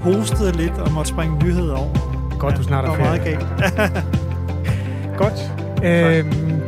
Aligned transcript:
hostede 0.00 0.52
lidt 0.56 0.72
og 0.72 0.92
måtte 0.92 1.10
springe 1.10 1.44
nyheder 1.44 1.76
over. 1.76 1.92
Godt, 2.38 2.56
du 2.56 2.62
snart 2.62 2.84
er 2.84 2.94
færdig. 2.94 3.04
meget 3.04 3.22
galt. 3.24 3.44
Godt. 5.22 5.40
Øhm, 5.84 6.60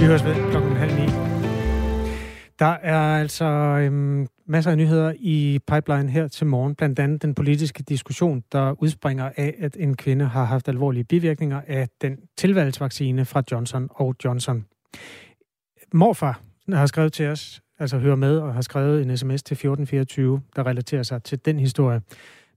vi 0.00 0.04
høres 0.04 0.24
ved 0.24 0.50
klokken 0.50 0.76
halv 0.76 0.94
ni. 0.94 1.06
Der 2.58 2.76
er 2.82 3.20
altså 3.20 3.44
øhm, 3.44 4.26
masser 4.46 4.70
af 4.70 4.76
nyheder 4.76 5.12
i 5.18 5.58
pipeline 5.72 6.10
her 6.10 6.28
til 6.28 6.46
morgen. 6.46 6.74
Blandt 6.74 6.98
andet 6.98 7.22
den 7.22 7.34
politiske 7.34 7.82
diskussion, 7.82 8.42
der 8.52 8.82
udspringer 8.82 9.30
af, 9.36 9.54
at 9.58 9.76
en 9.80 9.96
kvinde 9.96 10.24
har 10.24 10.44
haft 10.44 10.68
alvorlige 10.68 11.04
bivirkninger 11.04 11.60
af 11.66 11.88
den 12.00 12.16
tilvalgsvaccine 12.36 13.24
fra 13.24 13.42
Johnson 13.52 13.88
og 13.90 14.14
Johnson. 14.24 14.64
Morfar 15.92 16.40
har 16.72 16.86
skrevet 16.86 17.12
til 17.12 17.26
os, 17.26 17.60
altså 17.78 17.98
hører 17.98 18.16
med 18.16 18.38
og 18.38 18.54
har 18.54 18.60
skrevet 18.60 19.02
en 19.02 19.16
sms 19.16 19.42
til 19.42 19.54
1424, 19.54 20.40
der 20.56 20.66
relaterer 20.66 21.02
sig 21.02 21.22
til 21.22 21.44
den 21.44 21.58
historie. 21.58 22.00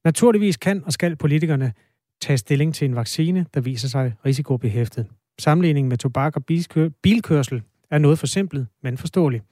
Naturligvis 0.05 0.57
kan 0.57 0.83
og 0.85 0.93
skal 0.93 1.15
politikerne 1.15 1.73
tage 2.21 2.37
stilling 2.37 2.75
til 2.75 2.85
en 2.85 2.95
vaccine, 2.95 3.45
der 3.53 3.61
viser 3.61 3.87
sig 3.87 4.13
risikobehæftet. 4.25 5.07
Sammenligning 5.39 5.87
med 5.87 5.97
tobak 5.97 6.35
og 6.35 6.45
bilkørsel 7.03 7.61
er 7.91 7.97
noget 7.97 8.19
forsimplet, 8.19 8.67
men 8.83 8.97
forståeligt. 8.97 9.43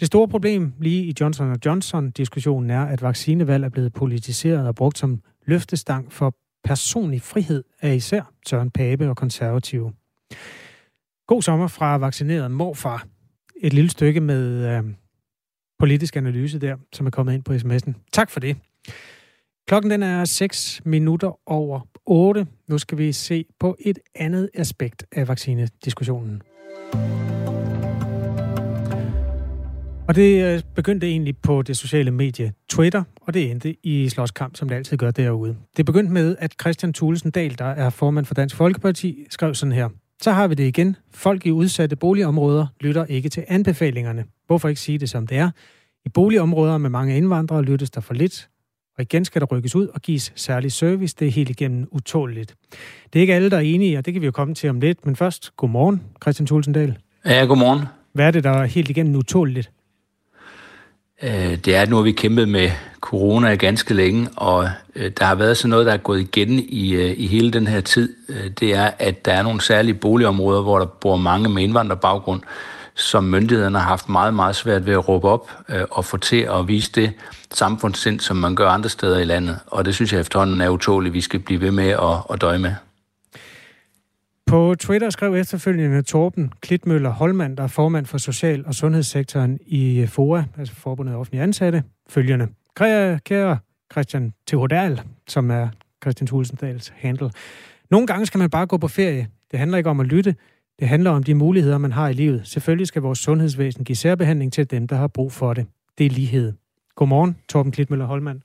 Det 0.00 0.06
store 0.06 0.28
problem 0.28 0.72
lige 0.80 1.04
i 1.04 1.14
Johnson 1.20 1.56
Johnson-diskussionen 1.66 2.70
er, 2.70 2.84
at 2.84 3.02
vaccinevalg 3.02 3.64
er 3.64 3.68
blevet 3.68 3.92
politiseret 3.92 4.68
og 4.68 4.74
brugt 4.74 4.98
som 4.98 5.20
løftestang 5.46 6.12
for 6.12 6.34
personlig 6.64 7.22
frihed 7.22 7.64
af 7.80 7.94
især 7.94 8.32
Søren 8.46 8.70
Pape 8.70 9.08
og 9.08 9.16
konservative. 9.16 9.92
God 11.26 11.42
sommer 11.42 11.66
fra 11.66 11.98
vaccineret 11.98 12.50
morfar. 12.50 13.06
Et 13.60 13.72
lille 13.72 13.90
stykke 13.90 14.20
med 14.20 14.76
øh, 14.76 14.84
politisk 15.78 16.16
analyse 16.16 16.58
der, 16.58 16.76
som 16.92 17.06
er 17.06 17.10
kommet 17.10 17.34
ind 17.34 17.42
på 17.42 17.52
sms'en. 17.52 17.92
Tak 18.12 18.30
for 18.30 18.40
det. 18.40 18.56
Klokken 19.68 19.90
den 19.90 20.02
er 20.02 20.24
6 20.24 20.80
minutter 20.84 21.40
over 21.46 21.80
8. 22.06 22.46
Nu 22.68 22.78
skal 22.78 22.98
vi 22.98 23.12
se 23.12 23.44
på 23.60 23.76
et 23.80 23.98
andet 24.14 24.50
aspekt 24.54 25.04
af 25.12 25.28
vaccinediskussionen. 25.28 26.42
Og 30.08 30.14
det 30.14 30.44
øh, 30.44 30.62
begyndte 30.74 31.06
egentlig 31.06 31.36
på 31.36 31.62
det 31.62 31.76
sociale 31.76 32.10
medie 32.10 32.52
Twitter, 32.68 33.02
og 33.20 33.34
det 33.34 33.50
endte 33.50 33.86
i 33.86 34.08
slåskamp, 34.08 34.56
som 34.56 34.68
det 34.68 34.76
altid 34.76 34.96
gør 34.96 35.10
derude. 35.10 35.56
Det 35.76 35.86
begyndte 35.86 36.12
med, 36.12 36.36
at 36.38 36.54
Christian 36.60 36.92
Thulesen 36.92 37.30
Dahl, 37.30 37.58
der 37.58 37.64
er 37.64 37.90
formand 37.90 38.26
for 38.26 38.34
Dansk 38.34 38.56
Folkeparti, 38.56 39.26
skrev 39.30 39.54
sådan 39.54 39.72
her. 39.72 39.88
Så 40.22 40.30
har 40.32 40.48
vi 40.48 40.54
det 40.54 40.64
igen. 40.64 40.96
Folk 41.14 41.46
i 41.46 41.50
udsatte 41.50 41.96
boligområder 41.96 42.66
lytter 42.80 43.04
ikke 43.04 43.28
til 43.28 43.44
anbefalingerne. 43.48 44.24
Hvorfor 44.46 44.68
ikke 44.68 44.80
sige 44.80 44.98
det, 44.98 45.10
som 45.10 45.26
det 45.26 45.38
er? 45.38 45.50
I 46.04 46.08
boligområder 46.08 46.78
med 46.78 46.90
mange 46.90 47.16
indvandrere 47.16 47.62
lyttes 47.62 47.90
der 47.90 48.00
for 48.00 48.14
lidt, 48.14 48.48
og 48.98 49.02
igen 49.02 49.24
skal 49.24 49.40
der 49.40 49.46
rykkes 49.46 49.74
ud 49.74 49.88
og 49.88 50.00
gives 50.00 50.32
særlig 50.36 50.72
service. 50.72 51.16
Det 51.18 51.26
er 51.26 51.32
helt 51.32 51.50
igennem 51.50 51.88
utåligt. 51.90 52.54
Det 53.12 53.18
er 53.18 53.20
ikke 53.20 53.34
alle, 53.34 53.50
der 53.50 53.56
er 53.56 53.60
enige, 53.60 53.98
og 53.98 54.06
det 54.06 54.12
kan 54.12 54.20
vi 54.20 54.26
jo 54.26 54.32
komme 54.32 54.54
til 54.54 54.70
om 54.70 54.80
lidt. 54.80 55.06
Men 55.06 55.16
først, 55.16 55.56
godmorgen, 55.56 56.02
Christian 56.22 56.46
Tulsendal. 56.46 56.96
Ja, 57.24 57.44
godmorgen. 57.44 57.80
Hvad 58.12 58.26
er 58.26 58.30
det, 58.30 58.44
der 58.44 58.50
er 58.50 58.64
helt 58.64 58.90
igennem 58.90 59.16
utåligt? 59.16 59.70
Øh, 61.22 61.56
det 61.56 61.68
er, 61.76 61.82
at 61.82 61.90
nu 61.90 61.96
har 61.96 62.02
vi 62.02 62.12
kæmpet 62.12 62.48
med 62.48 62.70
corona 63.00 63.54
ganske 63.54 63.94
længe, 63.94 64.28
og 64.36 64.68
øh, 64.94 65.12
der 65.18 65.24
har 65.24 65.34
været 65.34 65.56
sådan 65.56 65.70
noget, 65.70 65.86
der 65.86 65.92
er 65.92 65.96
gået 65.96 66.20
igen 66.20 66.58
i, 66.68 66.92
øh, 66.94 67.14
i 67.16 67.26
hele 67.26 67.50
den 67.50 67.66
her 67.66 67.80
tid. 67.80 68.16
Det 68.60 68.74
er, 68.74 68.90
at 68.98 69.24
der 69.24 69.32
er 69.32 69.42
nogle 69.42 69.60
særlige 69.60 69.94
boligområder, 69.94 70.62
hvor 70.62 70.78
der 70.78 70.86
bor 70.86 71.16
mange 71.16 71.48
med 71.48 71.62
indvandrerbaggrund, 71.62 72.40
som 72.94 73.24
myndighederne 73.24 73.78
har 73.78 73.88
haft 73.88 74.08
meget, 74.08 74.34
meget 74.34 74.56
svært 74.56 74.86
ved 74.86 74.92
at 74.92 75.08
råbe 75.08 75.28
op 75.28 75.50
øh, 75.68 75.84
og 75.90 76.04
få 76.04 76.16
til 76.16 76.40
at 76.40 76.68
vise 76.68 76.92
det 76.92 77.12
samfundssind, 77.50 78.20
som 78.20 78.36
man 78.36 78.54
gør 78.54 78.68
andre 78.68 78.88
steder 78.88 79.18
i 79.18 79.24
landet. 79.24 79.58
Og 79.66 79.84
det 79.84 79.94
synes 79.94 80.12
jeg 80.12 80.20
efterhånden 80.20 80.60
er 80.60 80.68
utåligt, 80.68 81.14
vi 81.14 81.20
skal 81.20 81.40
blive 81.40 81.60
ved 81.60 81.70
med 81.70 81.88
at, 81.88 82.16
at 82.30 82.40
døje 82.40 82.58
med. 82.58 82.74
På 84.46 84.74
Twitter 84.78 85.10
skrev 85.10 85.34
efterfølgende 85.34 86.02
Torben 86.02 86.52
Klitmøller 86.60 87.10
Holmand, 87.10 87.56
der 87.56 87.62
er 87.62 87.68
formand 87.68 88.06
for 88.06 88.18
Social- 88.18 88.66
og 88.66 88.74
Sundhedssektoren 88.74 89.58
i 89.66 90.06
FOA, 90.06 90.44
altså 90.58 90.74
Forbundet 90.74 91.12
af 91.12 91.16
Offentlige 91.16 91.42
Ansatte, 91.42 91.82
følgende. 92.08 92.48
Kære 92.76 93.58
Christian 93.92 94.32
Theodal, 94.46 95.00
som 95.28 95.50
er 95.50 95.68
Christian 96.02 96.26
Tulsendals 96.26 96.92
handle. 96.96 97.30
Nogle 97.90 98.06
gange 98.06 98.26
skal 98.26 98.38
man 98.38 98.50
bare 98.50 98.66
gå 98.66 98.76
på 98.76 98.88
ferie. 98.88 99.28
Det 99.50 99.58
handler 99.58 99.78
ikke 99.78 99.90
om 99.90 100.00
at 100.00 100.06
lytte. 100.06 100.34
Det 100.82 100.88
handler 100.88 101.10
om 101.10 101.22
de 101.22 101.34
muligheder, 101.34 101.78
man 101.78 101.92
har 101.92 102.08
i 102.08 102.12
livet. 102.12 102.42
Selvfølgelig 102.44 102.86
skal 102.86 103.02
vores 103.02 103.18
sundhedsvæsen 103.18 103.84
give 103.84 103.96
særbehandling 103.96 104.52
til 104.52 104.70
dem, 104.70 104.88
der 104.88 104.96
har 104.96 105.06
brug 105.06 105.32
for 105.32 105.54
det. 105.54 105.66
Det 105.98 106.06
er 106.06 106.10
lighed. 106.10 106.52
Godmorgen, 106.94 107.36
Torben 107.48 107.72
Klitmøller 107.72 108.06
Holmand. 108.06 108.40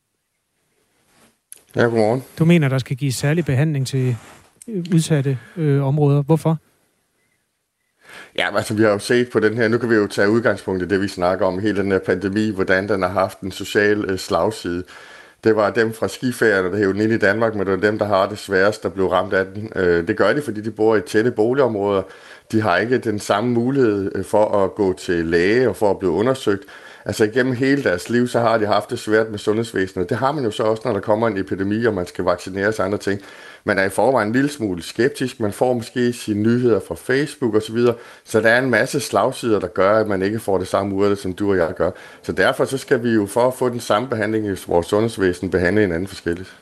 Ja, 1.75 1.81
godmorgen. 1.81 2.23
Du 2.39 2.45
mener, 2.45 2.69
der 2.69 2.77
skal 2.77 2.97
gives 2.97 3.15
særlig 3.15 3.45
behandling 3.45 3.87
til 3.87 4.15
udsatte 4.93 5.37
øh, 5.55 5.83
områder. 5.83 6.21
Hvorfor? 6.21 6.57
Ja, 8.37 8.57
altså 8.57 8.73
vi 8.73 8.81
har 8.83 8.89
jo 8.89 8.99
set 8.99 9.29
på 9.33 9.39
den 9.39 9.57
her, 9.57 9.67
nu 9.67 9.77
kan 9.77 9.89
vi 9.89 9.95
jo 9.95 10.07
tage 10.07 10.29
udgangspunkt 10.29 10.83
i 10.83 10.87
det, 10.87 11.01
vi 11.01 11.07
snakker 11.07 11.45
om, 11.45 11.59
hele 11.59 11.77
den 11.77 11.91
her 11.91 11.99
pandemi, 11.99 12.49
hvordan 12.49 12.89
den 12.89 13.01
har 13.01 13.09
haft 13.09 13.41
en 13.41 13.51
social 13.51 14.05
øh, 14.05 14.17
slagside. 14.19 14.83
Det 15.47 15.55
var 15.55 15.69
dem 15.69 15.93
fra 15.93 16.07
skifærerne, 16.07 16.71
der 16.71 16.77
hævde 16.77 17.03
ind 17.03 17.13
i 17.13 17.17
Danmark, 17.17 17.55
men 17.55 17.67
det 17.67 17.71
var 17.71 17.87
dem, 17.87 17.99
der 17.99 18.05
har 18.05 18.29
det 18.29 18.37
sværest, 18.37 18.83
der 18.83 18.89
blev 18.89 19.07
ramt 19.07 19.33
af 19.33 19.45
den. 19.45 19.71
Øh, 19.75 20.07
det 20.07 20.17
gør 20.17 20.33
de, 20.33 20.41
fordi 20.41 20.61
de 20.61 20.71
bor 20.71 20.95
i 20.95 21.01
tætte 21.01 21.31
boligområder. 21.31 22.01
De 22.51 22.61
har 22.61 22.77
ikke 22.77 22.97
den 22.97 23.19
samme 23.19 23.49
mulighed 23.49 24.11
øh, 24.15 24.25
for 24.25 24.63
at 24.63 24.75
gå 24.75 24.93
til 24.93 25.25
læge 25.25 25.69
og 25.69 25.75
for 25.75 25.91
at 25.91 25.99
blive 25.99 26.11
undersøgt. 26.11 26.63
Altså 27.05 27.23
igennem 27.23 27.53
hele 27.53 27.83
deres 27.83 28.09
liv, 28.09 28.27
så 28.27 28.39
har 28.39 28.57
de 28.57 28.65
haft 28.65 28.89
det 28.89 28.99
svært 28.99 29.29
med 29.29 29.39
sundhedsvæsenet. 29.39 30.09
Det 30.09 30.17
har 30.17 30.31
man 30.31 30.43
jo 30.43 30.51
så 30.51 30.63
også, 30.63 30.81
når 30.85 30.93
der 30.93 30.99
kommer 30.99 31.27
en 31.27 31.37
epidemi, 31.37 31.85
og 31.85 31.93
man 31.93 32.07
skal 32.07 32.23
vaccineres 32.23 32.79
og 32.79 32.85
andre 32.85 32.97
ting. 32.97 33.21
Man 33.67 33.77
er 33.77 33.83
i 33.83 33.89
forvejen 33.89 34.27
en 34.27 34.33
lille 34.33 34.49
smule 34.49 34.83
skeptisk. 34.83 35.39
Man 35.39 35.51
får 35.51 35.73
måske 35.73 36.13
sine 36.13 36.41
nyheder 36.41 36.79
fra 36.87 36.95
Facebook 36.95 37.55
osv. 37.55 37.61
Så, 37.61 37.73
videre. 37.73 37.95
så 38.23 38.41
der 38.41 38.49
er 38.49 38.61
en 38.61 38.69
masse 38.69 38.99
slagsider, 38.99 39.59
der 39.59 39.67
gør, 39.67 39.99
at 39.99 40.07
man 40.07 40.21
ikke 40.21 40.39
får 40.39 40.57
det 40.57 40.67
samme 40.67 40.95
ud 40.95 41.15
som 41.15 41.33
du 41.33 41.51
og 41.51 41.57
jeg 41.57 41.73
gør. 41.75 41.91
Så 42.21 42.31
derfor 42.31 42.65
så 42.65 42.77
skal 42.77 43.03
vi 43.03 43.09
jo 43.09 43.25
for 43.25 43.47
at 43.47 43.53
få 43.53 43.69
den 43.69 43.79
samme 43.79 44.09
behandling 44.09 44.45
i 44.45 44.55
vores 44.67 44.87
sundhedsvæsen, 44.87 45.49
behandle 45.49 45.81
hinanden 45.81 46.07
forskelligt. 46.07 46.57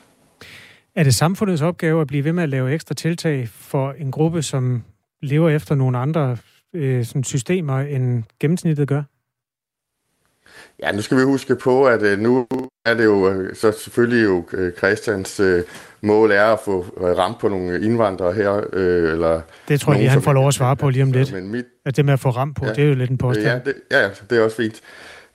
Er 0.94 1.02
det 1.02 1.14
samfundets 1.14 1.62
opgave 1.62 2.00
at 2.00 2.06
blive 2.06 2.24
ved 2.24 2.32
med 2.32 2.42
at 2.42 2.48
lave 2.48 2.72
ekstra 2.72 2.94
tiltag 2.94 3.48
for 3.48 3.92
en 3.92 4.10
gruppe, 4.10 4.42
som 4.42 4.84
lever 5.22 5.50
efter 5.50 5.74
nogle 5.74 5.98
andre 5.98 6.36
øh, 6.74 7.04
sådan 7.04 7.24
systemer, 7.24 7.80
end 7.80 8.24
gennemsnittet 8.40 8.88
gør? 8.88 9.02
Ja, 10.82 10.92
nu 10.92 11.02
skal 11.02 11.18
vi 11.18 11.22
huske 11.22 11.56
på, 11.56 11.84
at 11.84 12.02
øh, 12.02 12.18
nu 12.18 12.46
er 12.86 12.94
det 12.94 13.04
jo 13.04 13.30
øh, 13.30 13.56
så 13.56 13.72
selvfølgelig 13.72 14.24
jo 14.24 14.44
øh, 14.52 14.72
Christians 14.72 15.40
øh, 15.40 15.62
mål 16.00 16.30
er 16.30 16.44
at 16.44 16.58
få 16.64 16.82
ramt 17.00 17.38
på 17.38 17.48
nogle 17.48 17.80
indvandrere 17.80 18.32
her. 18.32 18.60
Øh, 18.72 19.12
eller 19.12 19.40
det 19.68 19.80
tror 19.80 19.92
jeg 19.92 20.00
lige, 20.00 20.10
han 20.10 20.22
får 20.22 20.32
lov 20.32 20.48
at 20.48 20.54
svare 20.54 20.76
på 20.76 20.90
lige 20.90 21.02
om 21.02 21.12
lidt. 21.12 21.32
Men 21.32 21.48
mit, 21.48 21.64
at 21.86 21.96
det 21.96 22.04
med 22.04 22.12
at 22.12 22.20
få 22.20 22.30
ramt 22.30 22.56
på, 22.56 22.66
ja, 22.66 22.72
det 22.72 22.84
er 22.84 22.88
jo 22.88 22.94
lidt 22.94 23.10
en 23.10 23.18
påstand. 23.18 23.46
Ja, 23.46 23.58
det, 23.64 23.74
ja, 23.90 24.08
det 24.30 24.38
er 24.38 24.44
også 24.44 24.56
fint. 24.56 24.80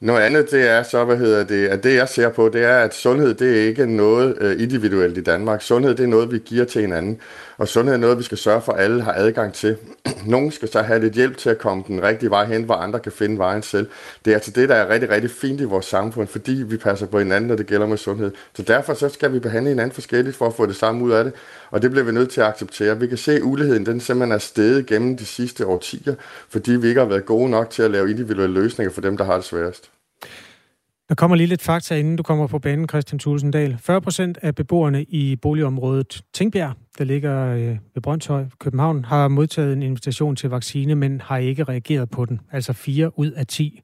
Noget 0.02 0.22
andet, 0.22 0.52
det 0.52 0.70
er 0.70 0.84
så, 0.84 1.06
hvad 1.06 1.18
hedder 1.18 1.44
det, 1.44 1.68
at 1.68 1.84
det 1.84 1.96
jeg 1.96 2.10
ser 2.10 2.30
på, 2.30 2.50
det 2.50 2.64
er, 2.64 2.78
at 2.78 2.94
sundhed, 2.94 3.34
det 3.34 3.60
er 3.60 3.68
ikke 3.68 3.86
noget 3.86 4.38
øh, 4.42 4.62
individuelt 4.62 5.18
i 5.18 5.22
Danmark. 5.22 5.62
Sundhed, 5.62 5.96
det 5.96 6.04
er 6.04 6.08
noget, 6.08 6.32
vi 6.32 6.40
giver 6.46 6.66
til 6.66 6.82
hinanden. 6.82 7.20
Og 7.58 7.68
sundhed 7.68 7.96
er 7.96 8.00
noget, 8.00 8.18
vi 8.18 8.24
skal 8.24 8.38
sørge 8.38 8.62
for, 8.62 8.72
at 8.72 8.84
alle 8.84 9.02
har 9.02 9.14
adgang 9.14 9.54
til. 9.54 9.78
Nogle 10.26 10.52
skal 10.52 10.72
så 10.72 10.82
have 10.82 11.00
lidt 11.00 11.14
hjælp 11.14 11.38
til 11.38 11.50
at 11.50 11.58
komme 11.58 11.84
den 11.88 12.04
rigtige 12.04 12.30
vej 12.30 12.46
hen, 12.46 12.64
hvor 12.64 12.76
andre 12.76 13.00
kan 13.00 13.12
finde 13.12 13.38
vejen 13.38 13.62
selv. 13.62 13.88
Det 14.26 14.32
er 14.32 14.36
altså 14.36 14.52
det, 14.52 14.70
der 14.70 14.76
er 14.76 14.90
rigtig, 14.90 15.10
rigtig 15.10 15.32
fint 15.32 15.62
i 15.62 15.64
vores 15.64 15.86
samfund, 15.86 16.28
fordi 16.28 16.52
vi 16.52 16.78
passer 16.78 17.06
på 17.06 17.20
hinanden, 17.20 17.48
når 17.48 17.56
det 17.56 17.68
gælder 17.68 17.88
med 17.88 17.98
sundhed. 17.98 18.32
Så 18.54 18.64
derfor 18.64 18.94
så 18.94 19.10
skal 19.10 19.34
vi 19.34 19.40
behandle 19.40 19.70
hinanden 19.70 19.94
forskelligt 19.94 20.36
for 20.36 20.48
at 20.48 20.54
få 20.54 20.66
det 20.66 20.76
samme 20.76 21.04
ud 21.04 21.12
af 21.12 21.24
det. 21.24 21.34
Og 21.72 21.82
det 21.82 21.92
bliver 21.92 22.06
vi 22.06 22.12
nødt 22.12 22.30
til 22.30 22.42
at 22.42 22.48
acceptere. 22.48 23.00
Vi 23.00 23.08
kan 23.08 23.18
se, 23.18 23.36
at 23.36 23.42
uligheden 23.44 23.86
den 23.86 24.00
simpelthen 24.00 24.32
er 24.32 24.38
steget 24.38 24.86
gennem 24.86 25.18
de 25.18 25.26
sidste 25.26 25.66
årtier, 25.66 26.16
fordi 26.50 26.72
vi 26.72 26.88
ikke 26.88 27.00
har 27.00 27.08
været 27.08 27.26
gode 27.26 27.50
nok 27.50 27.70
til 27.70 27.84
at 27.84 27.92
lave 27.92 28.10
individuelle 28.10 28.62
løsninger 28.62 28.94
for 28.94 29.02
dem, 29.02 29.18
der 29.18 29.24
har 29.24 29.36
det 29.36 29.46
sværest. 29.46 29.91
Der 31.12 31.16
kommer 31.16 31.38
lige 31.38 31.48
lidt 31.48 31.62
fakta, 31.62 31.96
inden 31.96 32.16
du 32.16 32.24
kommer 32.24 32.48
på 32.48 32.60
banen, 32.60 32.90
Christian 32.90 33.20
Tulsendal. 33.20 33.78
40 33.80 34.02
procent 34.02 34.38
af 34.42 34.56
beboerne 34.56 35.04
i 35.04 35.36
boligområdet 35.36 36.24
Tingbjerg, 36.34 36.74
der 36.98 37.04
ligger 37.04 37.48
øh, 37.48 37.78
ved 37.94 38.02
Brøndshøj, 38.02 38.46
København, 38.60 39.06
har 39.06 39.28
modtaget 39.28 39.74
en 39.74 39.84
invitation 39.84 40.36
til 40.36 40.50
vaccine, 40.50 40.96
men 40.96 41.22
har 41.22 41.38
ikke 41.38 41.64
reageret 41.64 42.10
på 42.10 42.26
den. 42.26 42.40
Altså 42.52 42.74
4 42.74 43.20
ud 43.20 43.32
af 43.32 43.48
10. 43.48 43.82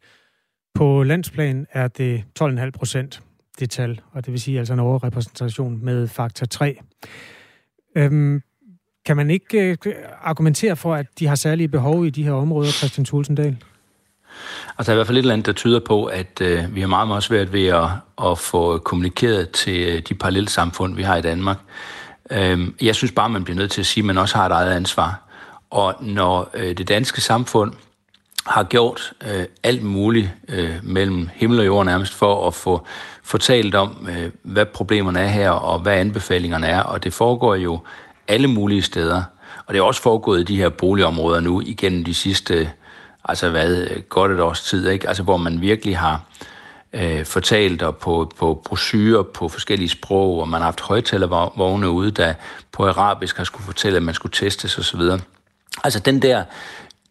På 0.76 1.04
landsplan 1.04 1.68
er 1.72 1.88
det 1.88 2.24
12,5 2.40 2.70
procent, 2.70 3.24
det 3.60 3.70
tal, 3.70 4.02
og 4.12 4.26
det 4.26 4.32
vil 4.32 4.42
sige 4.42 4.60
altså 4.60 4.74
en 4.74 4.80
overrepræsentation 4.80 5.86
med 5.86 6.08
faktor 6.08 6.46
3. 6.46 6.80
Øhm, 7.96 8.42
kan 9.06 9.18
man 9.18 9.30
ikke 9.30 9.78
øh, 9.86 9.96
argumentere 10.22 10.76
for, 10.76 10.96
at 10.96 11.06
de 11.20 11.28
har 11.28 11.36
særlige 11.36 11.68
behov 11.68 12.06
i 12.06 12.10
de 12.10 12.24
her 12.24 12.32
områder, 12.32 12.72
Christian 12.72 13.06
Tulsendal? 13.06 13.58
Altså, 14.78 14.84
der 14.86 14.90
er 14.90 14.94
i 14.94 14.98
hvert 14.98 15.08
fald 15.08 15.18
et 15.18 15.22
eller 15.22 15.34
andet, 15.34 15.46
der 15.46 15.54
tyder 15.54 15.80
på, 15.80 16.06
at 16.06 16.42
øh, 16.42 16.76
vi 16.76 16.82
har 16.82 16.88
meget, 16.88 17.08
meget 17.08 17.24
svært 17.24 17.54
ved 17.54 17.68
at, 17.68 17.90
at 18.24 18.38
få 18.38 18.78
kommunikeret 18.78 19.50
til 19.50 19.88
øh, 19.88 20.02
de 20.10 20.14
parallelle 20.14 20.50
samfund, 20.50 20.96
vi 20.96 21.04
har 21.04 21.16
i 21.16 21.22
Danmark. 21.22 21.58
Øh, 22.32 22.68
jeg 22.82 22.96
synes 22.96 23.12
bare, 23.12 23.30
man 23.30 23.44
bliver 23.44 23.58
nødt 23.58 23.72
til 23.72 23.82
at 23.82 23.86
sige, 23.86 24.02
at 24.02 24.06
man 24.06 24.18
også 24.18 24.36
har 24.36 24.46
et 24.46 24.52
eget 24.52 24.72
ansvar. 24.72 25.22
Og 25.70 25.96
når 26.02 26.50
øh, 26.54 26.78
det 26.78 26.88
danske 26.88 27.22
samfund 27.22 27.74
har 28.46 28.64
gjort 28.64 29.14
øh, 29.28 29.46
alt 29.64 29.84
muligt 29.84 30.30
øh, 30.50 30.76
mellem 30.84 31.30
himmel 31.34 31.60
og 31.60 31.66
jord 31.66 31.86
nærmest 31.86 32.14
for 32.14 32.48
at 32.48 32.54
få 32.54 32.86
fortalt 33.24 33.76
om, 33.76 34.08
øh, 34.10 34.32
hvad 34.44 34.66
problemerne 34.66 35.20
er 35.20 35.28
her, 35.28 35.50
og 35.50 35.80
hvad 35.80 35.94
anbefalingerne 35.94 36.68
er, 36.68 36.82
og 36.82 37.04
det 37.04 37.14
foregår 37.14 37.56
jo 37.56 37.80
alle 38.28 38.48
mulige 38.48 38.82
steder. 38.82 39.24
Og 39.66 39.74
det 39.74 39.80
er 39.80 39.84
også 39.84 40.02
foregået 40.02 40.40
i 40.40 40.44
de 40.44 40.58
her 40.58 40.70
boligområder 40.70 41.40
nu 41.40 41.62
igennem 41.66 42.04
de 42.04 42.14
sidste, 42.14 42.72
altså 43.28 43.50
hvad, 43.50 43.88
godt 44.10 44.32
et 44.32 44.40
års 44.40 44.64
tid, 44.64 44.90
ikke? 44.90 45.08
Altså 45.08 45.24
hvor 45.24 45.38
man 45.38 45.62
virkelig 45.62 45.98
har 45.98 46.22
øh, 46.94 47.26
fortalt 47.26 47.82
og 47.82 47.98
på, 47.98 48.32
på 48.40 48.62
brosyrer 48.66 49.24
på 49.24 49.50
forskellige 49.50 49.90
sprog, 49.90 50.40
og 50.40 50.50
man 50.50 50.62
har 50.62 50.66
haft 50.66 50.82
højtalervogne 50.82 51.90
ude, 51.90 52.12
der 52.12 52.34
på 52.72 52.88
arabisk 52.88 53.38
har 53.38 53.44
skulle 53.44 53.66
fortælle, 53.66 53.98
at 53.98 54.04
man 54.04 54.16
skulle 54.16 54.34
testes 54.34 54.78
osv. 54.78 55.02
Altså 55.84 56.00
den 56.00 56.22
der 56.22 56.44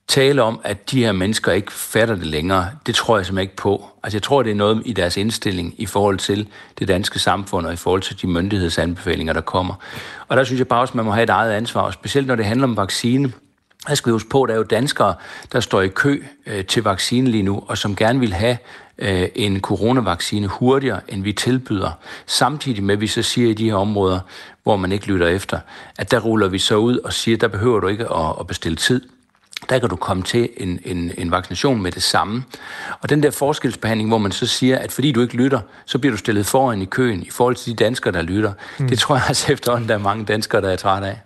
tale 0.09 0.43
om, 0.43 0.61
at 0.65 0.91
de 0.91 1.05
her 1.05 1.13
mennesker 1.13 1.53
ikke 1.53 1.73
fatter 1.73 2.15
det 2.15 2.27
længere, 2.27 2.71
det 2.87 2.95
tror 2.95 3.17
jeg 3.17 3.27
simpelthen 3.27 3.43
ikke 3.43 3.57
på. 3.57 3.89
Altså 4.03 4.17
jeg 4.17 4.23
tror, 4.23 4.43
det 4.43 4.51
er 4.51 4.55
noget 4.55 4.83
i 4.85 4.93
deres 4.93 5.17
indstilling 5.17 5.75
i 5.79 5.87
forhold 5.87 6.19
til 6.19 6.49
det 6.79 6.89
danske 6.89 7.19
samfund 7.19 7.67
og 7.67 7.73
i 7.73 7.77
forhold 7.77 8.03
til 8.03 8.23
de 8.23 8.27
myndighedsanbefalinger, 8.27 9.33
der 9.33 9.41
kommer. 9.41 9.75
Og 10.29 10.37
der 10.37 10.45
synes 10.45 10.59
jeg 10.59 10.69
bare 10.69 10.81
også, 10.81 10.93
at 10.93 10.95
man 10.95 11.05
må 11.05 11.11
have 11.11 11.25
et 11.25 11.31
eget 11.31 11.53
ansvar, 11.53 11.91
specielt 11.91 12.27
når 12.27 12.37
det 12.37 12.45
handler 12.45 12.67
om 12.67 12.77
vaccine. 12.77 13.33
Jeg 13.89 13.97
skal 13.97 14.13
huske 14.13 14.29
på, 14.29 14.43
at 14.43 14.49
der 14.49 14.55
er 14.55 14.59
jo 14.59 14.65
danskere, 14.65 15.15
der 15.53 15.61
står 15.61 15.81
i 15.81 15.89
kø 15.89 16.23
øh, 16.47 16.65
til 16.65 16.83
vaccine 16.83 17.31
lige 17.31 17.43
nu, 17.43 17.65
og 17.67 17.79
som 17.79 17.97
gerne 17.97 18.21
vil 18.21 18.33
have 18.33 18.59
øh, 18.99 19.29
en 19.35 19.61
coronavaccine 19.61 20.47
hurtigere, 20.47 21.01
end 21.09 21.23
vi 21.23 21.33
tilbyder. 21.33 21.91
Samtidig 22.27 22.85
med, 22.85 22.95
at 22.95 23.01
vi 23.01 23.07
så 23.07 23.23
siger 23.23 23.51
i 23.51 23.55
de 23.55 23.65
her 23.65 23.77
områder, 23.77 24.21
hvor 24.63 24.77
man 24.77 24.93
ikke 24.93 25.07
lytter 25.07 25.29
efter, 25.29 25.59
at 25.99 26.11
der 26.11 26.21
ruller 26.21 26.49
vi 26.49 26.59
så 26.59 26.77
ud 26.77 26.99
og 26.99 27.13
siger, 27.13 27.37
der 27.37 27.49
behøver 27.49 27.81
du 27.81 27.89
ikke 27.89 28.05
at, 28.13 28.35
at 28.41 28.47
bestille 28.47 28.77
tid 28.77 29.03
der 29.69 29.79
kan 29.79 29.89
du 29.89 29.97
komme 29.97 30.23
til 30.23 30.49
en, 30.57 30.81
en, 30.85 31.13
en 31.19 31.31
vaccination 31.31 31.83
med 31.83 31.93
det 31.93 32.03
samme. 32.03 32.45
Og 33.01 33.11
den 33.11 33.23
der 33.23 33.31
forskelsbehandling, 33.31 34.11
hvor 34.11 34.19
man 34.19 34.33
så 34.33 34.47
siger, 34.47 34.79
at 34.79 34.93
fordi 34.93 35.13
du 35.13 35.21
ikke 35.21 35.37
lytter, 35.37 35.61
så 35.87 35.99
bliver 35.99 36.13
du 36.13 36.19
stillet 36.19 36.47
foran 36.47 36.83
i 36.83 36.85
køen 36.85 37.23
i 37.23 37.31
forhold 37.31 37.57
til 37.57 37.73
de 37.73 37.85
danskere, 37.85 38.13
der 38.13 38.23
lytter. 38.23 38.53
Mm. 38.79 38.89
Det 38.89 38.99
tror 38.99 39.15
jeg 39.15 39.25
altså 39.29 39.53
efterhånden, 39.53 39.89
der 39.89 39.95
er 39.95 39.99
mange 39.99 40.25
danskere, 40.25 40.61
der 40.61 40.71
er 40.71 40.77
træt 40.77 41.03
af. 41.03 41.21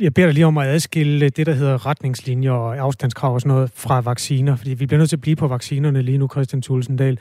Jeg 0.00 0.14
beder 0.14 0.26
dig 0.26 0.34
lige 0.34 0.46
om 0.46 0.58
at 0.58 0.66
adskille 0.66 1.28
det, 1.28 1.46
der 1.46 1.52
hedder 1.52 1.86
retningslinjer 1.86 2.52
og 2.52 2.76
afstandskrav 2.76 3.34
og 3.34 3.40
sådan 3.40 3.54
noget 3.54 3.70
fra 3.74 4.00
vacciner, 4.00 4.56
fordi 4.56 4.74
vi 4.74 4.86
bliver 4.86 4.98
nødt 4.98 5.10
til 5.10 5.16
at 5.16 5.20
blive 5.20 5.36
på 5.36 5.48
vaccinerne 5.48 6.02
lige 6.02 6.18
nu, 6.18 6.28
Christian 6.28 6.62
Tulsendal. 6.62 7.18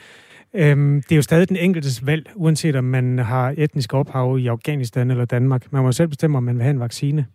Øhm, 0.54 1.02
det 1.02 1.12
er 1.12 1.16
jo 1.16 1.22
stadig 1.22 1.50
den 1.50 1.58
enkeltes 1.58 2.06
valg, 2.06 2.32
uanset 2.36 2.76
om 2.76 2.84
man 2.84 3.20
har 3.20 3.54
etnisk 3.58 3.94
ophav 3.94 4.40
i 4.40 4.48
Afghanistan 4.48 5.12
eller 5.12 5.26
Danmark. 5.26 5.72
Man 5.72 5.84
må 5.84 5.92
selv 5.92 6.08
bestemme, 6.08 6.38
om 6.38 6.44
man 6.44 6.56
vil 6.56 6.64
have 6.64 6.72
en 6.72 6.80
vaccine. 6.80 7.26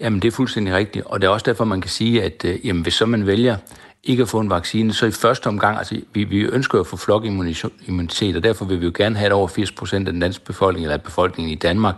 Jamen, 0.00 0.22
det 0.22 0.28
er 0.28 0.32
fuldstændig 0.32 0.74
rigtigt, 0.74 1.04
og 1.04 1.20
det 1.20 1.26
er 1.26 1.30
også 1.30 1.44
derfor, 1.46 1.64
man 1.64 1.80
kan 1.80 1.90
sige, 1.90 2.22
at 2.22 2.44
øh, 2.44 2.66
jamen, 2.66 2.82
hvis 2.82 2.94
så 2.94 3.06
man 3.06 3.26
vælger 3.26 3.56
ikke 4.04 4.22
at 4.22 4.28
få 4.28 4.40
en 4.40 4.50
vaccine, 4.50 4.92
så 4.92 5.06
i 5.06 5.10
første 5.10 5.46
omgang, 5.46 5.78
altså 5.78 6.00
vi, 6.12 6.24
vi 6.24 6.40
ønsker 6.40 6.78
jo 6.78 6.80
at 6.80 6.86
få 6.86 6.96
flokimmunitet, 6.96 8.36
og 8.36 8.42
derfor 8.42 8.64
vil 8.64 8.80
vi 8.80 8.84
jo 8.84 8.92
gerne 8.96 9.16
have, 9.16 9.26
at 9.26 9.32
over 9.32 9.48
80 9.48 9.72
procent 9.72 10.08
af 10.08 10.12
den 10.12 10.20
danske 10.20 10.44
befolkning, 10.44 10.84
eller 10.84 10.96
befolkningen 10.96 11.52
i 11.52 11.54
Danmark, 11.54 11.94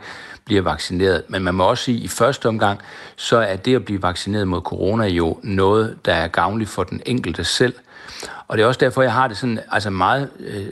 bliver 0.49 0.63
vaccineret. 0.63 1.23
Men 1.29 1.43
man 1.43 1.55
må 1.55 1.65
også 1.65 1.85
sige, 1.85 1.99
at 1.99 2.05
i 2.05 2.09
første 2.09 2.49
omgang, 2.49 2.81
så 3.17 3.37
er 3.37 3.57
det 3.57 3.75
at 3.75 3.85
blive 3.85 4.03
vaccineret 4.03 4.49
mod 4.49 4.61
corona 4.61 5.07
jo 5.07 5.39
noget, 5.43 5.99
der 6.05 6.15
er 6.15 6.29
gavnligt 6.29 6.71
for 6.71 6.83
den 6.83 7.03
enkelte 7.07 7.45
selv. 7.45 7.75
Og 8.49 8.57
det 8.57 8.63
er 8.63 8.67
også 8.67 8.81
derfor, 8.81 9.03
jeg 9.03 9.13
har 9.13 9.29
det 9.29 9.37
sådan 9.37 9.61
altså 9.71 9.91
meget 9.91 10.31
øh, 10.41 10.67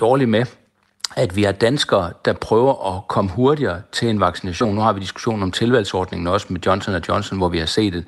dårligt 0.00 0.30
med, 0.30 0.46
at 1.16 1.36
vi 1.36 1.44
er 1.44 1.52
danskere, 1.52 2.12
der 2.24 2.32
prøver 2.32 2.96
at 2.96 3.08
komme 3.08 3.30
hurtigere 3.30 3.82
til 3.92 4.08
en 4.08 4.20
vaccination. 4.20 4.74
Nu 4.74 4.80
har 4.80 4.92
vi 4.92 5.00
diskussionen 5.00 5.42
om 5.42 5.52
tilvalgsordningen 5.52 6.26
også 6.26 6.46
med 6.50 6.60
Johnson 6.66 7.02
Johnson, 7.08 7.38
hvor 7.38 7.48
vi 7.48 7.58
har 7.58 7.66
set 7.66 7.92
det 7.92 8.04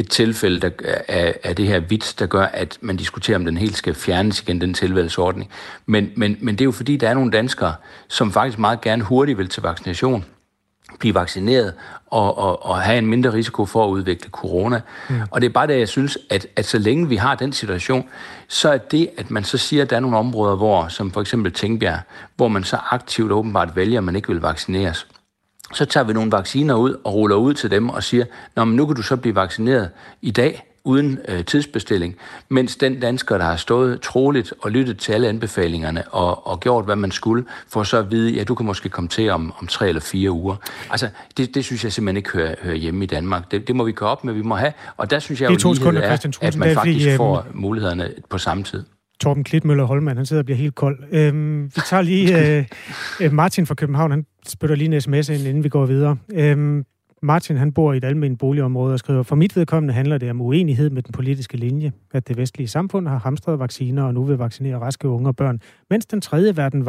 et 0.00 0.10
tilfælde 0.10 0.60
der, 0.60 0.70
af, 1.08 1.38
af 1.42 1.56
det 1.56 1.66
her 1.66 1.80
vits, 1.80 2.14
der 2.14 2.26
gør, 2.26 2.42
at 2.42 2.78
man 2.80 2.96
diskuterer, 2.96 3.38
om 3.38 3.44
den 3.44 3.56
helt 3.56 3.76
skal 3.76 3.94
fjernes 3.94 4.40
igen, 4.40 4.60
den 4.60 4.74
tilvalgsordning. 4.74 5.50
Men, 5.86 6.10
men, 6.16 6.36
men 6.40 6.54
det 6.54 6.60
er 6.60 6.64
jo 6.64 6.72
fordi, 6.72 6.96
der 6.96 7.08
er 7.08 7.14
nogle 7.14 7.30
danskere, 7.30 7.74
som 8.08 8.32
faktisk 8.32 8.58
meget 8.58 8.80
gerne 8.80 9.02
hurtigt 9.02 9.38
vil 9.38 9.48
til 9.48 9.62
vaccination 9.62 10.24
blive 10.98 11.14
vaccineret 11.14 11.74
og, 12.06 12.38
og, 12.38 12.66
og 12.66 12.80
have 12.80 12.98
en 12.98 13.06
mindre 13.06 13.32
risiko 13.32 13.66
for 13.66 13.84
at 13.84 13.88
udvikle 13.88 14.30
corona. 14.30 14.80
Mm. 15.08 15.20
Og 15.30 15.40
det 15.40 15.48
er 15.48 15.52
bare 15.52 15.66
det, 15.66 15.78
jeg 15.78 15.88
synes, 15.88 16.18
at, 16.30 16.46
at 16.56 16.66
så 16.66 16.78
længe 16.78 17.08
vi 17.08 17.16
har 17.16 17.34
den 17.34 17.52
situation, 17.52 18.08
så 18.48 18.72
er 18.72 18.78
det, 18.78 19.10
at 19.16 19.30
man 19.30 19.44
så 19.44 19.58
siger, 19.58 19.82
at 19.82 19.90
der 19.90 19.96
er 19.96 20.00
nogle 20.00 20.16
områder, 20.16 20.56
hvor, 20.56 20.88
som 20.88 21.10
for 21.10 21.20
eksempel 21.20 21.52
Tænkbjerg, 21.52 22.00
hvor 22.36 22.48
man 22.48 22.64
så 22.64 22.78
aktivt 22.90 23.32
åbenbart 23.32 23.76
vælger, 23.76 23.98
at 23.98 24.04
man 24.04 24.16
ikke 24.16 24.28
vil 24.28 24.40
vaccineres. 24.40 25.06
Så 25.72 25.84
tager 25.84 26.04
vi 26.04 26.12
nogle 26.12 26.32
vacciner 26.32 26.74
ud 26.74 26.96
og 27.04 27.14
ruller 27.14 27.36
ud 27.36 27.54
til 27.54 27.70
dem 27.70 27.88
og 27.88 28.02
siger, 28.02 28.24
Nå, 28.56 28.64
men 28.64 28.76
nu 28.76 28.86
kan 28.86 28.96
du 28.96 29.02
så 29.02 29.16
blive 29.16 29.34
vaccineret 29.34 29.90
i 30.22 30.30
dag, 30.30 30.70
uden 30.84 31.18
øh, 31.28 31.44
tidsbestilling, 31.44 32.16
mens 32.48 32.76
den 32.76 33.00
dansker, 33.00 33.38
der 33.38 33.44
har 33.44 33.56
stået 33.56 34.00
troligt 34.00 34.54
og 34.62 34.70
lyttet 34.70 34.98
til 34.98 35.12
alle 35.12 35.28
anbefalingerne 35.28 36.08
og, 36.08 36.46
og 36.46 36.60
gjort, 36.60 36.84
hvad 36.84 36.96
man 36.96 37.10
skulle, 37.10 37.44
får 37.68 37.82
så 37.82 37.98
at 37.98 38.10
vide, 38.10 38.32
ja, 38.32 38.44
du 38.44 38.54
kan 38.54 38.66
måske 38.66 38.88
komme 38.88 39.08
til 39.08 39.30
om, 39.30 39.52
om 39.58 39.66
tre 39.66 39.88
eller 39.88 40.00
fire 40.00 40.30
uger. 40.30 40.56
Altså, 40.90 41.08
det, 41.36 41.54
det 41.54 41.64
synes 41.64 41.84
jeg 41.84 41.92
simpelthen 41.92 42.16
ikke 42.16 42.30
hører, 42.30 42.54
hører 42.62 42.74
hjemme 42.74 43.04
i 43.04 43.06
Danmark. 43.06 43.50
Det, 43.50 43.68
det 43.68 43.76
må 43.76 43.84
vi 43.84 43.92
gå 43.92 44.04
op 44.04 44.24
med, 44.24 44.34
vi 44.34 44.42
må 44.42 44.54
have, 44.54 44.72
og 44.96 45.10
der 45.10 45.18
synes 45.18 45.40
jeg 45.40 45.50
jo, 45.50 45.56
to 45.56 45.74
sekunder, 45.74 46.02
er, 46.02 46.38
at 46.40 46.56
man 46.56 46.74
faktisk 46.74 47.04
fordi, 47.04 47.16
får 47.16 47.46
mulighederne 47.54 48.10
på 48.28 48.38
samme 48.38 48.62
tid. 48.62 48.84
Torben 49.20 49.44
Klitmøller 49.44 49.84
Holman, 49.84 50.16
han 50.16 50.26
sidder 50.26 50.42
og 50.42 50.44
bliver 50.44 50.58
helt 50.58 50.74
kold. 50.74 50.98
Øhm, 51.12 51.64
vi 51.64 51.80
tager 51.88 52.02
lige 52.02 52.56
øh, 52.58 52.64
øh, 53.20 53.32
Martin 53.32 53.66
fra 53.66 53.74
København, 53.74 54.10
han 54.10 54.26
spytter 54.46 54.76
lige 54.76 54.94
en 54.94 55.00
sms 55.00 55.28
ind, 55.28 55.46
inden 55.48 55.64
vi 55.64 55.68
går 55.68 55.86
videre. 55.86 56.16
Øhm, 56.34 56.84
Martin 57.22 57.56
han 57.56 57.72
bor 57.72 57.92
i 57.92 57.96
et 57.96 58.04
almindeligt 58.04 58.38
boligområde 58.38 58.92
og 58.92 58.98
skriver, 58.98 59.22
for 59.22 59.36
mit 59.36 59.56
vedkommende 59.56 59.94
handler 59.94 60.18
det 60.18 60.30
om 60.30 60.40
uenighed 60.40 60.90
med 60.90 61.02
den 61.02 61.12
politiske 61.12 61.56
linje, 61.56 61.92
at 62.14 62.28
det 62.28 62.36
vestlige 62.36 62.68
samfund 62.68 63.08
har 63.08 63.18
hamstret 63.18 63.58
vacciner 63.58 64.02
og 64.02 64.14
nu 64.14 64.24
vil 64.24 64.38
vaccinere 64.38 64.78
raske 64.78 65.08
unge 65.08 65.28
og 65.28 65.36
børn, 65.36 65.60
mens 65.90 66.06
den 66.06 66.20
tredje 66.20 66.56
verden 66.56 66.86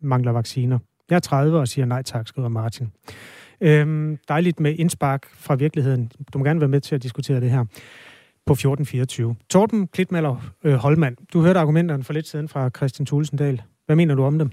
mangler 0.00 0.32
vacciner. 0.32 0.78
Jeg 1.10 1.16
er 1.16 1.20
30 1.20 1.58
og 1.58 1.68
siger 1.68 1.84
nej 1.84 2.02
tak, 2.02 2.28
skriver 2.28 2.48
Martin. 2.48 2.86
Øhm, 3.60 4.18
dejligt 4.28 4.60
med 4.60 4.74
indspark 4.78 5.26
fra 5.34 5.54
virkeligheden. 5.54 6.10
Du 6.32 6.38
må 6.38 6.44
gerne 6.44 6.60
være 6.60 6.68
med 6.68 6.80
til 6.80 6.94
at 6.94 7.02
diskutere 7.02 7.40
det 7.40 7.50
her 7.50 7.64
på 8.46 8.52
1424. 8.52 9.36
Torben 9.50 9.86
Klitmaller 9.86 10.52
øh, 10.64 10.74
Holmand, 10.74 11.16
du 11.32 11.40
hørte 11.40 11.60
argumenterne 11.60 12.04
for 12.04 12.12
lidt 12.12 12.28
siden 12.28 12.48
fra 12.48 12.70
Christian 12.76 13.06
Tulsendal. 13.06 13.62
Hvad 13.86 13.96
mener 13.96 14.14
du 14.14 14.24
om 14.24 14.38
dem? 14.38 14.50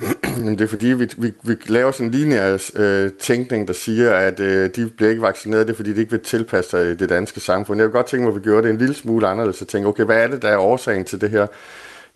det 0.58 0.60
er 0.60 0.66
fordi, 0.66 0.86
vi, 0.86 1.08
vi, 1.16 1.32
vi 1.42 1.56
laver 1.66 1.90
sådan 1.90 2.06
en 2.06 2.12
lineær 2.12 2.70
øh, 2.76 3.10
tænkning, 3.20 3.68
der 3.68 3.74
siger, 3.74 4.14
at 4.14 4.40
øh, 4.40 4.70
de 4.76 4.90
bliver 4.96 5.10
ikke 5.10 5.22
vaccineret, 5.22 5.66
det 5.66 5.72
er 5.72 5.76
fordi, 5.76 5.92
de 5.92 6.00
ikke 6.00 6.10
vil 6.10 6.20
tilpasse 6.20 6.70
sig 6.70 6.98
det 6.98 7.08
danske 7.08 7.40
samfund. 7.40 7.80
Jeg 7.80 7.86
kunne 7.86 7.98
godt 7.98 8.06
tænke 8.06 8.24
mig, 8.24 8.30
at 8.30 8.36
vi 8.36 8.44
gjorde 8.44 8.62
det 8.62 8.70
en 8.70 8.78
lille 8.78 8.94
smule 8.94 9.26
anderledes, 9.28 9.62
og 9.62 9.68
tænke, 9.68 9.88
okay, 9.88 10.04
hvad 10.04 10.22
er 10.22 10.26
det, 10.26 10.42
der 10.42 10.48
er 10.48 10.58
årsagen 10.58 11.04
til 11.04 11.20
det 11.20 11.30
her? 11.30 11.46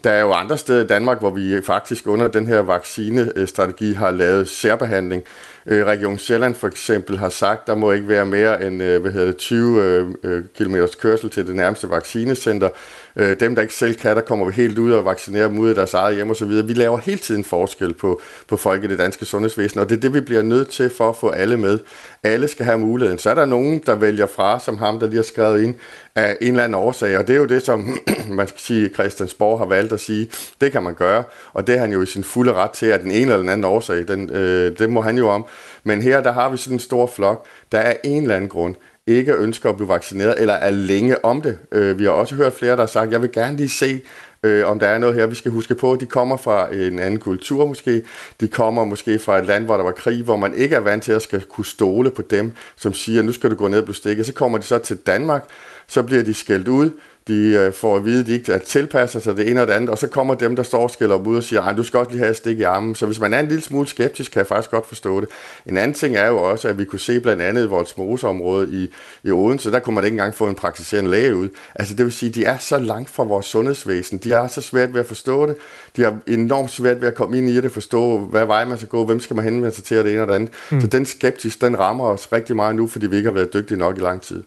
Der 0.05 0.11
er 0.11 0.21
jo 0.21 0.33
andre 0.33 0.59
steder 0.59 0.85
i 0.85 0.87
Danmark, 0.87 1.19
hvor 1.19 1.31
vi 1.31 1.63
faktisk 1.63 2.07
under 2.07 2.29
den 2.29 2.47
her 2.47 2.61
vaccinestrategi 2.61 3.93
har 3.93 4.11
lavet 4.11 4.49
særbehandling. 4.49 5.23
Øh, 5.67 5.87
Region 5.87 6.19
Sjælland 6.19 6.55
for 6.55 6.67
eksempel 6.67 7.19
har 7.19 7.29
sagt, 7.29 7.67
der 7.67 7.75
må 7.75 7.93
ikke 7.93 8.09
være 8.09 8.27
mere 8.27 8.67
end 8.67 8.83
øh, 8.83 9.03
hvad 9.03 9.13
hedder 9.13 9.27
det, 9.27 9.37
20 9.37 9.83
øh, 9.83 10.07
øh 10.25 10.45
km 10.59 10.77
kørsel 11.01 11.31
til 11.31 11.47
det 11.47 11.55
nærmeste 11.55 11.91
vaccinecenter. 11.91 12.69
Øh, 13.17 13.41
dem, 13.41 13.55
der 13.55 13.63
ikke 13.63 13.75
selv 13.75 13.95
kan, 13.95 14.17
der 14.17 14.23
kommer 14.23 14.47
vi 14.47 14.53
helt 14.53 14.79
ud 14.79 14.93
og 14.93 15.05
vaccinerer 15.05 15.49
dem 15.49 15.59
ud 15.59 15.69
af 15.69 15.75
deres 15.75 15.95
eget 15.95 16.17
hjem 16.17 16.31
osv. 16.31 16.49
Vi 16.49 16.73
laver 16.73 16.99
hele 16.99 17.19
tiden 17.19 17.45
forskel 17.45 17.95
på, 17.95 18.21
på 18.49 18.57
folk 18.57 18.85
i 18.85 18.87
det 18.87 18.99
danske 18.99 19.25
sundhedsvæsen, 19.25 19.81
og 19.81 19.89
det 19.89 19.97
er 19.97 20.01
det, 20.01 20.15
vi 20.15 20.21
bliver 20.21 20.43
nødt 20.43 20.69
til 20.69 20.91
for 20.91 21.09
at 21.09 21.17
få 21.17 21.29
alle 21.29 21.57
med. 21.57 21.79
Alle 22.23 22.49
skal 22.49 22.65
have 22.65 22.79
muligheden. 22.79 23.19
Så 23.19 23.31
er 23.31 23.35
der 23.35 23.47
nogen, 23.47 23.83
der 23.87 23.95
vælger 23.95 24.27
fra, 24.27 24.61
som 24.61 24.79
ham, 24.79 25.01
der 25.01 25.07
lige 25.07 25.17
har 25.17 25.23
skrevet 25.23 25.63
ind, 25.63 25.75
af 26.15 26.37
en 26.41 26.49
eller 26.49 26.65
anden 26.65 26.75
årsag, 26.75 27.19
og 27.19 27.27
det 27.27 27.35
er 27.35 27.39
jo 27.39 27.47
det, 27.47 27.63
som 27.63 27.99
man 28.29 28.49
skal 28.49 28.61
sige, 28.61 28.89
Christiansborg 28.89 29.59
har 29.59 29.67
valgt 29.67 29.93
at 29.93 30.01
sige, 30.01 30.31
det 30.61 30.73
kan 30.73 30.83
man 30.83 30.95
gøre, 30.95 31.25
og 31.53 31.67
det 31.67 31.75
er 31.75 31.79
han 31.79 31.93
jo 31.93 32.03
i 32.03 32.07
sin 32.07 32.25
fulde 32.25 32.53
ret 32.53 32.71
til, 32.71 32.87
at 32.87 33.01
den 33.01 33.11
ene 33.11 33.21
eller 33.21 33.37
den 33.37 33.49
anden 33.49 33.65
årsag, 33.65 34.09
den, 34.09 34.31
øh, 34.31 34.79
det 34.79 34.91
må 34.91 35.01
han 35.01 35.19
jo 35.19 35.29
om. 35.29 35.47
Men 35.85 36.03
her, 36.03 36.23
der 36.23 36.33
har 36.33 36.51
vi 36.51 36.57
sådan 36.57 36.77
en 36.77 36.81
stor 36.81 37.07
flok, 37.07 37.47
der 37.73 37.79
er 37.79 37.95
en 38.05 38.23
eller 38.23 38.37
anden 38.37 38.51
grund 38.51 38.75
ikke 39.07 39.35
ønsker 39.35 39.71
at 39.71 39.77
blive 39.77 39.89
vaccineret, 39.89 40.35
eller 40.41 40.55
er 40.55 40.71
længe 40.71 41.25
om 41.25 41.43
det. 41.43 41.59
Øh, 41.73 41.99
vi 41.99 42.05
har 42.05 42.11
også 42.11 42.35
hørt 42.35 42.53
flere, 42.53 42.73
der 42.73 42.79
har 42.79 42.87
sagt, 42.87 43.13
jeg 43.13 43.23
vil 43.23 43.33
gerne 43.33 43.57
lige 43.57 43.69
se, 43.69 44.01
øh, 44.43 44.67
om 44.67 44.79
der 44.79 44.87
er 44.87 44.99
noget 44.99 45.15
her, 45.15 45.27
vi 45.27 45.35
skal 45.35 45.51
huske 45.51 45.75
på. 45.75 45.97
De 46.01 46.07
kommer 46.07 46.37
fra 46.37 46.75
en 46.75 46.99
anden 46.99 47.21
kultur 47.21 47.67
måske. 47.67 48.03
De 48.41 48.49
kommer 48.49 48.85
måske 48.85 49.19
fra 49.19 49.39
et 49.39 49.47
land, 49.47 49.65
hvor 49.65 49.77
der 49.77 49.85
var 49.85 49.93
krig, 49.93 50.23
hvor 50.23 50.37
man 50.37 50.55
ikke 50.55 50.77
er 50.77 50.81
vant 50.81 51.03
til 51.03 51.13
at 51.13 51.23
skal 51.23 51.41
kunne 51.41 51.67
stole 51.67 52.11
på 52.11 52.23
dem, 52.23 52.53
som 52.77 52.95
siger, 52.95 53.23
nu 53.23 53.33
skal 53.33 53.51
du 53.51 53.55
gå 53.55 53.69
ned 53.69 53.79
og 53.79 53.85
blive 53.85 53.95
stikket. 53.97 54.27
Så 54.27 54.33
kommer 54.33 54.59
de 54.59 54.65
så 54.65 54.79
til 54.79 54.97
Danmark, 54.97 55.45
så 55.91 56.03
bliver 56.03 56.23
de 56.23 56.35
skældt 56.35 56.69
ud, 56.69 56.91
de 57.29 57.35
øh, 57.35 57.73
får 57.73 57.97
at 57.97 58.05
vide, 58.05 58.21
at 58.21 58.27
de 58.27 58.33
ikke 58.33 58.59
tilpasser 58.59 59.21
sig 59.21 59.37
det 59.37 59.51
ene 59.51 59.61
og 59.61 59.67
det 59.67 59.73
andet, 59.73 59.91
og 59.91 59.99
så 59.99 60.07
kommer 60.07 60.35
dem, 60.35 60.57
der 60.57 60.63
står 60.63 60.83
og 60.83 60.91
skælder 60.91 61.17
ud 61.17 61.37
og 61.37 61.43
siger, 61.43 61.63
at 61.63 61.77
du 61.77 61.83
skal 61.83 61.99
også 61.99 62.11
lige 62.11 62.21
have 62.21 62.31
et 62.31 62.37
stik 62.37 62.59
i 62.59 62.63
armen. 62.63 62.95
Så 62.95 63.07
hvis 63.07 63.21
man 63.21 63.35
er 63.35 63.41
en 63.41 63.49
lille 63.49 63.63
smule 63.63 63.89
skeptisk, 63.89 64.33
kan 64.33 64.39
jeg 64.39 64.47
faktisk 64.47 64.71
godt 64.71 64.87
forstå 64.87 65.21
det. 65.21 65.29
En 65.67 65.77
anden 65.77 65.95
ting 65.95 66.17
er 66.17 66.27
jo 66.27 66.39
også, 66.39 66.69
at 66.69 66.79
vi 66.79 66.85
kunne 66.85 66.99
se 66.99 67.21
blandt 67.21 67.43
andet 67.43 67.65
i 67.65 67.69
vores 67.69 67.99
moseområde 67.99 68.69
i, 68.73 68.91
i 69.29 69.31
Odense, 69.31 69.71
der 69.71 69.79
kunne 69.79 69.95
man 69.95 70.05
ikke 70.05 70.15
engang 70.15 70.35
få 70.35 70.47
en 70.47 70.55
praktiserende 70.55 71.11
læge 71.11 71.37
ud. 71.37 71.49
Altså 71.75 71.95
det 71.95 72.05
vil 72.05 72.13
sige, 72.13 72.29
at 72.29 72.35
de 72.35 72.45
er 72.45 72.59
så 72.59 72.79
langt 72.79 73.11
fra 73.11 73.25
vores 73.25 73.47
sundhedsvæsen. 73.47 74.19
De 74.19 74.33
er 74.33 74.47
så 74.47 74.61
svært 74.61 74.95
ved 74.95 75.01
at 75.01 75.07
forstå 75.07 75.47
det. 75.47 75.57
De 75.97 76.03
har 76.03 76.19
enormt 76.27 76.71
svært 76.71 77.01
ved 77.01 77.09
at 77.09 77.15
komme 77.15 77.39
ind 77.39 77.49
i 77.49 77.61
det, 77.61 77.73
forstå, 77.73 78.19
hvad 78.19 78.47
vej 78.47 78.65
man 78.65 78.77
skal 78.77 78.89
gå, 78.89 79.05
hvem 79.05 79.21
skal 79.21 79.37
man 79.37 79.45
henvende 79.45 79.75
sig 79.75 79.85
til, 79.85 79.99
og 79.99 80.05
det 80.05 80.13
ene 80.13 80.23
og 80.23 80.29
det 80.29 80.35
andet. 80.35 80.51
Mm. 80.71 80.81
Så 80.81 80.87
den 80.87 81.07
skeptisk, 81.07 81.61
den 81.61 81.79
rammer 81.79 82.05
os 82.05 82.33
rigtig 82.33 82.57
meget 82.57 82.77
nu, 82.77 82.87
fordi 82.87 83.07
vi 83.07 83.17
ikke 83.17 83.29
har 83.29 83.35
været 83.35 83.53
dygtige 83.55 83.79
nok 83.79 83.99
i 83.99 84.01
lang 84.01 84.23
tid. 84.23 84.43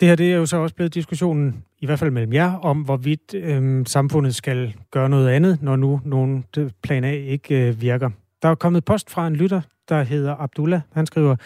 Det 0.00 0.08
her 0.08 0.16
det 0.16 0.32
er 0.32 0.36
jo 0.36 0.46
så 0.46 0.56
også 0.56 0.74
blevet 0.74 0.94
diskussionen, 0.94 1.64
i 1.78 1.86
hvert 1.86 1.98
fald 1.98 2.10
mellem 2.10 2.32
jer, 2.32 2.52
om 2.54 2.80
hvorvidt 2.80 3.34
øh, 3.34 3.86
samfundet 3.86 4.34
skal 4.34 4.74
gøre 4.90 5.08
noget 5.08 5.28
andet, 5.28 5.62
når 5.62 5.76
nu 5.76 6.00
nogen 6.04 6.44
plan 6.82 7.04
A 7.04 7.12
ikke 7.12 7.68
øh, 7.68 7.80
virker. 7.80 8.10
Der 8.42 8.48
er 8.48 8.54
kommet 8.54 8.84
post 8.84 9.10
fra 9.10 9.26
en 9.26 9.36
lytter, 9.36 9.60
der 9.88 10.02
hedder 10.02 10.34
Abdullah. 10.34 10.80
Han 10.92 11.06
skriver, 11.06 11.36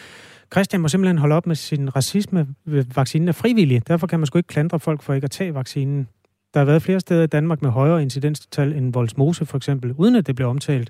Christian 0.53 0.81
må 0.81 0.87
simpelthen 0.87 1.17
holde 1.17 1.35
op 1.35 1.47
med 1.47 1.55
sin 1.55 1.95
racisme. 1.95 2.47
Vaccinen 2.95 3.27
er 3.27 3.31
frivillig, 3.31 3.87
derfor 3.87 4.07
kan 4.07 4.19
man 4.19 4.27
sgu 4.27 4.37
ikke 4.37 4.47
klandre 4.47 4.79
folk 4.79 5.01
for 5.01 5.13
ikke 5.13 5.25
at 5.25 5.31
tage 5.31 5.53
vaccinen. 5.53 6.07
Der 6.53 6.59
har 6.59 6.65
været 6.65 6.81
flere 6.81 6.99
steder 6.99 7.23
i 7.23 7.27
Danmark 7.27 7.61
med 7.61 7.69
højere 7.69 8.01
incidenstal 8.01 8.73
end 8.73 8.93
Voldsmose 8.93 9.45
for 9.45 9.57
eksempel, 9.57 9.93
uden 9.97 10.15
at 10.15 10.27
det 10.27 10.35
blev 10.35 10.47
omtalt. 10.47 10.89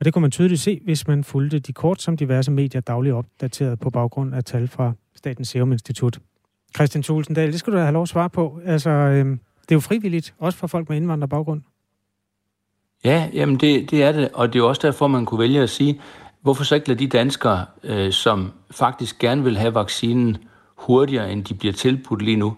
Og 0.00 0.04
det 0.04 0.12
kunne 0.12 0.22
man 0.22 0.30
tydeligt 0.30 0.60
se, 0.60 0.80
hvis 0.84 1.06
man 1.06 1.24
fulgte 1.24 1.58
de 1.58 1.72
kort, 1.72 2.02
som 2.02 2.16
diverse 2.16 2.50
medier 2.50 2.80
dagligt 2.80 3.14
opdateret 3.14 3.80
på 3.80 3.90
baggrund 3.90 4.34
af 4.34 4.44
tal 4.44 4.68
fra 4.68 4.92
Statens 5.14 5.48
Serum 5.48 5.72
Institut. 5.72 6.18
Christian 6.76 7.02
Thulsendal, 7.02 7.52
det 7.52 7.58
skal 7.58 7.72
du 7.72 7.78
have 7.78 7.92
lov 7.92 8.02
at 8.02 8.08
svare 8.08 8.30
på. 8.30 8.60
Altså, 8.64 8.90
øh, 8.90 9.26
det 9.26 9.70
er 9.70 9.74
jo 9.76 9.80
frivilligt, 9.80 10.34
også 10.38 10.58
for 10.58 10.66
folk 10.66 10.88
med 10.88 10.96
indvandrerbaggrund. 10.96 11.62
Ja, 13.04 13.28
jamen 13.32 13.56
det, 13.56 13.90
det 13.90 14.02
er 14.02 14.12
det, 14.12 14.28
og 14.32 14.52
det 14.52 14.58
er 14.58 14.62
også 14.62 14.80
derfor, 14.84 15.06
man 15.06 15.26
kunne 15.26 15.40
vælge 15.40 15.62
at 15.62 15.70
sige, 15.70 16.00
hvorfor 16.42 16.64
så 16.64 16.74
ikke 16.74 16.88
lade 16.88 16.98
de 16.98 17.06
danskere, 17.06 17.64
øh, 17.82 18.12
som 18.12 18.52
faktisk 18.70 19.18
gerne 19.18 19.44
vil 19.44 19.58
have 19.58 19.74
vaccinen 19.74 20.36
hurtigere, 20.76 21.32
end 21.32 21.44
de 21.44 21.54
bliver 21.54 21.72
tilbudt 21.72 22.22
lige 22.22 22.36
nu, 22.36 22.56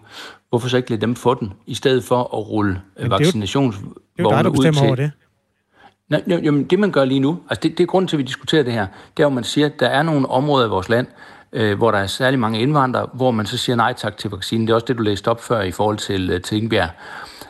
hvorfor 0.49 0.67
så 0.69 0.77
ikke 0.77 0.89
lade 0.89 1.01
dem 1.01 1.15
få 1.15 1.33
den, 1.33 1.53
i 1.65 1.73
stedet 1.73 2.03
for 2.03 2.21
at 2.21 2.49
rulle 2.49 2.81
vaccinationsvogne 2.99 4.49
ud 4.49 4.73
til... 4.73 4.85
over 4.85 4.95
det. 4.95 5.11
Nej, 6.09 6.23
jamen, 6.27 6.63
det 6.63 6.79
man 6.79 6.91
gør 6.91 7.05
lige 7.05 7.19
nu, 7.19 7.39
altså 7.49 7.61
det, 7.63 7.77
det 7.77 7.83
er 7.83 7.87
grunden 7.87 8.07
til, 8.07 8.15
at 8.15 8.17
vi 8.17 8.23
diskuterer 8.23 8.63
det 8.63 8.73
her, 8.73 8.87
det 9.17 9.23
er, 9.23 9.27
at 9.27 9.33
man 9.33 9.43
siger, 9.43 9.67
at 9.67 9.79
der 9.79 9.87
er 9.87 10.03
nogle 10.03 10.29
områder 10.29 10.65
i 10.65 10.69
vores 10.69 10.89
land, 10.89 11.07
øh, 11.57 11.77
hvor 11.77 11.91
der 11.91 11.97
er 11.97 12.07
særlig 12.07 12.39
mange 12.39 12.59
indvandrere, 12.59 13.09
hvor 13.13 13.31
man 13.31 13.45
så 13.45 13.57
siger 13.57 13.75
nej 13.75 13.93
tak 13.93 14.17
til 14.17 14.29
vaccinen. 14.29 14.67
Det 14.67 14.71
er 14.71 14.75
også 14.75 14.85
det, 14.85 14.97
du 14.97 15.03
læste 15.03 15.27
op 15.27 15.43
før 15.43 15.61
i 15.61 15.71
forhold 15.71 15.97
til 15.97 16.29
øh, 16.29 16.41
Tingbjerg 16.41 16.89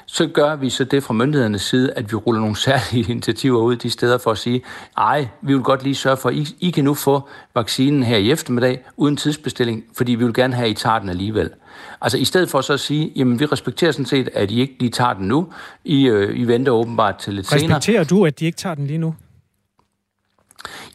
så 0.10 0.28
gør 0.28 0.56
vi 0.56 0.70
så 0.70 0.84
det 0.84 1.04
fra 1.04 1.14
myndighedernes 1.14 1.62
side, 1.62 1.94
at 1.96 2.12
vi 2.12 2.16
ruller 2.16 2.42
nogle 2.42 2.56
særlige 2.66 3.12
initiativer 3.12 3.60
ud 3.60 3.76
de 3.76 3.90
steder 3.90 4.18
for 4.18 4.32
at 4.32 4.38
sige, 4.38 4.62
ej, 4.98 5.28
vi 5.42 5.54
vil 5.54 5.64
godt 5.64 5.84
lige 5.84 5.96
sørge 5.96 6.18
for, 6.18 6.30
at 6.30 6.36
I, 6.36 6.48
I 6.60 6.70
kan 6.70 6.84
nu 6.84 6.94
få 6.94 7.30
vaccinen 7.56 8.04
her 8.04 8.18
i 8.18 8.32
eftermiddag 8.32 8.86
uden 8.98 9.18
tidsbestilling, 9.18 9.84
fordi 9.94 10.16
vi 10.16 10.24
vil 10.24 10.34
gerne 10.34 10.54
have, 10.54 10.66
at 10.66 10.72
I 10.72 10.74
tager 10.74 11.00
den 11.00 11.10
alligevel. 11.10 11.50
Altså 12.02 12.18
i 12.18 12.26
stedet 12.26 12.50
for 12.50 12.62
så 12.62 12.74
at 12.74 12.80
sige, 12.80 13.12
jamen 13.16 13.40
vi 13.40 13.46
respekterer 13.46 13.92
sådan 13.92 14.06
set, 14.06 14.30
at 14.34 14.52
I 14.52 14.62
ikke 14.62 14.76
lige 14.80 14.92
tager 14.92 15.14
den 15.14 15.28
nu, 15.28 15.48
I, 15.86 16.08
øh, 16.08 16.40
I 16.40 16.44
venter 16.44 16.72
åbenbart 16.72 17.18
til 17.18 17.34
lidt 17.34 17.46
respekterer 17.46 17.60
senere. 17.60 17.78
Respekterer 17.78 18.04
du, 18.04 18.26
at 18.26 18.40
de 18.40 18.46
ikke 18.46 18.58
tager 18.58 18.76
den 18.76 18.88
lige 18.88 18.98
nu? 18.98 19.16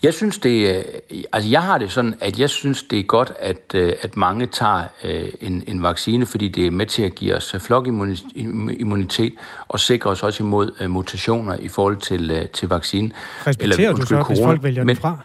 Jeg 0.03 0.15
synes 0.15 0.39
det, 0.39 0.77
øh, 0.77 0.85
altså 1.33 1.51
jeg 1.51 1.63
har 1.63 1.79
det 1.79 1.93
sådan, 1.93 2.15
at 2.21 2.39
jeg 2.39 2.51
synes 2.51 2.83
det 2.83 2.99
er 2.99 3.03
godt, 3.03 3.33
at, 3.39 3.75
øh, 3.75 3.93
at 4.03 4.17
mange 4.17 4.47
tager 4.47 4.85
øh, 5.05 5.29
en, 5.41 5.65
en 5.67 5.83
vaccine, 5.83 6.27
fordi 6.27 6.49
det 6.49 6.67
er 6.67 6.71
med 6.71 6.87
til 6.87 7.03
at 7.03 7.15
give 7.15 7.35
os 7.37 7.57
flokimmunitet 7.59 9.33
og 9.69 9.81
sikre 9.81 10.11
os 10.11 10.23
også 10.23 10.43
imod 10.43 10.89
mutationer 10.89 11.57
i 11.57 11.69
forhold 11.69 11.97
til, 11.97 12.49
til 12.53 12.69
vaccinen. 12.69 13.13
Respekterer 13.47 13.89
Eller, 13.89 14.01
du 14.01 14.07
så, 14.07 14.09
corona. 14.09 14.25
hvis 14.29 14.45
folk 14.45 14.63
vælger 14.63 14.85
Men, 14.85 14.97
den 14.97 15.03
fra? 15.03 15.19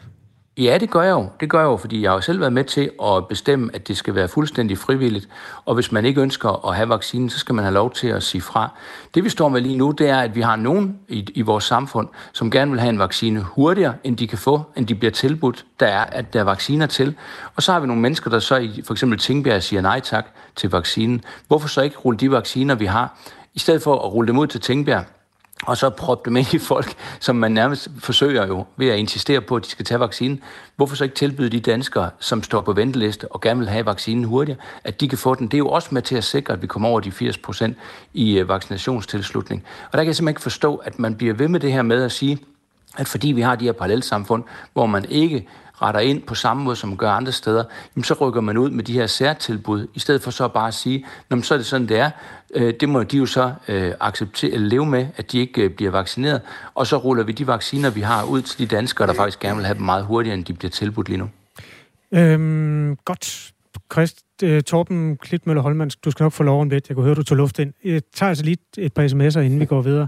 Ja, 0.58 0.78
det 0.78 0.90
gør 0.90 1.02
jeg 1.02 1.12
jo. 1.12 1.30
Det 1.40 1.50
gør 1.50 1.60
jeg 1.60 1.66
jo, 1.66 1.78
fordi 1.78 2.02
jeg 2.02 2.10
har 2.10 2.16
jo 2.16 2.22
selv 2.22 2.40
været 2.40 2.54
med 2.54 2.64
til 2.64 2.92
at 3.04 3.28
bestemme, 3.28 3.70
at 3.74 3.88
det 3.88 3.98
skal 3.98 4.16
være 4.16 4.28
fuldstændig 4.28 4.78
frivilligt. 4.78 5.30
Og 5.66 5.76
hvis 5.76 5.92
man 5.92 6.06
ikke 6.06 6.22
ønsker 6.22 6.68
at 6.70 6.76
have 6.76 6.90
vaccinen, 6.90 7.30
så 7.30 7.40
skal 7.40 7.56
man 7.56 7.64
have 7.64 7.74
lov 7.74 7.92
til 7.92 8.08
at 8.08 8.24
sige 8.24 8.42
fra. 8.42 8.70
Det 9.16 9.24
vi 9.24 9.30
står 9.30 9.50
med 9.50 9.62
lige 9.62 9.78
nu, 9.78 9.92
det 9.92 10.10
er, 10.10 10.20
at 10.20 10.36
vi 10.36 10.42
har 10.42 10.56
nogen 10.56 11.00
i, 11.08 11.28
i 11.36 11.42
vores 11.42 11.64
samfund, 11.64 12.08
som 12.34 12.52
gerne 12.52 12.72
vil 12.72 12.80
have 12.80 12.90
en 12.90 13.00
vaccine 13.00 13.40
hurtigere, 13.40 13.94
end 14.04 14.18
de 14.18 14.28
kan 14.28 14.38
få, 14.38 14.62
end 14.76 14.88
de 14.88 14.96
bliver 14.96 15.12
tilbudt. 15.12 15.66
Der 15.80 15.88
er, 15.88 16.04
at 16.04 16.34
der 16.34 16.40
er 16.40 16.44
vacciner 16.44 16.86
til. 16.86 17.16
Og 17.56 17.64
så 17.64 17.72
har 17.72 17.80
vi 17.80 17.88
nogle 17.88 18.02
mennesker, 18.02 18.30
der 18.30 18.40
så 18.40 18.56
i 18.56 18.82
for 18.86 18.94
eksempel 18.94 19.20
Tingbjerg 19.20 19.64
siger 19.64 19.82
nej 19.82 20.00
tak 20.00 20.26
til 20.56 20.70
vaccinen. 20.70 21.24
Hvorfor 21.48 21.68
så 21.68 21.82
ikke 21.82 21.98
rulle 21.98 22.20
de 22.20 22.32
vacciner, 22.32 22.76
vi 22.76 22.86
har, 22.86 23.18
i 23.54 23.60
stedet 23.60 23.82
for 23.82 23.96
at 23.96 24.14
rulle 24.14 24.28
dem 24.28 24.38
ud 24.38 24.48
til 24.48 24.62
Tingbjerg, 24.62 25.06
og 25.66 25.78
så 25.78 25.90
proppe 25.90 26.30
dem 26.30 26.36
ind 26.36 26.54
i 26.54 26.58
folk, 26.58 26.94
som 27.20 27.36
man 27.36 27.52
nærmest 27.52 27.90
forsøger 28.00 28.48
jo 28.48 28.66
ved 28.78 28.88
at 28.88 29.00
insistere 29.00 29.42
på, 29.42 29.56
at 29.56 29.64
de 29.64 29.70
skal 29.70 29.86
tage 29.86 30.00
vaccinen. 30.00 30.42
Hvorfor 30.76 30.96
så 30.96 31.04
ikke 31.04 31.16
tilbyde 31.16 31.50
de 31.50 31.60
danskere, 31.60 32.10
som 32.20 32.44
står 32.44 32.62
på 32.62 32.74
venteliste 32.74 33.32
og 33.32 33.42
gerne 33.42 33.60
vil 33.60 33.70
have 33.70 33.86
vaccinen 33.86 34.24
hurtigere, 34.24 34.60
at 34.84 35.02
de 35.02 35.10
kan 35.10 35.18
få 35.18 35.36
den? 35.36 35.48
Det 35.48 35.54
er 35.54 35.58
jo 35.58 35.70
også 35.70 35.90
med 35.92 36.02
til 36.02 36.16
at 36.16 36.24
sikre, 36.24 36.54
at 36.54 36.62
vi 36.62 36.68
kommer 36.68 36.90
over 36.90 37.00
de 37.00 37.12
80 37.12 37.38
procent 37.38 37.78
i 38.14 38.40
øh, 38.40 38.50
vaccinationstilslutning. 38.50 39.64
Og 39.86 39.94
der 39.94 40.00
kan 40.00 40.08
jeg 40.08 40.16
simpelthen 40.16 40.32
ikke 40.32 40.42
forstå, 40.42 40.76
at 40.76 41.00
man 41.00 41.16
bliver 41.16 41.34
ved 41.34 41.48
med 41.48 41.60
det 41.60 41.72
her 41.72 41.82
med 41.82 42.04
at 42.04 42.12
sige, 42.12 42.40
at 42.98 43.08
fordi 43.08 43.32
vi 43.32 43.42
har 43.42 43.56
de 43.56 43.66
her 43.66 43.72
parallelsamfund, 43.72 44.44
hvor 44.74 44.86
man 44.86 45.06
ikke 45.10 45.48
retter 45.82 46.00
ind 46.00 46.22
på 46.22 46.36
samme 46.36 46.64
måde, 46.64 46.76
som 46.76 46.90
man 46.90 46.98
gør 46.98 47.12
andre 47.12 47.32
steder, 47.32 47.64
jamen 47.96 48.04
så 48.04 48.14
rykker 48.14 48.42
man 48.42 48.58
ud 48.58 48.70
med 48.70 48.84
de 48.84 48.94
her 48.94 49.08
særtilbud, 49.08 49.88
i 49.94 50.00
stedet 50.00 50.22
for 50.22 50.32
så 50.32 50.48
bare 50.48 50.68
at 50.68 50.74
sige, 50.74 51.06
jamen 51.32 51.44
så 51.44 51.54
er 51.54 51.58
det 51.58 51.66
sådan, 51.66 51.88
det 51.88 52.00
er. 52.00 52.12
Øh, 52.56 52.74
det 52.80 52.90
må 52.90 53.04
de 53.04 53.18
jo 53.18 53.26
så 53.26 53.54
øh, 53.68 53.94
acceptere, 54.00 54.52
eller 54.52 54.68
leve 54.68 54.86
med, 54.86 55.08
at 55.18 55.32
de 55.32 55.40
ikke 55.40 55.62
øh, 55.62 55.70
bliver 55.70 55.92
vaccineret, 55.92 56.42
og 56.76 56.88
så 56.88 56.98
ruller 56.98 57.24
vi 57.24 57.32
de 57.32 57.48
vacciner, 57.48 57.90
vi 57.90 58.02
har, 58.02 58.24
ud 58.24 58.42
til 58.42 58.60
de 58.60 58.76
danskere, 58.76 59.08
der 59.08 59.14
faktisk 59.14 59.40
gerne 59.40 59.56
vil 59.56 59.66
have 59.66 59.78
dem 59.78 59.86
meget 59.86 60.06
hurtigere, 60.06 60.38
end 60.38 60.46
de 60.46 60.54
bliver 60.54 60.72
tilbudt 60.72 61.10
lige 61.10 61.18
nu. 61.18 61.30
Øhm, 62.12 62.98
godt. 63.06 63.54
Christ, 63.92 64.24
øh, 64.44 64.64
Torben 64.64 65.18
Klitmøller 65.18 65.62
Holmans, 65.62 65.96
du 65.96 66.12
skal 66.12 66.24
nok 66.24 66.34
få 66.34 66.44
lov 66.44 66.62
om 66.62 66.70
lidt. 66.70 66.90
Jeg 66.90 66.96
kunne 66.96 67.06
høre, 67.06 67.16
du 67.16 67.24
tog 67.24 67.38
luft 67.38 67.60
ind. 67.60 67.74
Jeg 67.84 68.02
tager 68.14 68.30
altså 68.30 68.44
lige 68.44 68.58
et 68.78 68.94
par 68.94 69.08
sms'er, 69.08 69.40
inden 69.40 69.60
vi 69.60 69.66
går 69.66 69.82
videre. 69.82 70.08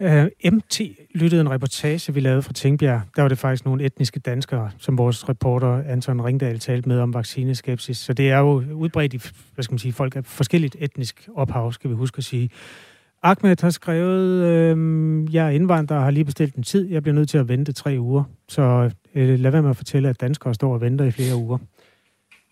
Uh, 0.00 0.12
øh, 0.12 0.52
MT 0.52 0.80
lyttede 1.14 1.40
en 1.40 1.50
reportage, 1.50 2.14
vi 2.14 2.20
lavede 2.20 2.42
fra 2.42 2.52
Tingbjerg. 2.52 3.00
Der 3.16 3.22
var 3.22 3.28
det 3.28 3.38
faktisk 3.38 3.64
nogle 3.64 3.84
etniske 3.84 4.20
danskere, 4.20 4.70
som 4.78 4.98
vores 4.98 5.28
reporter 5.28 5.82
Anton 5.86 6.24
Ringdal 6.24 6.58
talte 6.58 6.88
med 6.88 6.98
om 6.98 7.14
vaccineskepsis. 7.14 7.98
Så 7.98 8.12
det 8.12 8.30
er 8.30 8.38
jo 8.38 8.64
udbredt 8.72 9.14
i, 9.14 9.20
hvad 9.54 9.62
skal 9.62 9.72
man 9.72 9.78
sige, 9.78 9.92
folk 9.92 10.16
af 10.16 10.24
forskelligt 10.24 10.76
etnisk 10.78 11.28
ophav, 11.34 11.72
skal 11.72 11.90
vi 11.90 11.94
huske 11.94 12.18
at 12.18 12.24
sige. 12.24 12.50
Ahmed 13.22 13.62
har 13.62 13.70
skrevet, 13.70 14.44
øh, 14.44 15.34
jeg 15.34 15.46
er 15.46 15.50
indvandrer 15.50 15.96
og 15.96 16.02
har 16.02 16.10
lige 16.10 16.24
bestilt 16.24 16.54
en 16.54 16.62
tid. 16.62 16.88
Jeg 16.88 17.02
bliver 17.02 17.14
nødt 17.14 17.28
til 17.28 17.38
at 17.38 17.48
vente 17.48 17.72
tre 17.72 17.96
uger. 17.98 18.24
Så 18.48 18.90
øh, 19.14 19.38
lad 19.38 19.50
være 19.50 19.62
med 19.62 19.70
at 19.70 19.76
fortælle, 19.76 20.08
at 20.08 20.20
danskere 20.20 20.54
står 20.54 20.74
og 20.74 20.80
venter 20.80 21.04
i 21.04 21.10
flere 21.10 21.36
uger. 21.36 21.58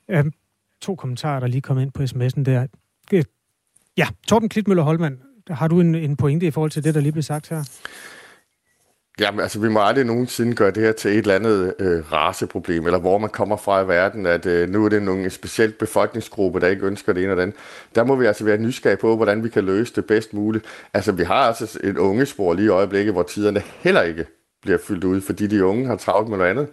Øh, 0.08 0.24
to 0.80 0.94
kommentarer, 0.94 1.40
der 1.40 1.46
lige 1.46 1.60
kom 1.60 1.78
ind 1.78 1.92
på 1.92 2.02
sms'en 2.02 2.42
der. 2.42 2.66
Øh, 3.12 3.24
ja, 3.96 4.08
Torben 4.28 4.48
Klitmøller 4.48 4.82
Holmand 4.82 5.18
har 5.50 5.68
du 5.68 5.80
en, 5.80 5.94
en 5.94 6.16
pointe 6.16 6.46
i 6.46 6.50
forhold 6.50 6.70
til 6.70 6.84
det, 6.84 6.94
der 6.94 7.00
lige 7.00 7.12
blev 7.12 7.22
sagt 7.22 7.48
her? 7.48 7.62
Jamen, 9.20 9.40
altså, 9.40 9.60
vi 9.60 9.68
må 9.68 9.80
aldrig 9.80 10.04
nogensinde 10.04 10.54
gøre 10.54 10.70
det 10.70 10.82
her 10.82 10.92
til 10.92 11.10
et 11.10 11.18
eller 11.18 11.34
andet 11.34 11.74
øh, 11.78 12.12
raceproblem, 12.12 12.86
eller 12.86 12.98
hvor 12.98 13.18
man 13.18 13.30
kommer 13.30 13.56
fra 13.56 13.80
i 13.80 13.88
verden, 13.88 14.26
at 14.26 14.46
øh, 14.46 14.68
nu 14.68 14.84
er 14.84 14.88
det 14.88 15.02
nogle 15.02 15.30
specielt 15.30 15.78
befolkningsgruppe, 15.78 16.60
der 16.60 16.68
ikke 16.68 16.86
ønsker 16.86 17.12
det 17.12 17.22
ene 17.22 17.32
og 17.32 17.36
det 17.36 17.42
andet. 17.42 17.56
Der 17.94 18.04
må 18.04 18.16
vi 18.16 18.26
altså 18.26 18.44
være 18.44 18.58
nysgerrige 18.58 18.96
på, 18.96 19.16
hvordan 19.16 19.44
vi 19.44 19.48
kan 19.48 19.64
løse 19.64 19.94
det 19.94 20.04
bedst 20.06 20.34
muligt. 20.34 20.64
Altså, 20.94 21.12
vi 21.12 21.24
har 21.24 21.34
altså 21.34 21.78
et 21.84 21.98
ungespor 21.98 22.54
lige 22.54 22.66
i 22.66 22.68
øjeblikket, 22.68 23.14
hvor 23.14 23.22
tiderne 23.22 23.62
heller 23.78 24.02
ikke 24.02 24.26
bliver 24.62 24.78
fyldt 24.78 25.04
ud, 25.04 25.20
fordi 25.20 25.46
de 25.46 25.64
unge 25.64 25.86
har 25.86 25.96
travlt 25.96 26.28
med 26.28 26.38
noget 26.38 26.50
andet. 26.50 26.68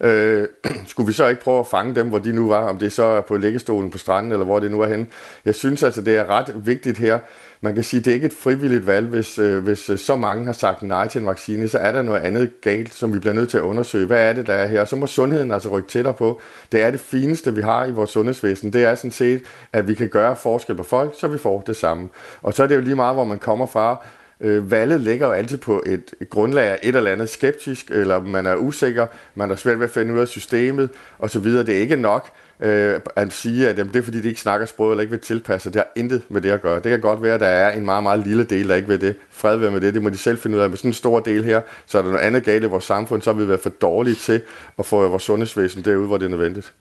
Øh, 0.00 0.48
skulle 0.90 1.06
vi 1.06 1.12
så 1.12 1.26
ikke 1.28 1.42
prøve 1.42 1.60
at 1.60 1.66
fange 1.66 1.94
dem, 1.94 2.08
hvor 2.08 2.18
de 2.18 2.32
nu 2.32 2.48
var, 2.48 2.68
om 2.68 2.78
det 2.78 2.92
så 2.92 3.02
er 3.02 3.20
på 3.20 3.36
liggestolen 3.36 3.90
på 3.90 3.98
stranden, 3.98 4.32
eller 4.32 4.44
hvor 4.44 4.60
det 4.60 4.70
nu 4.70 4.80
er 4.80 4.88
henne? 4.88 5.06
Jeg 5.44 5.54
synes 5.54 5.82
altså, 5.82 6.00
det 6.00 6.16
er 6.16 6.26
ret 6.26 6.54
vigtigt 6.66 6.98
her, 6.98 7.18
man 7.66 7.74
kan 7.74 7.84
sige, 7.84 7.98
at 7.98 8.04
det 8.04 8.10
er 8.10 8.14
ikke 8.14 8.26
et 8.26 8.32
frivilligt 8.32 8.86
valg, 8.86 9.06
hvis, 9.06 9.38
øh, 9.38 9.64
hvis 9.64 9.90
øh, 9.90 9.98
så 9.98 10.16
mange 10.16 10.44
har 10.44 10.52
sagt 10.52 10.82
nej 10.82 11.08
til 11.08 11.20
en 11.20 11.26
vaccine, 11.26 11.68
så 11.68 11.78
er 11.78 11.92
der 11.92 12.02
noget 12.02 12.20
andet 12.20 12.60
galt, 12.60 12.94
som 12.94 13.14
vi 13.14 13.18
bliver 13.18 13.34
nødt 13.34 13.50
til 13.50 13.58
at 13.58 13.62
undersøge. 13.62 14.06
Hvad 14.06 14.28
er 14.28 14.32
det, 14.32 14.46
der 14.46 14.52
er 14.52 14.66
her? 14.66 14.84
Så 14.84 14.96
må 14.96 15.06
sundheden 15.06 15.50
altså 15.52 15.68
rykke 15.68 15.88
tættere 15.88 16.14
på. 16.14 16.40
Det 16.72 16.82
er 16.82 16.90
det 16.90 17.00
fineste, 17.00 17.54
vi 17.54 17.62
har 17.62 17.86
i 17.86 17.90
vores 17.90 18.10
sundhedsvæsen. 18.10 18.72
Det 18.72 18.84
er 18.84 18.94
sådan 18.94 19.10
set, 19.10 19.42
at 19.72 19.88
vi 19.88 19.94
kan 19.94 20.08
gøre 20.08 20.36
forskel 20.36 20.76
på 20.76 20.82
folk, 20.82 21.14
så 21.20 21.28
vi 21.28 21.38
får 21.38 21.60
det 21.66 21.76
samme. 21.76 22.08
Og 22.42 22.54
så 22.54 22.62
er 22.62 22.66
det 22.66 22.76
jo 22.76 22.80
lige 22.80 22.96
meget, 22.96 23.14
hvor 23.16 23.24
man 23.24 23.38
kommer 23.38 23.66
fra. 23.66 24.04
Øh, 24.40 24.70
valget 24.70 25.00
ligger 25.00 25.26
jo 25.26 25.32
altid 25.32 25.58
på 25.58 25.82
et, 25.86 26.14
et 26.20 26.30
grundlag 26.30 26.64
af 26.64 26.78
et 26.82 26.96
eller 26.96 27.10
andet 27.10 27.28
skeptisk, 27.28 27.90
eller 27.90 28.20
man 28.20 28.46
er 28.46 28.56
usikker, 28.56 29.06
man 29.34 29.50
er 29.50 29.56
svært 29.56 29.78
ved 29.78 29.86
at 29.86 29.92
finde 29.92 30.14
ud 30.14 30.18
af 30.18 30.28
systemet 30.28 30.90
osv. 31.18 31.44
Det 31.44 31.68
er 31.68 31.80
ikke 31.80 31.96
nok 31.96 32.30
øh, 32.60 33.00
at 33.16 33.32
sige, 33.32 33.68
at 33.68 33.78
jamen, 33.78 33.92
det 33.92 33.98
er 33.98 34.02
fordi, 34.02 34.20
de 34.20 34.28
ikke 34.28 34.40
snakker 34.40 34.66
sprog 34.66 34.90
eller 34.90 35.00
ikke 35.00 35.10
vil 35.10 35.20
tilpasse. 35.20 35.70
Det 35.70 35.76
har 35.76 35.88
intet 35.96 36.22
med 36.28 36.40
det 36.40 36.50
at 36.50 36.62
gøre. 36.62 36.74
Det 36.74 36.82
kan 36.82 37.00
godt 37.00 37.22
være, 37.22 37.34
at 37.34 37.40
der 37.40 37.46
er 37.46 37.72
en 37.72 37.84
meget, 37.84 38.02
meget 38.02 38.26
lille 38.26 38.44
del, 38.44 38.68
der 38.68 38.74
ikke 38.74 38.88
vil 38.88 39.00
det. 39.00 39.16
Fred 39.30 39.56
ved 39.56 39.70
med 39.70 39.80
det, 39.80 39.94
det 39.94 40.02
må 40.02 40.08
de 40.08 40.16
selv 40.16 40.38
finde 40.38 40.56
ud 40.56 40.62
af. 40.62 40.70
Med 40.70 40.76
sådan 40.76 40.88
en 40.88 40.94
stor 40.94 41.20
del 41.20 41.44
her, 41.44 41.60
så 41.86 41.98
er 41.98 42.02
der 42.02 42.10
noget 42.10 42.24
andet 42.24 42.44
galt 42.44 42.64
i 42.64 42.66
vores 42.66 42.84
samfund, 42.84 43.22
så 43.22 43.32
har 43.32 43.40
vi 43.40 43.48
været 43.48 43.60
for 43.60 43.70
dårlige 43.70 44.14
til 44.14 44.42
at 44.78 44.86
få 44.86 45.08
vores 45.08 45.22
sundhedsvæsen 45.22 45.84
derude, 45.84 46.06
hvor 46.06 46.18
det 46.18 46.24
er 46.24 46.30
nødvendigt. 46.30 46.72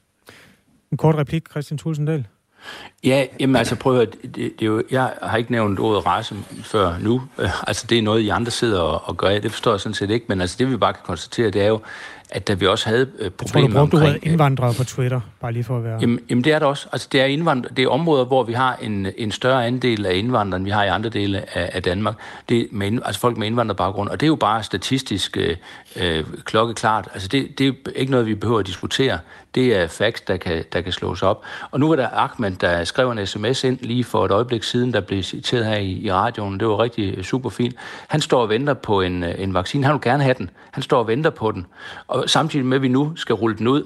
En 0.91 0.97
kort 0.97 1.15
replik, 1.15 1.43
Christian 1.49 1.77
Tulsendal. 1.77 2.27
Ja, 3.03 3.25
jamen 3.39 3.55
altså 3.55 3.75
prøv 3.75 3.99
at 3.99 4.15
det, 4.23 4.35
det 4.35 4.61
er 4.61 4.65
jo, 4.65 4.83
jeg 4.91 5.13
har 5.21 5.37
ikke 5.37 5.51
nævnt 5.51 5.79
ordet 5.79 6.05
race 6.05 6.35
før 6.63 6.97
nu. 7.01 7.21
Altså 7.67 7.87
det 7.87 7.97
er 7.97 8.01
noget, 8.01 8.21
I 8.21 8.29
andre 8.29 8.51
sidder 8.51 8.79
og, 8.79 9.01
og 9.03 9.17
gør. 9.17 9.39
Det 9.39 9.51
forstår 9.51 9.71
jeg 9.71 9.79
sådan 9.79 9.93
set 9.93 10.09
ikke. 10.09 10.25
Men 10.29 10.41
altså 10.41 10.55
det 10.59 10.71
vi 10.71 10.77
bare 10.77 10.93
kan 10.93 11.01
konstatere, 11.05 11.49
det 11.49 11.61
er 11.61 11.67
jo, 11.67 11.79
at 12.29 12.47
da 12.47 12.53
vi 12.53 12.67
også 12.67 12.89
havde 12.89 13.07
øh, 13.19 13.31
problemer 13.31 13.69
tror, 13.69 13.79
du 13.79 13.87
brugte 13.89 14.05
omkring... 14.05 14.25
indvandrere 14.25 14.73
på 14.73 14.83
Twitter, 14.83 15.21
bare 15.41 15.51
lige 15.51 15.63
for 15.63 15.77
at 15.77 15.83
være... 15.83 15.97
Jamen, 16.01 16.19
jamen 16.29 16.43
det 16.43 16.53
er 16.53 16.59
det 16.59 16.67
også. 16.67 16.87
Altså, 16.91 17.07
det 17.11 17.21
er, 17.21 17.25
indvandrer, 17.25 17.73
det 17.73 17.83
er 17.83 17.89
områder, 17.89 18.25
hvor 18.25 18.43
vi 18.43 18.53
har 18.53 18.77
en, 18.81 19.07
en 19.17 19.31
større 19.31 19.67
andel 19.67 20.05
af 20.05 20.15
indvandrere, 20.15 20.57
end 20.57 20.65
vi 20.65 20.71
har 20.71 20.83
i 20.83 20.87
andre 20.87 21.09
dele 21.09 21.57
af, 21.57 21.69
af 21.73 21.83
Danmark. 21.83 22.15
Det 22.49 22.61
er 22.61 22.65
med, 22.71 22.99
altså 23.05 23.21
folk 23.21 23.37
med 23.37 23.47
indvandrerbaggrund, 23.47 24.09
og 24.09 24.19
det 24.19 24.25
er 24.25 24.27
jo 24.27 24.35
bare 24.35 24.63
statistisk 24.63 25.37
øh, 25.37 25.55
øh, 26.01 26.25
klokkeklart. 26.43 27.09
Altså, 27.13 27.27
det, 27.27 27.59
det 27.59 27.67
er 27.67 27.89
ikke 27.95 28.11
noget, 28.11 28.25
vi 28.25 28.35
behøver 28.35 28.59
at 28.59 28.67
diskutere. 28.67 29.19
Det 29.55 29.75
er 29.75 29.87
facts, 29.87 30.21
der 30.21 30.37
kan, 30.37 30.63
der 30.73 30.81
kan 30.81 30.91
slås 30.91 31.23
op. 31.23 31.43
Og 31.71 31.79
nu 31.79 31.89
var 31.89 31.95
der 31.95 32.09
Ahmed, 32.13 32.51
der 32.51 32.83
skrev 32.83 33.11
en 33.11 33.27
sms 33.27 33.63
ind 33.63 33.79
lige 33.81 34.03
for 34.03 34.25
et 34.25 34.31
øjeblik 34.31 34.63
siden, 34.63 34.93
der 34.93 35.01
blev 35.01 35.23
citeret 35.23 35.65
her 35.65 35.77
i, 35.77 35.91
i 35.91 36.11
radioen. 36.11 36.59
Det 36.59 36.67
var 36.67 36.79
rigtig 36.79 37.17
øh, 37.17 37.23
super 37.23 37.49
fint. 37.49 37.75
Han 38.07 38.21
står 38.21 38.41
og 38.41 38.49
venter 38.49 38.73
på 38.73 39.01
en, 39.01 39.23
øh, 39.23 39.35
en 39.37 39.53
vaccine. 39.53 39.85
Han 39.85 39.93
vil 39.93 40.01
gerne 40.01 40.23
have 40.23 40.35
den. 40.37 40.49
Han 40.71 40.83
står 40.83 40.99
og 40.99 41.07
venter 41.07 41.29
på 41.29 41.51
den. 41.51 41.65
Og 42.07 42.29
samtidig 42.29 42.65
med, 42.65 42.75
at 42.75 42.81
vi 42.81 42.87
nu 42.87 43.15
skal 43.15 43.35
rulle 43.35 43.57
den 43.57 43.67
ud, 43.67 43.83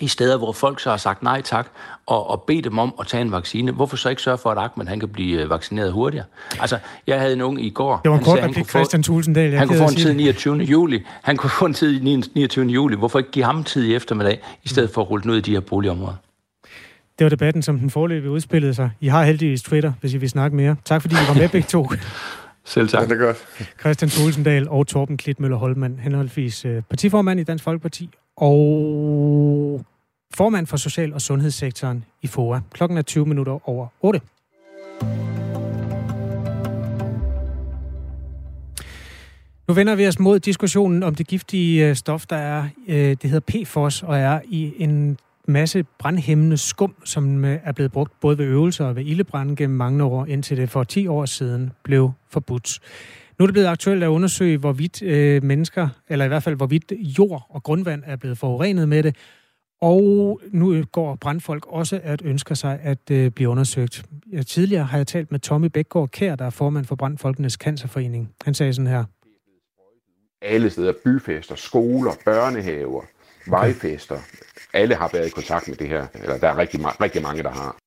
i 0.00 0.08
steder, 0.08 0.38
hvor 0.38 0.52
folk 0.52 0.80
så 0.80 0.90
har 0.90 0.96
sagt 0.96 1.22
nej 1.22 1.42
tak, 1.42 1.66
og, 2.06 2.30
og 2.30 2.42
bedt 2.42 2.64
dem 2.64 2.78
om 2.78 2.94
at 3.00 3.06
tage 3.06 3.20
en 3.20 3.32
vaccine. 3.32 3.72
Hvorfor 3.72 3.96
så 3.96 4.08
ikke 4.08 4.22
sørge 4.22 4.38
for, 4.38 4.50
at 4.50 4.58
Ahmed 4.58 4.86
han 4.86 5.00
kan 5.00 5.08
blive 5.08 5.42
øh, 5.42 5.50
vaccineret 5.50 5.92
hurtigere? 5.92 6.24
Altså, 6.60 6.78
jeg 7.06 7.20
havde 7.20 7.32
en 7.32 7.40
ung 7.40 7.64
i 7.64 7.70
går. 7.70 8.00
Det 8.04 8.10
var 8.10 8.18
en 8.18 8.24
kort 8.24 8.38
replik, 8.38 8.68
Christian 8.68 9.02
Tulsendal. 9.02 9.52
Han 9.52 9.68
kunne 9.68 9.78
få 9.78 9.84
en 9.84 9.94
tid 9.94 10.14
29. 10.14 10.56
juli. 10.56 11.02
Han 11.22 11.36
kunne 11.36 11.50
få 11.50 11.66
en 11.66 11.74
tid 11.74 12.00
29. 12.00 12.66
juli. 12.66 12.96
Hvorfor 12.96 13.18
ikke 13.18 13.30
give 13.30 13.44
ham 13.44 13.64
tid 13.64 13.84
i 13.84 13.94
eftermiddag, 13.94 14.40
i 14.64 14.68
stedet 14.68 14.90
for 14.90 15.02
at 15.02 15.10
rulle 15.10 15.22
den 15.22 15.30
ud 15.30 15.36
i 15.36 15.40
de 15.40 15.52
her 15.52 15.60
boligområder? 15.60 16.14
Det 17.18 17.24
var 17.24 17.28
debatten, 17.28 17.62
som 17.62 17.78
den 17.78 17.90
forløbige 17.90 18.30
udspillede 18.30 18.74
sig. 18.74 18.90
I 19.00 19.08
har 19.08 19.24
heldigvis 19.24 19.62
Twitter, 19.62 19.92
hvis 20.00 20.14
I 20.14 20.16
vil 20.16 20.30
snakke 20.30 20.56
mere. 20.56 20.76
Tak 20.84 21.02
fordi 21.02 21.14
I 21.14 21.28
var 21.28 21.34
med 21.34 21.48
begge 21.48 21.68
to. 21.68 21.88
Selv 22.64 22.88
tak. 22.88 23.00
Ja, 23.00 23.06
det 23.06 23.22
er 23.22 23.26
godt. 23.26 23.36
Christian 23.80 24.10
Tulsendal 24.10 24.68
og 24.68 24.86
Torben 24.86 25.16
Klitmøller 25.16 25.56
Holmand, 25.56 25.98
henholdsvis 25.98 26.64
øh, 26.64 26.82
partiformand 26.90 27.40
i 27.40 27.42
Dansk 27.42 27.64
Folkeparti 27.64 28.10
og 28.40 29.84
formand 30.34 30.66
for 30.66 30.76
Social- 30.76 31.14
og 31.14 31.20
Sundhedssektoren 31.20 32.04
i 32.22 32.26
FOA. 32.26 32.60
Klokken 32.72 32.98
er 32.98 33.02
20 33.02 33.26
minutter 33.26 33.68
over 33.68 33.86
8. 34.00 34.20
Nu 39.68 39.74
vender 39.74 39.94
vi 39.94 40.06
os 40.06 40.18
mod 40.18 40.40
diskussionen 40.40 41.02
om 41.02 41.14
det 41.14 41.26
giftige 41.26 41.88
øh, 41.88 41.96
stof, 41.96 42.26
der 42.26 42.36
er, 42.36 42.64
øh, 42.88 43.16
det 43.22 43.30
hedder 43.30 43.64
PFOS, 43.64 44.02
og 44.02 44.18
er 44.18 44.40
i 44.44 44.72
en 44.78 45.18
masse 45.48 45.84
brandhæmmende 45.98 46.56
skum, 46.56 46.94
som 47.04 47.44
øh, 47.44 47.58
er 47.64 47.72
blevet 47.72 47.92
brugt 47.92 48.20
både 48.20 48.38
ved 48.38 48.44
øvelser 48.44 48.84
og 48.84 48.96
ved 48.96 49.04
ildebrænde 49.04 49.56
gennem 49.56 49.76
mange 49.76 50.04
år, 50.04 50.26
indtil 50.26 50.56
det 50.56 50.70
for 50.70 50.84
10 50.84 51.06
år 51.06 51.24
siden 51.24 51.72
blev 51.82 52.12
forbudt. 52.30 52.78
Nu 53.40 53.44
er 53.44 53.46
det 53.46 53.54
blevet 53.54 53.66
aktuelt 53.66 54.02
at 54.02 54.08
undersøge, 54.08 54.58
hvorvidt 54.58 55.02
øh, 55.02 55.44
mennesker, 55.44 55.88
eller 56.08 56.24
i 56.24 56.28
hvert 56.28 56.42
fald 56.42 56.56
hvorvidt 56.56 56.92
jord 57.18 57.46
og 57.48 57.62
grundvand 57.62 58.02
er 58.06 58.16
blevet 58.16 58.38
forurenet 58.38 58.88
med 58.88 59.02
det, 59.02 59.16
og 59.80 60.40
nu 60.52 60.84
går 60.92 61.16
brandfolk 61.16 61.66
også 61.66 62.00
at 62.02 62.22
ønsker 62.24 62.54
sig 62.54 62.78
at 62.82 63.10
øh, 63.10 63.30
blive 63.30 63.48
undersøgt. 63.48 64.04
Jeg, 64.32 64.46
tidligere 64.46 64.84
har 64.84 64.96
jeg 64.96 65.06
talt 65.06 65.30
med 65.30 65.40
Tommy 65.40 65.66
Bækgaard 65.66 66.08
Kær, 66.08 66.34
der 66.34 66.44
er 66.44 66.50
formand 66.50 66.84
for 66.84 66.96
Brandfolkenes 66.96 67.52
Cancerforening. 67.52 68.30
Han 68.44 68.54
sagde 68.54 68.74
sådan 68.74 68.86
her. 68.86 69.04
Alle 70.42 70.70
steder, 70.70 70.92
byfester, 71.04 71.54
skoler, 71.54 72.12
børnehaver, 72.24 73.02
vejfester, 73.46 74.18
alle 74.72 74.94
har 74.94 75.10
været 75.12 75.26
i 75.26 75.30
kontakt 75.30 75.68
med 75.68 75.76
det 75.76 75.88
her, 75.88 76.06
eller 76.14 76.38
der 76.38 76.48
er 76.48 76.58
rigtig, 76.58 76.80
rigtig 77.00 77.22
mange, 77.22 77.42
der 77.42 77.50
har. 77.50 77.79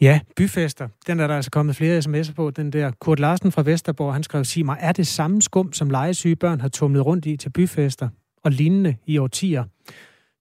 Ja, 0.00 0.20
byfester. 0.36 0.88
Den 1.06 1.20
er 1.20 1.26
der 1.26 1.36
altså 1.36 1.50
kommet 1.50 1.76
flere 1.76 1.98
sms'er 1.98 2.32
på. 2.32 2.50
Den 2.50 2.72
der 2.72 2.90
Kurt 3.00 3.20
Larsen 3.20 3.52
fra 3.52 3.62
Vesterborg, 3.62 4.14
han 4.14 4.22
skrev, 4.22 4.44
sig 4.44 4.64
mig, 4.64 4.76
er 4.80 4.92
det 4.92 5.06
samme 5.06 5.42
skum, 5.42 5.72
som 5.72 5.90
legesyge 5.90 6.36
børn 6.36 6.60
har 6.60 6.68
tumlet 6.68 7.06
rundt 7.06 7.26
i 7.26 7.36
til 7.36 7.50
byfester 7.50 8.08
og 8.44 8.50
lignende 8.50 8.96
i 9.06 9.18
årtier? 9.18 9.64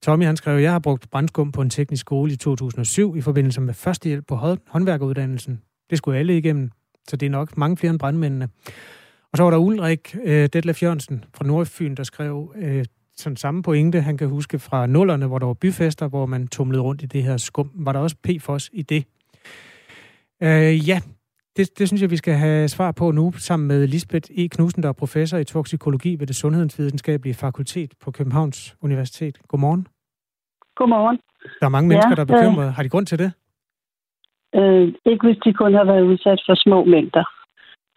Tommy 0.03 0.25
han 0.25 0.37
skrev, 0.37 0.59
jeg 0.59 0.71
har 0.71 0.79
brugt 0.79 1.09
brændskum 1.11 1.51
på 1.51 1.61
en 1.61 1.69
teknisk 1.69 2.01
skole 2.01 2.33
i 2.33 2.35
2007 2.35 3.15
i 3.15 3.21
forbindelse 3.21 3.61
med 3.61 3.73
førstehjælp 3.73 4.27
på 4.27 4.35
håndværkeruddannelsen. 4.67 5.61
Det 5.89 5.97
skulle 5.97 6.19
alle 6.19 6.37
igennem, 6.37 6.71
så 7.07 7.15
det 7.15 7.25
er 7.25 7.29
nok 7.29 7.57
mange 7.57 7.77
flere 7.77 7.91
end 7.91 7.99
brandmændene. 7.99 8.49
Og 9.31 9.37
så 9.37 9.43
var 9.43 9.49
der 9.49 9.57
Ulrik 9.57 10.15
øh, 10.23 10.49
Detlef 10.53 10.83
Jørgensen 10.83 11.25
fra 11.33 11.45
Nordfyn, 11.45 11.95
der 11.95 12.03
skrev 12.03 12.53
øh, 12.55 12.85
sådan 13.15 13.37
samme 13.37 13.63
pointe. 13.63 14.01
Han 14.01 14.17
kan 14.17 14.27
huske 14.27 14.59
fra 14.59 14.85
nullerne, 14.85 15.27
hvor 15.27 15.39
der 15.39 15.45
var 15.45 15.53
byfester, 15.53 16.07
hvor 16.07 16.25
man 16.25 16.47
tumlede 16.47 16.81
rundt 16.81 17.03
i 17.03 17.05
det 17.05 17.23
her 17.23 17.37
skum. 17.37 17.71
Var 17.75 17.91
der 17.91 17.99
også 17.99 18.15
PFOS 18.23 18.69
i 18.73 18.81
det? 18.81 19.05
Øh, 20.44 20.89
ja, 20.89 21.00
det, 21.58 21.79
det 21.79 21.88
synes 21.88 22.01
jeg, 22.01 22.12
vi 22.12 22.17
skal 22.17 22.34
have 22.34 22.67
svar 22.67 22.91
på 22.91 23.12
nu, 23.12 23.32
sammen 23.32 23.67
med 23.67 23.88
Lisbeth 23.88 24.32
E. 24.38 24.48
Knudsen, 24.48 24.84
der 24.84 24.89
er 24.89 24.94
professor 25.03 25.38
i 25.38 25.44
toksikologi 25.44 26.15
ved 26.20 26.27
det 26.27 26.36
Sundhedsvidenskabelige 26.36 27.34
Fakultet 27.34 27.91
på 28.03 28.12
Københavns 28.12 28.75
Universitet. 28.82 29.38
Godmorgen. 29.48 29.88
Godmorgen. 30.75 31.20
Der 31.59 31.66
er 31.66 31.70
mange 31.70 31.90
mennesker, 31.90 32.09
ja, 32.09 32.16
der 32.16 32.22
er 32.22 32.33
bekymrede. 32.35 32.72
Har 32.72 32.83
de 32.83 32.90
grund 32.90 33.05
til 33.05 33.20
det? 33.20 33.31
Øh, 34.55 34.88
ikke 35.05 35.25
hvis 35.27 35.40
de 35.46 35.53
kun 35.53 35.74
har 35.74 35.83
været 35.83 36.01
udsat 36.11 36.40
for 36.46 36.55
små 36.55 36.85
mængder. 36.85 37.25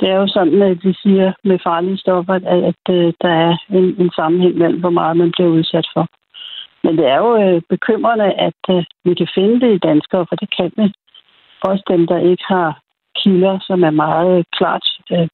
Det 0.00 0.08
er 0.08 0.16
jo 0.22 0.28
sådan, 0.28 0.62
at 0.62 0.78
de 0.82 0.94
siger 1.02 1.32
med 1.44 1.58
farlige 1.66 1.98
stoffer, 1.98 2.34
at, 2.34 2.44
at, 2.44 2.62
at 2.70 2.94
øh, 2.96 3.12
der 3.22 3.32
er 3.46 3.52
en, 3.70 3.86
en 4.02 4.10
sammenhæng 4.18 4.54
mellem, 4.58 4.80
hvor 4.80 4.90
meget 4.90 5.16
man 5.16 5.30
bliver 5.36 5.50
udsat 5.58 5.86
for. 5.94 6.06
Men 6.84 6.92
det 6.98 7.06
er 7.06 7.18
jo 7.24 7.30
øh, 7.44 7.62
bekymrende, 7.68 8.28
at 8.48 8.60
øh, 8.70 8.84
vi 9.04 9.14
kan 9.14 9.28
finde 9.34 9.60
det 9.60 9.70
i 9.74 9.84
danskere, 9.88 10.26
for 10.28 10.36
det 10.36 10.48
kan 10.56 10.72
vi. 10.76 10.86
Også 11.62 11.84
dem, 11.88 12.06
der 12.06 12.18
ikke 12.30 12.44
har 12.48 12.80
kilder, 13.16 13.58
som 13.68 13.84
er 13.84 13.90
meget 13.90 14.46
klart 14.58 14.86
øh, 15.12 15.28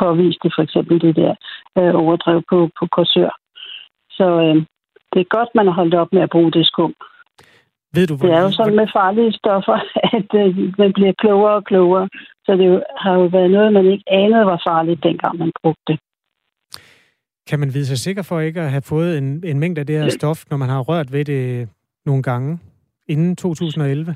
påviste, 0.00 0.48
for 0.54 0.62
eksempel 0.62 1.00
det 1.00 1.16
der 1.16 1.34
øh, 1.78 1.94
overdrev 2.02 2.42
på, 2.50 2.58
på 2.78 2.86
kursør. 2.94 3.32
Så 4.10 4.26
øh, 4.44 4.56
det 5.12 5.20
er 5.20 5.34
godt, 5.36 5.50
man 5.54 5.66
har 5.66 5.74
holdt 5.74 5.94
op 5.94 6.12
med 6.12 6.22
at 6.22 6.30
bruge 6.30 6.52
det 6.52 6.66
skum. 6.66 6.94
Ved 7.94 8.06
du, 8.06 8.16
hvor... 8.16 8.26
Det 8.26 8.36
er 8.36 8.42
jo 8.42 8.50
sådan 8.50 8.76
med 8.76 8.88
farlige 8.98 9.32
stoffer, 9.32 9.78
at 10.16 10.30
øh, 10.42 10.56
man 10.78 10.92
bliver 10.92 11.12
klogere 11.22 11.54
og 11.54 11.64
klogere. 11.64 12.08
Så 12.44 12.52
det 12.60 12.82
har 13.02 13.14
jo 13.14 13.24
været 13.24 13.50
noget, 13.50 13.72
man 13.72 13.86
ikke 13.86 14.04
anede 14.06 14.46
var 14.46 14.62
farligt, 14.68 15.02
dengang 15.02 15.38
man 15.38 15.52
brugte 15.62 15.82
det. 15.86 15.98
Kan 17.48 17.58
man 17.60 17.74
vide 17.74 17.86
sig 17.86 17.98
sikker 17.98 18.22
for 18.22 18.40
ikke 18.40 18.60
at 18.60 18.70
have 18.70 18.82
fået 18.82 19.18
en, 19.18 19.42
en 19.44 19.58
mængde 19.60 19.80
af 19.80 19.86
det 19.86 19.98
her 19.98 20.08
stof, 20.08 20.44
når 20.50 20.56
man 20.56 20.68
har 20.68 20.80
rørt 20.80 21.12
ved 21.12 21.24
det 21.24 21.68
nogle 22.06 22.22
gange 22.22 22.58
inden 23.08 23.36
2011? 23.36 24.14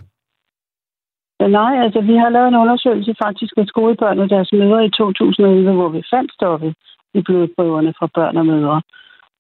Nej, 1.49 1.83
altså 1.85 2.01
vi 2.01 2.17
har 2.17 2.29
lavet 2.29 2.49
en 2.49 2.63
undersøgelse 2.63 3.15
faktisk 3.23 3.53
med 3.57 3.67
skolebørn 3.67 4.19
og 4.19 4.31
deres 4.31 4.53
mødre 4.53 4.85
i 4.85 4.91
2011, 4.91 5.73
hvor 5.73 5.89
vi 5.89 6.03
fandt 6.11 6.33
stoffet 6.33 6.75
i 7.15 7.21
blodprøverne 7.21 7.95
fra 7.99 8.09
børn 8.15 8.37
og 8.37 8.47
mødre. 8.47 8.83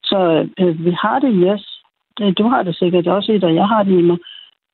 Så 0.04 0.48
øh, 0.60 0.84
vi 0.84 0.90
har 0.90 1.18
det 1.18 1.32
yes. 1.34 1.82
Øh, 2.20 2.32
du 2.38 2.48
har 2.48 2.62
det 2.62 2.76
sikkert 2.76 3.06
også 3.06 3.32
i 3.32 3.38
dig, 3.38 3.54
jeg 3.54 3.68
har 3.68 3.82
det 3.82 3.98
i 3.98 4.02
mig. 4.02 4.18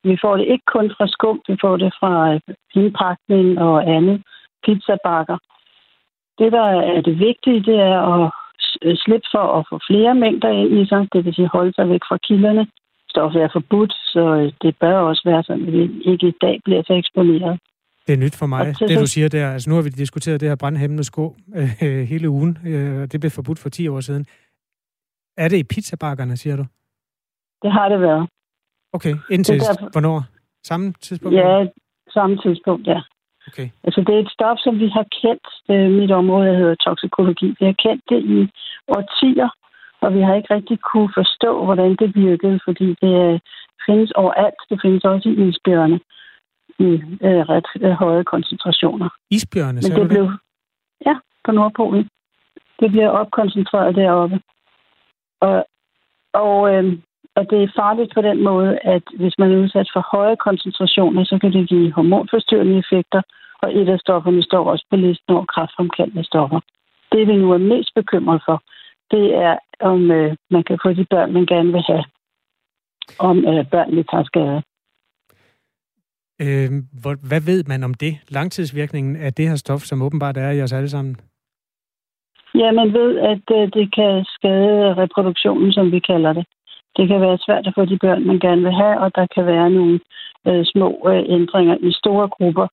Vi 0.05 0.19
får 0.23 0.37
det 0.37 0.47
ikke 0.47 0.65
kun 0.67 0.91
fra 0.97 1.07
skum, 1.07 1.41
vi 1.49 1.57
får 1.61 1.77
det 1.77 1.95
fra 2.01 2.35
øh, 2.35 2.41
indpakning 2.75 3.59
og 3.59 3.91
andet. 3.97 4.23
Pizzabakker. 4.65 5.39
Det, 6.39 6.53
der 6.53 6.67
er 6.93 7.01
det 7.01 7.19
vigtige, 7.19 7.61
det 7.61 7.81
er 7.81 8.01
at 8.25 8.31
slippe 8.99 9.29
for 9.35 9.59
at 9.59 9.67
få 9.71 9.79
flere 9.91 10.15
mængder 10.15 10.49
ind 10.49 10.79
i 10.79 10.87
sig, 10.87 11.09
det 11.13 11.25
vil 11.25 11.35
sige 11.35 11.49
holde 11.49 11.73
sig 11.75 11.89
væk 11.89 12.01
fra 12.09 12.17
kilderne 12.17 12.67
stoffet 13.17 13.43
er 13.43 13.51
forbudt, 13.53 13.93
så 14.15 14.23
øh, 14.41 14.53
det 14.63 14.73
bør 14.83 14.99
også 15.11 15.23
være 15.25 15.43
sådan, 15.43 15.67
at 15.67 15.73
vi 15.73 15.83
ikke 16.13 16.27
i 16.29 16.37
dag 16.41 16.57
bliver 16.65 16.83
så 16.87 16.93
eksponeret. 16.93 17.61
Det 18.07 18.13
er 18.13 18.23
nyt 18.25 18.37
for 18.43 18.47
mig, 18.47 18.67
det 18.89 18.99
du 19.01 19.07
siger 19.07 19.29
der. 19.29 19.53
Altså 19.53 19.71
nu 19.71 19.77
har 19.77 19.83
vi 19.83 19.89
diskuteret 19.89 20.41
det 20.41 20.49
her 20.49 20.57
brandhæmmende 20.57 21.05
sko 21.05 21.25
øh, 21.57 22.03
hele 22.13 22.29
ugen. 22.31 22.59
Øh, 22.67 23.03
det 23.13 23.21
blev 23.21 23.31
forbudt 23.31 23.59
for 23.59 23.69
10 23.69 23.89
år 23.89 24.01
siden. 24.01 24.27
Er 25.37 25.49
det 25.49 25.57
i 25.57 25.65
pizzabakkerne, 25.65 26.37
siger 26.37 26.57
du? 26.57 26.65
Det 27.63 27.73
har 27.73 27.89
det 27.89 28.01
været. 28.01 28.29
Okay, 28.93 29.15
indtil 29.31 29.61
der... 29.61 29.91
hvornår? 29.93 30.25
Samme 30.65 30.93
tidspunkt? 31.01 31.37
Ja, 31.37 31.67
samme 32.11 32.37
tidspunkt, 32.45 32.87
ja. 32.87 33.01
Okay. 33.49 33.69
Altså 33.85 34.01
det 34.07 34.15
er 34.15 34.19
et 34.19 34.31
stof, 34.37 34.59
som 34.59 34.75
vi 34.79 34.89
har 34.89 35.07
kendt. 35.23 35.47
Øh, 35.71 35.91
mit 36.01 36.11
område 36.11 36.57
hedder 36.57 36.75
toksikologi. 36.75 37.49
Vi 37.59 37.65
har 37.71 37.77
kendt 37.85 38.03
det 38.11 38.21
i 38.37 38.39
årtier, 38.97 39.49
og 40.01 40.15
vi 40.15 40.21
har 40.21 40.35
ikke 40.35 40.55
rigtig 40.55 40.79
kunne 40.81 41.11
forstå, 41.15 41.65
hvordan 41.65 41.97
det 42.01 42.09
virkede, 42.15 42.61
fordi 42.65 42.89
det 43.03 43.15
øh, 43.27 43.41
findes 43.87 44.11
overalt. 44.11 44.61
Det 44.71 44.79
findes 44.83 45.05
også 45.05 45.29
i 45.29 45.49
isbjørne 45.49 46.01
i 46.79 46.91
øh, 47.27 47.43
ret 47.53 47.69
øh, 47.81 47.91
høje 47.91 48.25
koncentrationer. 48.25 49.09
Isbjørne, 49.31 49.81
Men 49.83 50.01
det, 50.01 50.09
blev, 50.09 50.25
Ja, 51.07 51.15
på 51.45 51.53
Nordpolen. 51.53 52.09
Det 52.81 52.91
bliver 52.91 53.09
opkoncentreret 53.09 53.97
deroppe. 53.97 54.41
Og, 55.41 55.67
og, 56.33 56.75
øh, 56.75 56.99
og 57.37 57.51
det 57.51 57.63
er 57.63 57.77
farligt 57.77 58.15
på 58.15 58.23
den 58.23 58.45
måde, 58.45 58.79
at 58.79 59.03
hvis 59.19 59.39
man 59.39 59.53
er 59.53 59.57
udsat 59.57 59.89
for 59.93 60.09
høje 60.13 60.37
koncentrationer, 60.37 61.25
så 61.25 61.39
kan 61.39 61.53
det 61.53 61.69
give 61.69 61.93
hormonforstyrrende 61.93 62.79
effekter, 62.79 63.23
og 63.63 63.77
et 63.77 63.89
af 63.89 63.99
stofferne 63.99 64.43
står 64.43 64.71
også 64.71 64.87
på 64.91 64.97
listen 64.97 65.35
over 65.35 65.45
kraftfremkaldende 65.45 66.25
stoffer. 66.25 66.61
Det 67.13 67.29
vi 67.29 67.37
nu 67.37 67.53
er 67.53 67.59
mest 67.59 67.91
bekymret 67.95 68.43
for, 68.47 68.63
det 69.11 69.35
er, 69.35 69.59
om 69.81 70.11
øh, 70.11 70.37
man 70.51 70.63
kan 70.65 70.79
få 70.83 70.93
de 70.93 71.05
børn, 71.11 71.33
man 71.33 71.47
gerne 71.47 71.73
vil 71.73 71.83
have. 71.87 72.05
Om 73.19 73.39
øh, 73.39 73.71
børnene 73.71 74.03
tager 74.11 74.25
skade. 74.25 74.63
Øh, 76.45 76.71
hvad 77.29 77.41
ved 77.47 77.65
man 77.65 77.83
om 77.85 77.95
det? 77.95 78.19
Langtidsvirkningen 78.29 79.17
af 79.17 79.35
det 79.35 79.49
her 79.49 79.57
stof, 79.57 79.81
som 79.81 80.03
åbenbart 80.03 80.37
er 80.37 80.51
i 80.51 80.63
os 80.63 80.73
alle 80.73 80.89
sammen? 80.89 81.17
Ja, 82.55 82.73
man 82.73 82.93
ved, 82.93 83.19
at 83.19 83.45
øh, 83.57 83.69
det 83.73 83.95
kan 83.95 84.25
skade 84.25 84.95
reproduktionen, 85.03 85.73
som 85.73 85.93
vi 85.93 85.99
kalder 86.01 86.33
det. 86.33 86.47
Det 86.97 87.09
kan 87.09 87.21
være 87.21 87.39
svært 87.39 87.67
at 87.67 87.73
få 87.75 87.85
de 87.85 87.99
børn, 87.99 88.27
man 88.27 88.39
gerne 88.39 88.63
vil 88.63 88.73
have, 88.73 88.99
og 89.01 89.15
der 89.15 89.27
kan 89.35 89.47
være 89.47 89.71
nogle 89.71 90.01
øh, 90.47 90.65
små 90.65 91.09
øh, 91.11 91.25
ændringer 91.29 91.77
i 91.81 91.93
store 91.93 92.29
grupper 92.29 92.67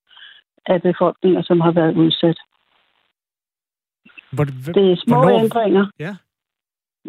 af 0.66 0.82
befolkninger, 0.82 1.42
som 1.42 1.60
har 1.60 1.70
været 1.72 1.96
udsat. 1.96 2.38
Hvor, 4.32 4.44
Det 4.44 4.92
er 4.92 4.96
små 5.06 5.16
hvornår- 5.16 5.40
ændringer. 5.44 5.86
Ja. 5.98 6.16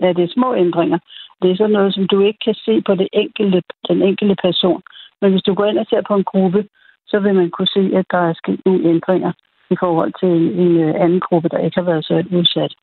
Ja, 0.01 0.13
det 0.13 0.23
er 0.23 0.34
små 0.38 0.55
ændringer. 0.55 0.99
Det 1.41 1.51
er 1.51 1.55
sådan 1.55 1.71
noget, 1.71 1.93
som 1.93 2.08
du 2.08 2.19
ikke 2.21 2.39
kan 2.45 2.53
se 2.53 2.81
på 2.81 2.95
det 2.95 3.08
enkelte, 3.13 3.62
den 3.88 4.01
enkelte 4.01 4.36
person. 4.41 4.81
Men 5.21 5.31
hvis 5.31 5.43
du 5.43 5.53
går 5.53 5.65
ind 5.65 5.79
og 5.79 5.86
ser 5.89 6.01
på 6.08 6.15
en 6.15 6.23
gruppe, 6.23 6.67
så 7.08 7.19
vil 7.19 7.36
man 7.36 7.49
kunne 7.51 7.67
se, 7.67 7.91
at 7.99 8.05
der 8.12 8.17
er 8.29 8.34
sket 8.34 8.62
nogle 8.65 8.89
ændringer 8.89 9.31
i 9.69 9.75
forhold 9.79 10.13
til 10.19 10.60
en, 10.63 10.77
øh, 10.77 10.95
anden 11.03 11.19
gruppe, 11.19 11.49
der 11.49 11.58
ikke 11.58 11.79
har 11.79 11.86
været 11.91 12.05
så 12.05 12.23
udsat. 12.31 12.73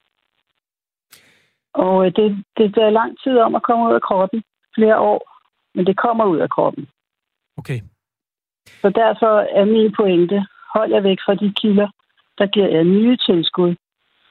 Og 1.74 2.06
øh, 2.06 2.12
det, 2.16 2.44
det 2.56 2.74
tager 2.74 2.90
lang 2.90 3.18
tid 3.22 3.38
om 3.38 3.54
at 3.54 3.62
komme 3.62 3.88
ud 3.88 3.94
af 3.94 4.02
kroppen. 4.02 4.42
Flere 4.74 4.98
år. 4.98 5.20
Men 5.74 5.86
det 5.86 5.96
kommer 5.96 6.24
ud 6.24 6.38
af 6.38 6.50
kroppen. 6.50 6.88
Okay. 7.58 7.80
Så 8.82 8.88
derfor 8.90 9.34
er 9.58 9.64
min 9.64 9.92
pointe, 9.92 10.46
hold 10.74 10.90
jer 10.90 11.00
væk 11.00 11.18
fra 11.26 11.34
de 11.34 11.52
kilder, 11.60 11.88
der 12.38 12.46
giver 12.46 12.68
jer 12.68 12.82
nye 12.82 13.16
tilskud, 13.16 13.74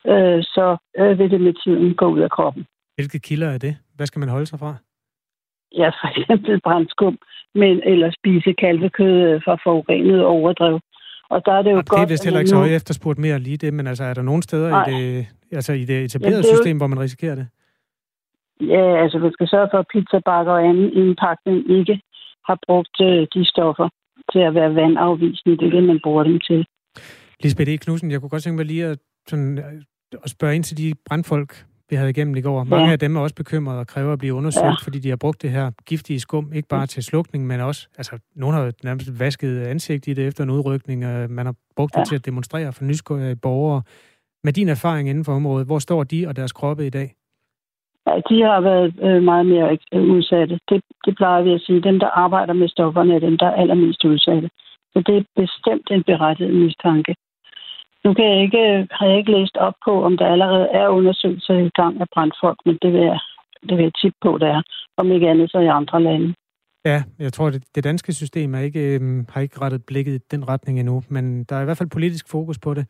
øh, 0.08 0.44
så 0.44 0.78
øh, 1.00 1.20
vil 1.20 1.32
det 1.32 1.42
med 1.42 1.54
tiden 1.64 1.94
gå 1.96 2.06
ud 2.06 2.20
af 2.20 2.32
kroppen. 2.32 2.66
Hvilke 2.96 3.20
kilder 3.20 3.50
er 3.50 3.58
det? 3.58 3.78
Hvad 3.96 4.06
skal 4.08 4.20
man 4.20 4.30
holde 4.30 4.46
sig 4.46 4.60
fra? 4.60 4.76
Ja, 5.78 5.90
for 5.90 6.20
eksempel 6.20 6.62
brændskum, 6.62 7.18
men 7.56 7.82
eller 7.86 8.12
spise 8.20 8.54
kalvekød 8.54 9.16
øh, 9.30 9.42
fra 9.46 9.56
forurenet 9.64 10.24
overdrev. 10.26 10.80
Og 11.30 11.46
der 11.46 11.54
er 11.54 11.62
det 11.62 11.72
jo 11.72 11.78
Og 11.78 11.86
godt... 11.86 12.00
det 12.00 12.06
er 12.06 12.10
vist 12.14 12.24
heller 12.24 12.40
ikke 12.40 12.50
så 12.50 12.56
højt 12.56 12.72
efterspurgt 12.72 13.20
mere 13.20 13.40
lige 13.40 13.58
det, 13.58 13.74
men 13.74 13.88
altså 13.88 14.04
er 14.04 14.14
der 14.14 14.22
nogen 14.22 14.42
steder 14.42 14.70
Nej. 14.70 14.86
i 14.88 14.92
det, 14.94 15.28
altså 15.52 15.74
i 15.74 15.86
det 15.86 16.04
etablerede 16.04 16.36
Jamen, 16.36 16.44
det 16.44 16.52
jo- 16.52 16.56
system, 16.58 16.78
hvor 16.78 16.88
man 16.88 17.00
risikerer 17.00 17.36
det? 17.36 17.48
Ja, 18.62 19.04
altså 19.04 19.20
vi 19.20 19.30
skal 19.34 19.48
sørge 19.48 19.68
for, 19.72 19.78
at 19.78 19.86
pizzabakker 19.94 20.52
og 20.54 20.64
anden 20.70 20.90
indpakning 20.94 21.58
ikke 21.80 22.02
har 22.48 22.58
brugt 22.68 22.96
øh, 23.02 23.28
de 23.34 23.46
stoffer 23.46 23.90
til 24.32 24.40
at 24.40 24.54
være 24.54 24.76
vandafvisende. 24.76 25.58
Det 25.58 25.66
er 25.68 25.72
det, 25.72 25.84
man 25.84 26.00
bruger 26.04 26.24
dem 26.24 26.40
til. 26.40 26.66
Lisbeth 27.44 27.72
E. 27.72 27.78
Knudsen, 27.78 28.12
jeg 28.12 28.20
kunne 28.20 28.30
godt 28.30 28.44
tænke 28.44 28.58
mig 28.58 28.66
lige 28.66 28.86
at, 28.86 28.98
sådan, 29.28 29.58
øh, 29.58 29.82
at 30.24 30.30
spørge 30.30 30.56
ind 30.56 30.64
til 30.64 30.78
de 30.78 30.94
brandfolk, 31.06 31.66
vi 31.90 31.96
havde 31.96 32.10
igennem 32.10 32.36
i 32.36 32.42
går. 32.42 32.64
Mange 32.64 32.86
Ja. 32.86 32.92
af 32.92 33.00
dem 33.00 33.16
er 33.16 33.22
også 33.22 33.36
bekymrede 33.36 33.80
og 33.80 33.88
kræver 33.88 34.14
at 34.14 34.20
blive 34.20 34.34
undersøgt, 34.34 34.66
Ja. 34.66 34.74
fordi 34.84 35.00
de 35.00 35.10
har 35.10 35.16
brugt 35.16 35.42
det 35.42 35.50
her 35.52 35.72
giftige 35.86 36.20
skum, 36.20 36.54
ikke 36.54 36.68
bare 36.68 36.88
til 36.88 37.04
slukning, 37.04 37.48
men 37.48 37.60
også, 37.60 37.88
altså 37.98 38.20
nogen 38.36 38.56
har 38.56 38.72
nærmest 38.84 39.20
vasket 39.20 39.62
ansigt 39.64 40.08
i 40.08 40.14
det 40.14 40.28
efter 40.28 40.44
en 40.44 40.50
udrykning, 40.50 41.06
og 41.06 41.30
man 41.30 41.46
har 41.46 41.56
brugt 41.76 41.94
det 41.94 42.00
Ja. 42.00 42.04
til 42.06 42.16
at 42.16 42.26
demonstrere 42.26 42.74
for 42.74 42.84
nysgerrige 42.84 43.36
borgere. 43.36 43.82
Med 44.44 44.54
din 44.54 44.70
erfaring 44.70 45.10
inden 45.10 45.26
for 45.26 45.34
området, 45.34 45.68
hvor 45.68 45.80
står 45.80 46.04
de 46.04 46.28
og 46.28 46.36
deres 46.36 46.52
kroppe 46.52 46.86
i 46.88 46.90
dag? 46.90 47.14
Ja, 48.08 48.16
de 48.30 48.42
har 48.42 48.62
været 48.62 48.94
øh, 49.02 49.24
meget 49.24 49.46
mere 49.46 49.78
øh, 49.94 50.04
udsatte. 50.04 50.60
Det, 50.70 50.82
det 51.06 51.16
plejer 51.18 51.42
vi 51.44 51.52
at 51.54 51.62
sige. 51.62 51.82
Dem, 51.82 52.00
der 52.00 52.08
arbejder 52.08 52.54
med 52.54 52.68
stofferne, 52.68 53.16
er 53.16 53.20
dem, 53.20 53.38
der 53.38 53.46
er 53.46 53.56
allermest 53.62 54.06
udsatte. 54.06 54.50
Så 54.94 55.04
det 55.08 55.18
er 55.18 55.24
bestemt 55.42 55.88
en 55.92 56.04
berettiget 56.04 56.56
mistanke. 56.56 57.16
Nu 58.06 58.14
kan 58.14 58.26
jeg 58.26 58.42
ikke, 58.42 58.88
har 58.92 59.06
jeg 59.08 59.18
ikke 59.18 59.32
læst 59.32 59.58
op 59.58 59.74
på, 59.86 60.04
om 60.04 60.18
der 60.18 60.28
allerede 60.28 60.68
er 60.68 60.88
undersøgelser 60.88 61.54
i 61.54 61.70
gang 61.70 62.02
af 62.02 62.08
brandfolk, 62.14 62.60
men 62.66 62.78
det 62.82 62.94
vil 62.94 63.02
jeg, 63.02 63.20
det 63.70 63.78
vil 63.78 63.84
jeg 63.84 63.94
tippe 64.02 64.18
på, 64.22 64.38
der 64.38 64.48
er. 64.48 64.62
Om 64.98 65.12
ikke 65.12 65.30
andet 65.30 65.52
så 65.52 65.60
i 65.60 65.68
andre 65.68 66.04
lande. 66.04 66.34
Ja, 66.86 67.04
jeg 67.20 67.34
tror, 67.34 67.50
det, 67.50 67.64
det 67.76 67.84
danske 67.84 68.14
system 68.14 68.56
er 68.56 68.60
ikke, 68.60 68.96
øhm, 68.96 69.26
har 69.30 69.42
ikke 69.42 69.62
rettet 69.62 69.86
blikket 69.86 70.14
i 70.14 70.26
den 70.32 70.50
retning 70.50 70.80
endnu, 70.80 71.04
men 71.10 71.44
der 71.44 71.56
er 71.56 71.62
i 71.62 71.66
hvert 71.66 71.78
fald 71.78 71.90
politisk 71.90 72.30
fokus 72.32 72.60
på 72.60 72.74
det. 72.74 72.86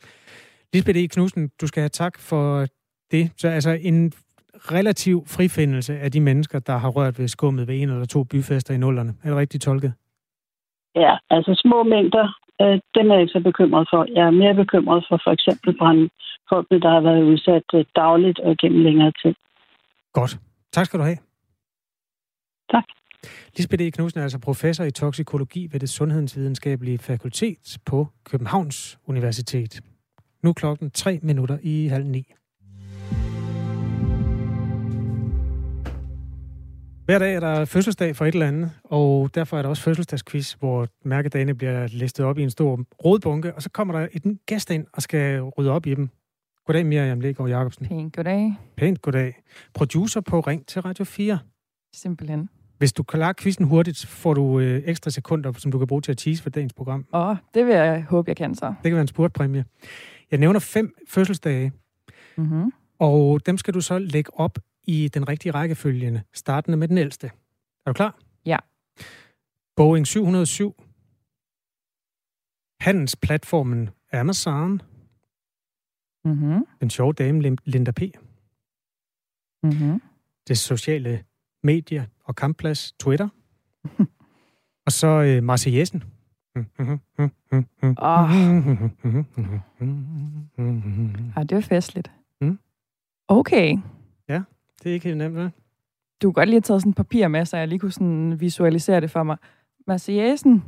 Lisbeth 0.73 0.99
E. 0.99 1.07
Knudsen, 1.07 1.51
du 1.61 1.67
skal 1.67 1.81
have 1.81 1.89
tak 1.89 2.19
for 2.19 2.65
det. 3.11 3.31
Så 3.37 3.47
altså 3.47 3.77
en 3.81 4.11
relativ 4.53 5.23
frifindelse 5.27 5.99
af 5.99 6.11
de 6.11 6.21
mennesker, 6.21 6.59
der 6.59 6.77
har 6.77 6.89
rørt 6.89 7.19
ved 7.19 7.27
skummet 7.27 7.67
ved 7.67 7.75
en 7.81 7.89
eller 7.89 8.05
to 8.05 8.23
byfester 8.23 8.73
i 8.73 8.77
nullerne. 8.77 9.13
Er 9.23 9.29
det 9.29 9.37
rigtigt 9.37 9.63
tolket? 9.63 9.93
Ja, 10.95 11.17
altså 11.29 11.61
små 11.63 11.83
mængder, 11.83 12.27
øh, 12.61 12.75
dem 12.95 13.09
er 13.09 13.13
jeg 13.15 13.21
ikke 13.21 13.37
så 13.37 13.43
bekymret 13.49 13.87
for. 13.91 14.05
Jeg 14.17 14.25
er 14.27 14.39
mere 14.41 14.55
bekymret 14.63 15.05
for 15.09 15.17
for 15.25 15.31
eksempel 15.37 15.77
brandfolkene, 15.79 16.81
der 16.85 16.91
har 16.95 17.01
været 17.01 17.23
udsat 17.23 17.67
øh, 17.73 17.85
dagligt 17.95 18.39
og 18.39 18.57
gennem 18.61 18.81
længere 18.87 19.11
tid. 19.21 19.33
Godt. 20.13 20.37
Tak 20.71 20.85
skal 20.85 20.99
du 20.99 21.03
have. 21.03 21.17
Tak. 22.71 22.83
Lisbeth 23.57 23.83
E. 23.83 23.91
Knudsen 23.91 24.19
er 24.19 24.23
altså 24.23 24.39
professor 24.39 24.83
i 24.83 24.91
toksikologi 24.91 25.69
ved 25.71 25.79
det 25.79 25.89
Sundhedsvidenskabelige 25.89 26.97
Fakultet 26.97 27.77
på 27.85 28.07
Københavns 28.23 28.99
Universitet. 29.07 29.81
Nu 30.43 30.49
er 30.49 30.53
klokken 30.53 30.91
tre 30.91 31.19
minutter 31.23 31.57
i 31.63 31.87
halv 31.87 32.05
ni. 32.05 32.23
Hver 37.11 37.19
dag 37.19 37.35
er 37.35 37.39
der 37.39 37.65
fødselsdag 37.65 38.15
for 38.15 38.25
et 38.25 38.33
eller 38.33 38.47
andet, 38.47 38.71
og 38.83 39.29
derfor 39.35 39.57
er 39.57 39.61
der 39.61 39.69
også 39.69 39.83
fødselsdagsquiz, 39.83 40.53
hvor 40.53 40.87
mærkedagene 41.03 41.55
bliver 41.55 41.87
listet 41.87 42.25
op 42.25 42.37
i 42.37 42.43
en 42.43 42.49
stor 42.49 42.79
rodbunke, 43.05 43.55
og 43.55 43.61
så 43.61 43.69
kommer 43.69 43.99
der 43.99 44.07
en 44.23 44.39
gæst 44.45 44.69
ind 44.71 44.85
og 44.93 45.01
skal 45.01 45.41
rydde 45.41 45.71
op 45.71 45.85
i 45.85 45.93
dem. 45.95 46.09
Goddag, 46.65 46.85
Miriam 46.85 47.19
Legaard 47.19 47.49
Jacobsen. 47.49 47.85
Pænt 47.85 48.15
goddag. 48.15 48.53
Pænt 48.77 49.01
goddag. 49.01 49.41
Producer 49.73 50.21
på 50.21 50.39
Ring 50.39 50.65
til 50.67 50.81
Radio 50.81 51.05
4. 51.05 51.39
Simpelthen. 51.95 52.49
Hvis 52.77 52.93
du 52.93 53.03
klarer 53.03 53.33
quizzen 53.39 53.65
hurtigt, 53.65 53.97
så 53.97 54.07
får 54.07 54.33
du 54.33 54.59
øh, 54.59 54.83
ekstra 54.85 55.09
sekunder, 55.11 55.51
som 55.57 55.71
du 55.71 55.77
kan 55.77 55.87
bruge 55.87 56.01
til 56.01 56.11
at 56.11 56.17
tease 56.17 56.43
for 56.43 56.49
dagens 56.49 56.73
program. 56.73 57.05
Og 57.11 57.37
det 57.53 57.65
vil 57.65 57.73
jeg 57.73 58.05
håbe, 58.09 58.29
jeg 58.29 58.37
kan 58.37 58.55
så. 58.55 58.65
Det 58.65 58.83
kan 58.83 58.93
være 58.93 59.01
en 59.01 59.07
spurtpræmie. 59.07 59.65
Jeg 60.31 60.39
nævner 60.39 60.59
fem 60.59 60.95
fødselsdage, 61.07 61.71
Mm-hmm. 62.37 62.71
og 62.99 63.45
dem 63.45 63.57
skal 63.57 63.73
du 63.73 63.81
så 63.81 63.99
lægge 63.99 64.39
op 64.39 64.59
i 64.83 65.07
den 65.07 65.29
rigtige 65.29 65.51
rækkefølge, 65.51 66.23
startende 66.33 66.77
med 66.77 66.87
den 66.87 66.97
ældste. 66.97 67.27
Er 67.85 67.91
du 67.91 67.93
klar? 67.93 68.19
Ja. 68.45 68.57
Boeing 69.75 70.07
707. 70.07 70.75
Handelsplatformen 72.79 73.89
Amazon. 74.13 74.81
Mm-hmm. 76.25 76.65
Den 76.81 76.89
sjove 76.89 77.13
dame 77.13 77.57
Linda 77.65 77.91
P. 77.91 78.01
Mm-hmm. 79.63 80.01
Det 80.47 80.57
sociale 80.57 81.23
medie 81.63 82.09
og 82.23 82.35
kampplads 82.35 82.91
Twitter. 82.91 83.29
og 84.85 84.91
så 84.91 85.07
øh, 85.07 85.43
Marseillaisen. 85.43 86.03
Åh, 86.55 88.31
ej, 91.35 91.43
det 91.43 91.55
var 91.55 91.61
festligt. 91.61 92.11
Mm. 92.41 92.59
Okay. 93.27 93.77
Det 94.83 94.89
er 94.89 94.93
ikke 94.93 95.05
helt 95.05 95.17
nemt, 95.17 95.35
vel? 95.35 95.51
Du 96.21 96.27
kunne 96.27 96.33
godt 96.33 96.49
lige 96.49 96.55
have 96.55 96.61
taget 96.61 96.81
sådan 96.81 96.89
et 96.89 96.95
papir 96.95 97.27
med, 97.27 97.45
så 97.45 97.57
jeg 97.57 97.67
lige 97.67 97.79
kunne 97.79 97.91
sådan 97.91 98.39
visualisere 98.39 99.01
det 99.01 99.11
for 99.11 99.23
mig. 99.23 99.37
Marseillaisen, 99.87 100.63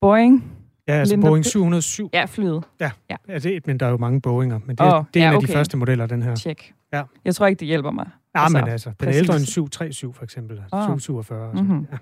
Boeing, 0.00 0.52
Ja, 0.88 0.92
altså 0.92 1.14
Linda 1.14 1.28
Boeing 1.28 1.46
P- 1.46 1.48
707. 1.48 2.10
ja, 2.12 2.24
flyet. 2.24 2.64
Ja, 2.80 2.90
det 3.26 3.46
er, 3.46 3.60
men 3.66 3.80
der 3.80 3.86
er 3.86 3.90
jo 3.90 3.96
mange 3.96 4.20
Boeing'er, 4.26 4.66
men 4.66 4.76
det 4.76 4.80
er, 4.80 4.98
Åh, 4.98 5.04
det 5.14 5.20
er 5.20 5.24
ja, 5.24 5.30
en 5.30 5.34
af 5.34 5.40
de 5.40 5.44
okay. 5.44 5.52
første 5.54 5.76
modeller, 5.76 6.06
den 6.06 6.22
her. 6.22 6.34
Tjek. 6.34 6.74
Ja. 6.92 7.02
Jeg 7.24 7.34
tror 7.34 7.46
ikke, 7.46 7.60
det 7.60 7.68
hjælper 7.68 7.90
mig. 7.90 8.08
Ja, 8.34 8.42
Altså, 8.42 8.58
men 8.58 8.68
altså, 8.68 8.92
den 9.00 9.08
er 9.08 9.14
ældre 9.14 9.36
end 9.36 9.44
737 9.44 10.14
for 10.14 10.24
eksempel. 10.24 10.58
Åh. 10.72 10.82
747. 10.82 11.40
Og, 11.50 11.56
sådan. 11.56 11.70
Mhm. 11.74 11.86
ja. 11.92 11.96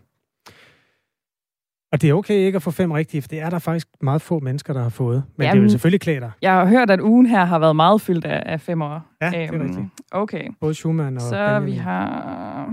Og 1.92 2.03
det 2.03 2.11
er 2.11 2.14
okay 2.14 2.35
ikke 2.35 2.57
at 2.57 2.62
få 2.62 2.70
fem 2.70 2.90
rigtige, 2.90 3.22
for 3.22 3.29
det 3.29 3.40
er 3.40 3.51
der 3.51 3.59
faktisk 3.59 3.88
meget 4.03 4.22
få 4.22 4.40
mennesker, 4.40 4.72
der 4.72 4.83
har 4.83 4.88
fået. 4.88 5.25
Men 5.37 5.40
det 5.44 5.49
Jamen, 5.49 5.62
vil 5.62 5.70
selvfølgelig 5.70 6.01
klæde 6.01 6.20
dig. 6.20 6.33
Jeg 6.42 6.53
har 6.53 6.66
hørt, 6.66 6.90
at 6.90 7.01
ugen 7.01 7.27
her 7.27 7.44
har 7.44 7.59
været 7.59 7.77
meget 7.77 8.01
fyldt 8.01 8.25
af, 8.25 8.42
af 8.46 8.61
fem 8.61 8.83
år. 8.83 9.07
Ja, 9.20 9.31
det 9.31 9.42
er 9.44 9.53
rigtigt. 9.53 9.87
Okay. 10.11 10.49
Både 10.61 10.75
Schumann 10.75 11.16
og 11.16 11.22
Så 11.22 11.31
Benjamin. 11.31 11.72
vi 11.72 11.77
har 11.77 12.66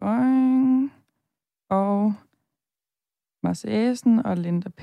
Boing 0.00 0.92
og 1.70 2.14
Marseillaisen 3.42 4.26
og 4.26 4.36
Linda 4.36 4.68
P. 4.68 4.82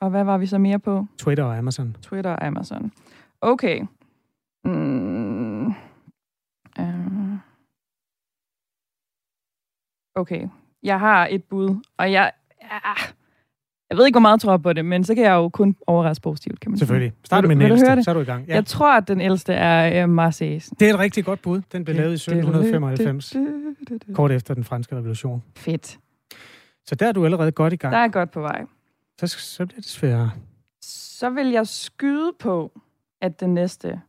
Og 0.00 0.10
hvad 0.10 0.24
var 0.24 0.38
vi 0.38 0.46
så 0.46 0.58
mere 0.58 0.78
på? 0.78 1.06
Twitter 1.18 1.44
og 1.44 1.58
Amazon. 1.58 1.96
Twitter 2.02 2.30
og 2.30 2.46
Amazon. 2.46 2.92
Okay. 3.40 3.80
Mm. 4.64 5.66
Uh. 6.78 7.36
Okay. 10.14 10.48
Jeg 10.82 11.00
har 11.00 11.28
et 11.30 11.44
bud, 11.44 11.84
og 11.98 12.12
jeg... 12.12 12.32
Ah, 12.84 12.96
jeg 13.90 13.98
ved 13.98 14.06
ikke, 14.06 14.14
hvor 14.14 14.20
meget 14.20 14.32
jeg 14.32 14.40
tror 14.40 14.56
på 14.56 14.72
det, 14.72 14.84
men 14.84 15.04
så 15.04 15.14
kan 15.14 15.24
jeg 15.24 15.32
jo 15.32 15.48
kun 15.48 15.76
overraske 15.86 16.22
positivt, 16.22 16.60
kan 16.60 16.70
man. 16.70 16.78
Selvfølgelig. 16.78 17.12
Start 17.24 17.44
med 17.44 17.56
den 17.56 17.62
ældste, 17.62 18.02
så 18.02 18.10
er 18.10 18.14
du 18.14 18.20
i 18.20 18.24
gang. 18.24 18.46
Ja. 18.48 18.54
Jeg 18.54 18.66
tror, 18.66 18.96
at 18.96 19.08
den 19.08 19.20
ældste 19.20 19.52
er 19.52 20.04
uh, 20.04 20.10
Marseillaisen. 20.10 20.76
Det 20.80 20.90
er 20.90 20.94
et 20.94 20.98
rigtig 20.98 21.24
godt 21.24 21.42
bud. 21.42 21.62
Den 21.72 21.84
blev 21.84 21.96
lavet 21.96 22.10
i 22.10 22.30
1795, 22.30 23.34
kort 24.14 24.32
efter 24.32 24.54
den 24.54 24.64
franske 24.64 24.96
revolution. 24.96 25.42
Fedt. 25.56 25.98
Så 26.86 26.94
der 26.94 27.08
er 27.08 27.12
du 27.12 27.24
allerede 27.24 27.52
godt 27.52 27.72
i 27.72 27.76
gang. 27.76 27.92
Der 27.92 27.98
er 27.98 28.08
godt 28.08 28.30
på 28.30 28.40
vej. 28.40 28.64
Så, 29.20 29.26
så 29.26 29.66
bliver 29.66 29.80
det 29.80 29.88
sværere. 29.88 30.30
Så 30.82 31.30
vil 31.30 31.46
jeg 31.50 31.66
skyde 31.66 32.32
på, 32.38 32.72
at 33.20 33.40
den 33.40 33.54
næste 33.54 34.00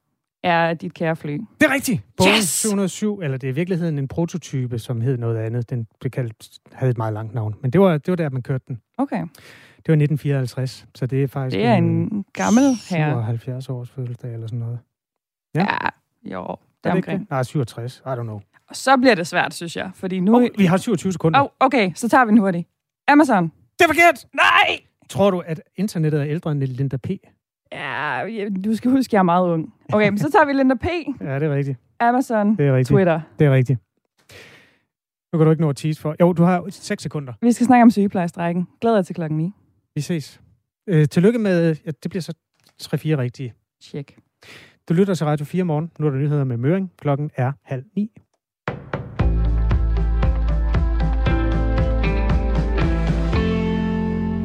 er 0.44 0.74
dit 0.74 0.94
kære 0.94 1.16
fly. 1.16 1.32
Det 1.62 1.68
er 1.70 1.74
rigtigt. 1.74 2.02
Boeing 2.18 2.36
Yes! 2.38 2.44
707, 2.50 3.20
eller 3.22 3.38
det 3.38 3.48
er 3.48 3.52
i 3.52 3.56
virkeligheden 3.56 3.98
en 4.00 4.08
prototype, 4.08 4.80
som 4.80 5.02
hed 5.02 5.18
noget 5.18 5.38
andet. 5.38 5.70
Den 5.70 5.88
blev 6.00 6.12
kaldt, 6.12 6.50
havde 6.72 6.90
et 6.92 6.98
meget 6.98 7.14
langt 7.14 7.34
navn. 7.34 7.56
Men 7.62 7.72
det 7.72 7.82
var, 7.82 7.92
det 7.98 8.08
var 8.08 8.16
der, 8.16 8.30
man 8.30 8.42
kørte 8.42 8.64
den. 8.68 8.82
Okay. 8.98 9.18
Det 9.18 9.88
var 9.88 9.94
1954, 9.94 10.86
så 10.96 11.06
det 11.06 11.24
er 11.24 11.28
faktisk 11.28 11.58
Det 11.58 11.66
er 11.66 11.74
en 11.74 12.26
gammel 12.34 12.64
herre. 12.90 13.24
77 13.24 13.70
års 13.70 13.90
fødselsdag 13.90 14.34
eller 14.34 14.48
sådan 14.48 14.60
noget. 14.60 14.80
Ja. 15.56 15.62
ja 15.62 15.90
jo, 16.34 16.42
Er 16.44 16.56
deromkring. 16.84 17.20
det? 17.20 17.30
Nej, 17.30 17.44
67. 17.44 18.04
I 18.06 18.10
don't 18.10 18.22
know. 18.22 18.40
Og 18.70 18.76
så 18.76 18.98
bliver 18.98 19.16
det 19.16 19.28
svært, 19.28 19.54
synes 19.54 19.76
jeg. 19.78 19.92
Fordi 19.96 20.20
nu... 20.20 20.36
Oh, 20.36 20.44
vi 20.58 20.66
har 20.66 20.78
27 20.78 21.12
sekunder. 21.12 21.42
oh, 21.42 21.48
okay, 21.60 21.92
så 21.96 22.10
tager 22.10 22.26
vi 22.26 22.30
den 22.30 22.38
hurtigt. 22.38 22.68
Amazon. 23.08 23.44
Det 23.80 23.84
er 23.86 23.88
forkert! 23.88 24.26
Nej! 24.34 24.80
Tror 25.10 25.32
du, 25.32 25.40
at 25.40 25.62
internettet 25.76 26.22
er 26.22 26.26
ældre 26.28 26.52
end 26.52 26.64
Linda 26.64 26.98
P? 26.98 27.08
Ja, 27.74 28.48
du 28.66 28.76
skal 28.76 28.92
huske, 28.92 29.10
at 29.10 29.14
jeg 29.14 29.20
er 29.20 29.24
meget 29.24 29.50
ung. 29.50 29.74
Okay, 29.94 30.10
men 30.10 30.18
så 30.18 30.32
tager 30.32 30.46
vi 30.46 30.54
Linda 30.54 30.76
P, 30.76 30.86
Ja, 31.22 31.40
det 31.40 31.44
er 31.48 31.56
rigtigt. 31.56 31.78
Amazon, 32.00 32.58
Det 32.58 32.68
er 32.68 32.76
rigtigt. 32.76 32.96
Twitter. 32.96 33.22
Det 33.40 33.48
er 33.48 33.52
rigtigt. 33.54 33.80
Nu 35.34 35.38
kan 35.40 35.46
du 35.46 35.52
ikke 35.52 35.62
nå 35.62 35.70
at 35.70 35.76
tease 35.76 36.02
for. 36.02 36.16
Jo, 36.22 36.34
du 36.34 36.44
har 36.44 36.66
6 36.70 37.04
sekunder. 37.04 37.34
Vi 37.42 37.52
skal 37.52 37.66
snakke 37.66 37.84
om 37.84 37.92
sygeplejestrækken. 37.92 38.68
Glæder 38.82 38.98
jeg 38.98 39.06
til 39.06 39.16
klokken 39.16 39.38
9. 39.38 39.52
Vi 39.96 40.02
ses. 40.02 40.42
Øh, 40.88 41.08
tillykke 41.08 41.40
med, 41.40 41.76
ja, 41.86 41.92
det 42.04 42.12
bliver 42.12 42.22
så 42.22 42.34
3-4 42.82 42.96
rigtige. 42.96 43.54
Tjek. 43.82 44.18
Du 44.90 44.94
lytter 44.94 45.14
til 45.14 45.26
Radio 45.26 45.46
4 45.46 45.64
morgen. 45.64 45.92
Nu 46.00 46.06
er 46.08 46.12
der 46.12 46.18
nyheder 46.18 46.44
med 46.44 46.58
Møring. 46.58 46.92
Klokken 46.98 47.32
er 47.36 47.52
halv 47.64 47.84
ni. 47.96 48.12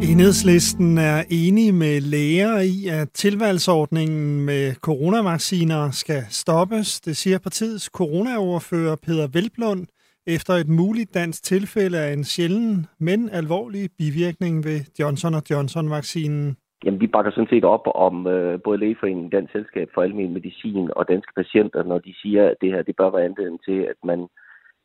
Enhedslisten 0.02 0.98
er 0.98 1.18
enige 1.30 1.72
med 1.72 2.00
læger 2.12 2.54
i, 2.74 2.76
at 3.00 3.08
tilvalgsordningen 3.24 4.46
med 4.46 4.74
coronavacciner 4.74 5.82
skal 5.90 6.22
stoppes. 6.42 7.00
Det 7.00 7.16
siger 7.16 7.38
partiets 7.38 7.84
coronaoverfører 7.98 8.96
Peter 9.06 9.26
Velblund 9.34 9.82
efter 10.26 10.52
et 10.54 10.68
muligt 10.68 11.14
dansk 11.14 11.44
tilfælde 11.44 11.98
af 11.98 12.12
en 12.12 12.24
sjælden, 12.24 12.86
men 13.00 13.20
alvorlig 13.40 13.84
bivirkning 13.98 14.54
ved 14.68 14.78
Johnson 15.00 15.34
Johnson-vaccinen. 15.50 16.56
Jamen, 16.84 17.00
vi 17.00 17.06
bakker 17.06 17.30
sådan 17.30 17.52
set 17.54 17.64
op 17.64 17.84
om 17.94 18.26
øh, 18.26 18.60
både 18.64 18.78
Lægeforeningen, 18.78 19.30
Dansk 19.30 19.52
Selskab 19.52 19.88
for 19.94 20.02
Almen 20.02 20.32
Medicin 20.32 20.90
og 20.96 21.08
Danske 21.08 21.32
Patienter, 21.36 21.82
når 21.82 21.98
de 21.98 22.14
siger, 22.22 22.42
at 22.50 22.56
det 22.60 22.70
her 22.72 22.82
det 22.82 22.96
bør 22.96 23.10
være 23.10 23.24
anledning 23.24 23.60
til, 23.68 23.78
at 23.92 23.98
man 24.04 24.20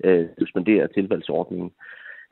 øh, 0.04 0.26
suspenderer 0.40 0.88
tilvalgsordningen. 0.88 1.72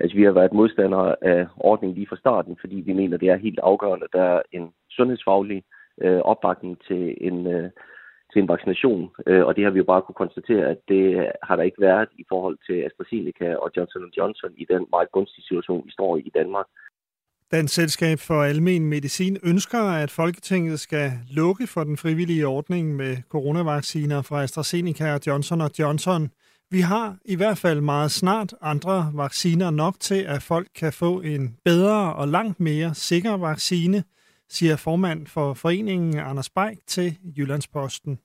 Altså, 0.02 0.18
vi 0.18 0.24
har 0.24 0.32
været 0.32 0.54
modstandere 0.54 1.16
af 1.22 1.48
ordningen 1.58 1.96
lige 1.96 2.08
fra 2.10 2.22
starten, 2.24 2.58
fordi 2.62 2.76
vi 2.76 2.94
mener, 2.94 3.18
det 3.18 3.30
er 3.30 3.46
helt 3.48 3.60
afgørende, 3.60 4.06
at 4.06 4.14
der 4.20 4.24
er 4.24 4.42
en 4.52 4.66
sundhedsfaglig 4.90 5.64
øh, 6.02 6.22
opbakning 6.32 6.78
til 6.88 7.18
en, 7.22 7.48
øh, 7.48 7.70
til 8.32 8.42
en 8.42 8.48
vaccination. 8.48 9.10
Øh, 9.28 9.46
og 9.46 9.56
det 9.56 9.64
har 9.64 9.72
vi 9.72 9.78
jo 9.78 9.92
bare 9.92 10.02
kunne 10.02 10.24
konstatere, 10.24 10.66
at 10.74 10.80
det 10.88 11.32
har 11.44 11.56
der 11.56 11.64
ikke 11.64 11.82
været 11.82 12.10
i 12.22 12.26
forhold 12.30 12.58
til 12.68 12.78
AstraZeneca 12.88 13.56
og 13.56 13.72
Johnson 13.78 14.12
Johnson 14.18 14.52
i 14.58 14.66
den 14.74 14.86
meget 14.96 15.12
gunstige 15.12 15.46
situation, 15.46 15.86
vi 15.86 15.92
står 15.92 16.18
i 16.18 16.20
i 16.20 16.32
Danmark. 16.40 16.66
Dansk 17.52 17.74
Selskab 17.74 18.18
for 18.20 18.44
Almen 18.44 18.86
Medicin 18.86 19.38
ønsker, 19.44 19.84
at 20.04 20.12
Folketinget 20.12 20.80
skal 20.80 21.12
lukke 21.32 21.68
for 21.68 21.84
den 21.84 21.98
frivillige 21.98 22.48
ordning 22.48 22.96
med 22.96 23.14
coronavacciner 23.30 24.22
fra 24.22 24.44
AstraZeneca 24.44 25.14
og 25.14 25.20
Johnson 25.28 25.62
Johnson. 25.80 26.30
Vi 26.74 26.82
har 26.82 27.18
i 27.26 27.36
hvert 27.36 27.58
fald 27.58 27.82
meget 27.82 28.12
snart 28.12 28.54
andre 28.62 29.12
vacciner 29.14 29.70
nok 29.70 29.96
til, 30.00 30.16
at 30.16 30.44
folk 30.44 30.68
kan 30.76 30.94
få 30.94 31.22
en 31.22 31.56
bedre 31.66 32.14
og 32.14 32.28
langt 32.28 32.60
mere 32.60 32.96
sikker 32.96 33.32
vaccine, 33.32 34.04
siger 34.50 34.76
formand 34.76 35.28
for 35.28 35.54
foreningen 35.54 36.20
Anders 36.20 36.50
Beik 36.50 36.78
til 36.88 37.18
Jyllandsposten. 37.38 38.20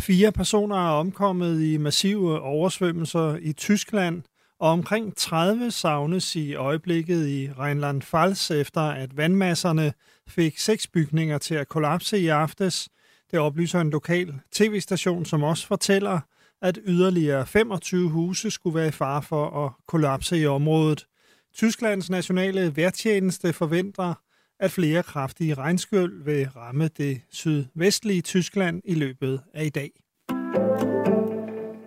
Fire 0.00 0.32
personer 0.32 0.76
er 0.76 0.90
omkommet 0.90 1.62
i 1.62 1.76
massive 1.76 2.40
oversvømmelser 2.40 3.36
i 3.36 3.52
Tyskland, 3.52 4.22
og 4.60 4.70
omkring 4.70 5.16
30 5.16 5.70
savnes 5.70 6.36
i 6.36 6.54
øjeblikket 6.54 7.28
i 7.28 7.48
Rheinland-Pfalz, 7.48 8.50
efter 8.54 8.80
at 8.80 9.16
vandmasserne 9.16 9.92
fik 10.28 10.58
seks 10.58 10.86
bygninger 10.86 11.38
til 11.38 11.54
at 11.54 11.68
kollapse 11.68 12.18
i 12.18 12.28
aftes. 12.28 12.88
Det 13.30 13.38
oplyser 13.38 13.80
en 13.80 13.90
lokal 13.90 14.34
tv-station, 14.52 15.24
som 15.24 15.42
også 15.42 15.66
fortæller, 15.66 16.20
at 16.62 16.78
yderligere 16.86 17.46
25 17.46 18.08
huse 18.08 18.50
skulle 18.50 18.74
være 18.74 18.88
i 18.88 18.90
fare 18.90 19.22
for 19.22 19.66
at 19.66 19.72
kollapse 19.88 20.38
i 20.38 20.46
området. 20.46 21.06
Tysklands 21.54 22.10
nationale 22.10 22.76
værtjeneste 22.76 23.52
forventer, 23.52 24.14
at 24.60 24.70
flere 24.70 25.02
kraftige 25.02 25.54
regnskyld 25.54 26.24
vil 26.24 26.48
ramme 26.48 26.88
det 26.88 27.20
sydvestlige 27.30 28.22
Tyskland 28.22 28.82
i 28.84 28.94
løbet 28.94 29.40
af 29.54 29.64
i 29.64 29.68
dag. 29.68 29.90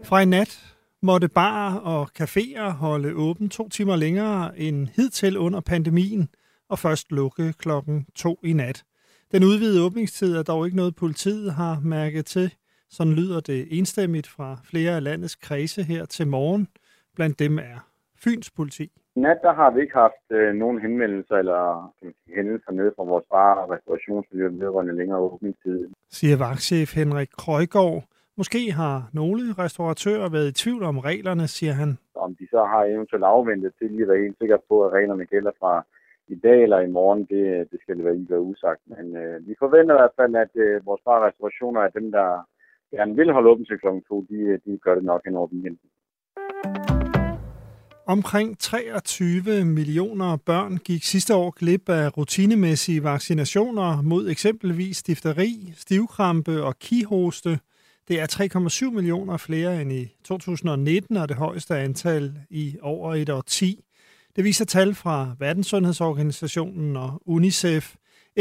Fra 0.04 0.20
i 0.20 0.26
nat 0.26 0.76
måtte 1.02 1.28
barer 1.28 1.76
og 1.76 2.10
caféer 2.22 2.70
holde 2.70 3.14
åben 3.14 3.50
to 3.50 3.70
timer 3.70 3.96
længere 3.96 4.60
end 4.60 4.88
hidtil 4.96 5.38
under 5.38 5.60
pandemien, 5.60 6.30
og 6.70 6.80
først 6.80 7.12
lukke 7.12 7.54
klokken 7.54 8.06
to 8.16 8.40
i 8.44 8.54
nat. 8.54 8.84
Den 9.32 9.44
udvidede 9.44 9.82
åbningstid 9.82 10.36
er 10.36 10.44
dog 10.44 10.66
ikke 10.66 10.78
noget, 10.78 10.96
politiet 10.96 11.54
har 11.54 11.80
mærket 11.80 12.26
til. 12.26 12.52
Sådan 12.90 13.14
lyder 13.14 13.40
det 13.40 13.78
enstemmigt 13.80 14.28
fra 14.28 14.58
flere 14.64 14.96
af 14.96 15.04
landets 15.04 15.36
kredse 15.36 15.84
her 15.84 16.06
til 16.06 16.28
morgen. 16.28 16.68
Blandt 17.16 17.40
dem 17.40 17.58
er 17.58 17.78
Fyns 18.24 18.52
politi. 18.52 18.92
Nat 19.16 19.40
der 19.42 19.54
har 19.54 19.72
vi 19.72 19.82
ikke 19.82 19.94
haft 19.94 20.26
øh, 20.32 20.54
nogen 20.54 20.82
henvendelser 20.82 21.36
eller 21.36 21.94
sige, 22.00 22.14
hændelser 22.36 22.72
nede 22.72 22.92
fra 22.96 23.04
vores 23.04 23.26
bar- 23.32 23.56
og 23.62 23.70
restaurationsmiljø 23.70 24.48
vedrørende 24.48 24.96
længere 24.96 25.20
åbningstid. 25.20 25.90
siger 26.10 26.38
vagtchef 26.38 26.96
Henrik 26.96 27.30
Krøjgaard. 27.38 28.04
Måske 28.38 28.72
har 28.72 29.10
nogle 29.14 29.42
restauratører 29.64 30.30
været 30.30 30.48
i 30.48 30.60
tvivl 30.64 30.84
om 30.84 30.98
reglerne, 31.00 31.48
siger 31.48 31.74
han. 31.74 31.98
Om 32.16 32.36
de 32.36 32.48
så 32.52 32.62
har 32.72 32.84
eventuelt 32.84 33.24
afventet 33.24 33.72
til 33.78 33.88
lige 33.92 34.02
at 34.02 34.08
være 34.08 34.22
helt 34.26 34.38
sikker 34.42 34.58
på, 34.70 34.86
at 34.86 34.94
reglerne 34.94 35.26
gælder 35.26 35.52
fra 35.60 35.86
i 36.28 36.36
dag 36.36 36.64
eller 36.64 36.80
i 36.80 36.88
morgen, 36.98 37.22
det, 37.32 37.72
det 37.72 37.80
skal 37.82 37.96
det 37.98 38.06
være 38.06 38.16
ikke 38.16 38.36
være 38.36 38.48
usagt. 38.52 38.82
Men 38.94 39.06
øh, 39.18 39.48
vi 39.48 39.54
forventer 39.60 39.96
i 39.96 40.02
hvert 40.02 40.18
fald, 40.20 40.36
at 40.36 40.54
øh, 40.66 40.86
vores 40.86 41.02
bar- 41.06 41.20
og 41.20 41.26
restaurationer 41.28 41.82
er 41.82 41.90
dem, 42.00 42.12
der 42.12 42.30
gerne 42.92 43.16
vil 43.16 43.34
holde 43.34 43.50
åbent 43.50 43.68
til 43.68 43.80
kl. 43.80 43.88
to, 44.08 44.26
de, 44.30 44.38
de 44.66 44.78
gør 44.78 44.96
det 44.96 45.04
nok 45.04 45.22
hen 45.26 45.36
over 45.36 45.48
weekenden. 45.48 45.90
Omkring 48.08 48.60
23 48.60 49.66
millioner 49.66 50.38
børn 50.46 50.78
gik 50.78 51.04
sidste 51.04 51.36
år 51.36 51.52
glip 51.52 51.90
af 51.90 52.18
rutinemæssige 52.18 53.04
vaccinationer 53.04 54.02
mod 54.02 54.30
eksempelvis 54.30 55.04
difteri, 55.04 55.74
stivkrampe 55.76 56.64
og 56.64 56.80
kihoste. 56.80 57.60
Det 58.08 58.20
er 58.20 58.86
3,7 58.90 58.96
millioner 58.96 59.38
flere 59.38 59.82
end 59.82 59.92
i 59.92 60.16
2019 60.24 61.18
og 61.18 61.30
det 61.30 61.38
højeste 61.38 61.78
antal 61.78 62.34
i 62.50 62.78
over 62.82 63.16
et 63.16 63.30
år 63.30 63.42
10. 63.42 63.84
Det 64.36 64.44
viser 64.44 64.66
tal 64.66 64.96
fra 64.96 65.36
Verdenssundhedsorganisationen 65.40 66.98
og 66.98 67.22
UNICEF. 67.26 67.96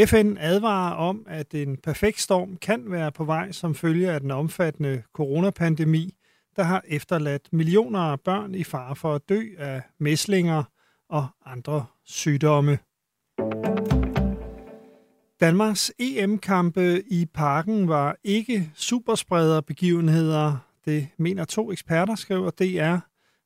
FN 0.06 0.36
advarer 0.40 0.94
om, 0.94 1.26
at 1.28 1.54
en 1.54 1.76
perfekt 1.76 2.20
storm 2.20 2.56
kan 2.56 2.90
være 2.90 3.12
på 3.12 3.24
vej 3.24 3.52
som 3.52 3.74
følge 3.74 4.10
af 4.10 4.20
den 4.20 4.30
omfattende 4.30 5.02
coronapandemi, 5.12 6.14
der 6.56 6.62
har 6.62 6.82
efterladt 6.88 7.48
millioner 7.52 8.00
af 8.00 8.20
børn 8.20 8.54
i 8.54 8.64
fare 8.64 8.96
for 8.96 9.14
at 9.14 9.28
dø 9.28 9.42
af 9.58 9.82
mæslinger 10.00 10.62
og 11.08 11.26
andre 11.46 11.86
sygdomme. 12.04 12.78
Danmarks 15.40 15.92
EM-kampe 15.98 17.02
i 17.06 17.26
parken 17.34 17.88
var 17.88 18.16
ikke 18.24 18.70
supersprederbegivenheder. 18.74 20.56
Det 20.84 21.08
mener 21.18 21.44
to 21.44 21.72
eksperter, 21.72 22.14
skriver 22.14 22.50
DR. 22.50 22.96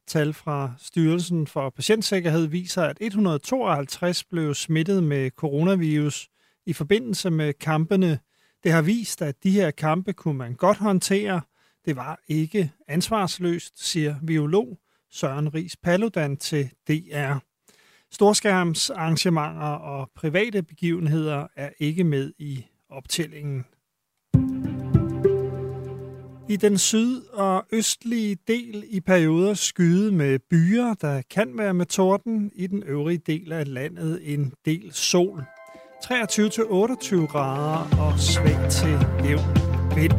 Tal 0.06 0.32
fra 0.32 0.72
Styrelsen 0.78 1.46
for 1.46 1.70
Patientsikkerhed 1.70 2.46
viser, 2.46 2.82
at 2.82 2.96
152 3.00 4.24
blev 4.24 4.54
smittet 4.54 5.04
med 5.04 5.30
coronavirus 5.30 6.28
i 6.66 6.72
forbindelse 6.72 7.30
med 7.30 7.52
kampene. 7.52 8.18
Det 8.62 8.72
har 8.72 8.82
vist, 8.82 9.22
at 9.22 9.42
de 9.42 9.50
her 9.50 9.70
kampe 9.70 10.12
kunne 10.12 10.38
man 10.38 10.54
godt 10.54 10.78
håndtere. 10.78 11.40
Det 11.84 11.96
var 11.96 12.20
ikke 12.28 12.72
ansvarsløst, 12.88 13.88
siger 13.88 14.14
biolog 14.26 14.78
Søren 15.10 15.54
Ries 15.54 15.76
Paludan 15.76 16.36
til 16.36 16.70
DR. 16.88 17.38
Storskærmsarrangementer 18.10 19.66
og 19.66 20.10
private 20.16 20.62
begivenheder 20.62 21.46
er 21.56 21.70
ikke 21.78 22.04
med 22.04 22.32
i 22.38 22.66
optællingen. 22.88 23.64
I 26.48 26.56
den 26.56 26.78
syd- 26.78 27.22
og 27.32 27.66
østlige 27.72 28.36
del 28.48 28.84
i 28.88 29.00
perioder 29.00 29.54
skyde 29.54 30.12
med 30.12 30.38
byer, 30.38 30.94
der 30.94 31.22
kan 31.30 31.58
være 31.58 31.74
med 31.74 31.86
torden. 31.86 32.52
I 32.54 32.66
den 32.66 32.82
øvrige 32.82 33.18
del 33.18 33.52
af 33.52 33.72
landet 33.72 34.34
en 34.34 34.52
del 34.64 34.92
sol. 34.92 35.44
23-28 36.04 37.26
grader 37.26 37.96
og 38.00 38.18
svag 38.18 38.70
til 38.70 38.96
jævn 39.24 39.40
vind. 39.96 40.12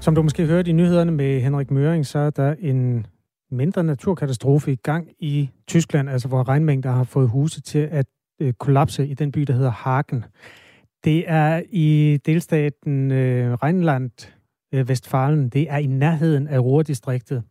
Som 0.00 0.14
du 0.14 0.22
måske 0.22 0.46
hørte 0.46 0.70
i 0.70 0.72
nyhederne 0.72 1.12
med 1.12 1.40
Henrik 1.40 1.70
Møring, 1.70 2.06
så 2.06 2.18
er 2.18 2.30
der 2.30 2.54
en 2.58 3.06
mindre 3.50 3.84
naturkatastrofe 3.84 4.72
i 4.72 4.76
gang 4.76 5.08
i 5.18 5.50
Tyskland, 5.66 6.10
altså 6.10 6.28
hvor 6.28 6.48
regnmængder 6.48 6.90
har 6.90 7.04
fået 7.04 7.28
huse 7.28 7.60
til 7.60 7.88
at 7.90 8.06
øh, 8.40 8.52
kollapse 8.52 9.06
i 9.06 9.14
den 9.14 9.32
by, 9.32 9.40
der 9.40 9.52
hedder 9.52 9.70
Hagen. 9.70 10.24
Det 11.04 11.24
er 11.26 11.62
i 11.70 12.18
delstaten 12.26 13.10
øh, 13.10 13.52
Rheinland, 13.52 14.10
øh, 14.74 14.88
Vestfalen. 14.88 15.48
Det 15.48 15.70
er 15.70 15.76
i 15.76 15.86
nærheden 15.86 16.48
af 16.48 16.58
Ruhrdistriktet. 16.58 17.42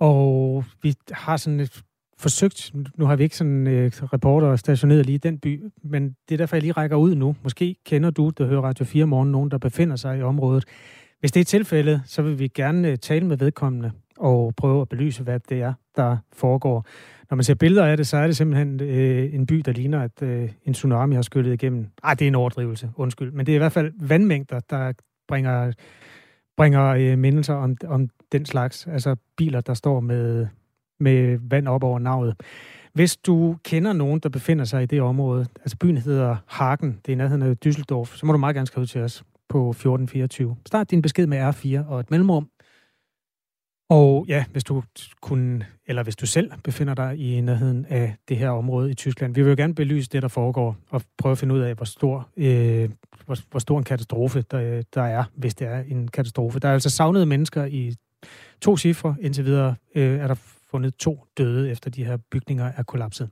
Og 0.00 0.64
vi 0.82 0.94
har 1.10 1.36
sådan 1.36 1.60
et 1.60 1.82
forsøgt, 2.18 2.72
nu 2.98 3.06
har 3.06 3.16
vi 3.16 3.22
ikke 3.22 3.36
sådan 3.36 3.66
øh, 3.66 3.92
reporter 3.92 4.56
stationeret 4.56 5.06
lige 5.06 5.14
i 5.14 5.18
den 5.18 5.38
by, 5.38 5.64
men 5.84 6.16
det 6.28 6.34
er 6.34 6.38
derfor, 6.38 6.56
jeg 6.56 6.62
lige 6.62 6.72
rækker 6.72 6.96
ud 6.96 7.14
nu. 7.14 7.36
Måske 7.42 7.76
kender 7.86 8.10
du, 8.10 8.30
der 8.38 8.46
hører 8.46 8.62
Radio 8.62 8.84
4 8.84 9.06
morgen, 9.06 9.32
nogen, 9.32 9.50
der 9.50 9.58
befinder 9.58 9.96
sig 9.96 10.18
i 10.18 10.22
området. 10.22 10.64
Hvis 11.20 11.32
det 11.32 11.40
er 11.40 11.44
tilfældet, 11.44 12.02
så 12.04 12.22
vil 12.22 12.38
vi 12.38 12.48
gerne 12.48 12.88
øh, 12.88 12.96
tale 12.96 13.26
med 13.26 13.36
vedkommende 13.36 13.92
og 14.18 14.54
prøve 14.56 14.80
at 14.80 14.88
belyse, 14.88 15.22
hvad 15.22 15.40
det 15.48 15.62
er, 15.62 15.72
der 15.96 16.16
foregår. 16.32 16.86
Når 17.30 17.34
man 17.34 17.44
ser 17.44 17.54
billeder 17.54 17.86
af 17.86 17.96
det, 17.96 18.06
så 18.06 18.16
er 18.16 18.26
det 18.26 18.36
simpelthen 18.36 18.80
øh, 18.82 19.34
en 19.34 19.46
by, 19.46 19.54
der 19.54 19.72
ligner, 19.72 20.02
at 20.02 20.22
øh, 20.22 20.50
en 20.64 20.72
tsunami 20.72 21.14
har 21.14 21.22
skyllet 21.22 21.52
igennem. 21.52 21.86
Ej, 22.04 22.14
det 22.14 22.24
er 22.24 22.28
en 22.28 22.34
overdrivelse, 22.34 22.90
undskyld. 22.96 23.32
Men 23.32 23.46
det 23.46 23.52
er 23.52 23.56
i 23.56 23.58
hvert 23.58 23.72
fald 23.72 23.92
vandmængder, 24.00 24.60
der 24.70 24.92
bringer, 25.28 25.72
bringer 26.56 26.84
øh, 26.84 27.18
mindelser 27.18 27.54
om, 27.54 27.76
om 27.86 28.08
den 28.32 28.46
slags. 28.46 28.86
Altså 28.86 29.16
biler, 29.36 29.60
der 29.60 29.74
står 29.74 30.00
med, 30.00 30.46
med 31.00 31.38
vand 31.40 31.68
op 31.68 31.84
over 31.84 31.98
navet. 31.98 32.34
Hvis 32.92 33.16
du 33.16 33.56
kender 33.64 33.92
nogen, 33.92 34.20
der 34.20 34.28
befinder 34.28 34.64
sig 34.64 34.82
i 34.82 34.86
det 34.86 35.00
område, 35.00 35.46
altså 35.60 35.76
byen 35.76 35.96
hedder 35.96 36.36
Hagen, 36.46 37.00
det 37.06 37.08
er 37.08 37.12
i 37.12 37.14
nærheden 37.14 37.42
af 37.42 37.56
Düsseldorf, 37.66 38.16
så 38.16 38.26
må 38.26 38.32
du 38.32 38.38
meget 38.38 38.54
gerne 38.54 38.66
skrive 38.66 38.86
til 38.86 39.00
os 39.00 39.24
på 39.48 39.70
1424. 39.70 40.56
Start 40.66 40.90
din 40.90 41.02
besked 41.02 41.26
med 41.26 41.48
R4 41.48 41.88
og 41.88 42.00
et 42.00 42.10
mellemrum. 42.10 42.48
Og 43.90 44.24
ja, 44.28 44.44
hvis 44.52 44.64
du 44.64 44.82
kunne, 45.22 45.66
eller 45.86 46.02
hvis 46.02 46.16
du 46.16 46.26
selv 46.26 46.52
befinder 46.64 46.94
dig 46.94 47.18
i 47.18 47.40
nærheden 47.40 47.86
af 47.88 48.14
det 48.28 48.36
her 48.36 48.50
område 48.50 48.90
i 48.90 48.94
Tyskland, 48.94 49.34
vi 49.34 49.42
vil 49.42 49.50
jo 49.50 49.56
gerne 49.56 49.74
belyse 49.74 50.08
det, 50.08 50.22
der 50.22 50.28
foregår, 50.28 50.76
og 50.90 51.02
prøve 51.18 51.32
at 51.32 51.38
finde 51.38 51.54
ud 51.54 51.60
af, 51.60 51.74
hvor 51.74 51.84
stor, 51.84 52.28
øh, 52.36 52.90
hvor, 53.26 53.36
hvor 53.50 53.58
stor 53.58 53.78
en 53.78 53.84
katastrofe 53.84 54.42
der, 54.42 54.82
der 54.94 55.02
er, 55.02 55.24
hvis 55.34 55.54
det 55.54 55.68
er 55.68 55.80
en 55.80 56.08
katastrofe. 56.08 56.58
Der 56.58 56.68
er 56.68 56.72
altså 56.72 56.90
savnede 56.90 57.26
mennesker 57.26 57.64
i 57.64 57.94
to 58.60 58.76
cifre. 58.76 59.16
Indtil 59.20 59.44
videre 59.44 59.74
øh, 59.94 60.18
er 60.18 60.26
der 60.26 60.34
fundet 60.70 60.96
to 60.96 61.24
døde, 61.38 61.70
efter 61.70 61.90
de 61.90 62.04
her 62.04 62.16
bygninger 62.16 62.72
er 62.76 62.82
kollapset. 62.82 63.30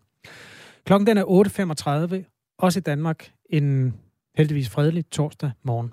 Klokken 0.84 1.06
den 1.06 1.18
er 1.18 1.24
8.35, 1.24 2.54
også 2.58 2.78
i 2.78 2.82
Danmark, 2.82 3.30
en 3.50 3.94
heldigvis 4.36 4.68
fredelig 4.68 5.10
torsdag 5.10 5.50
morgen. 5.62 5.92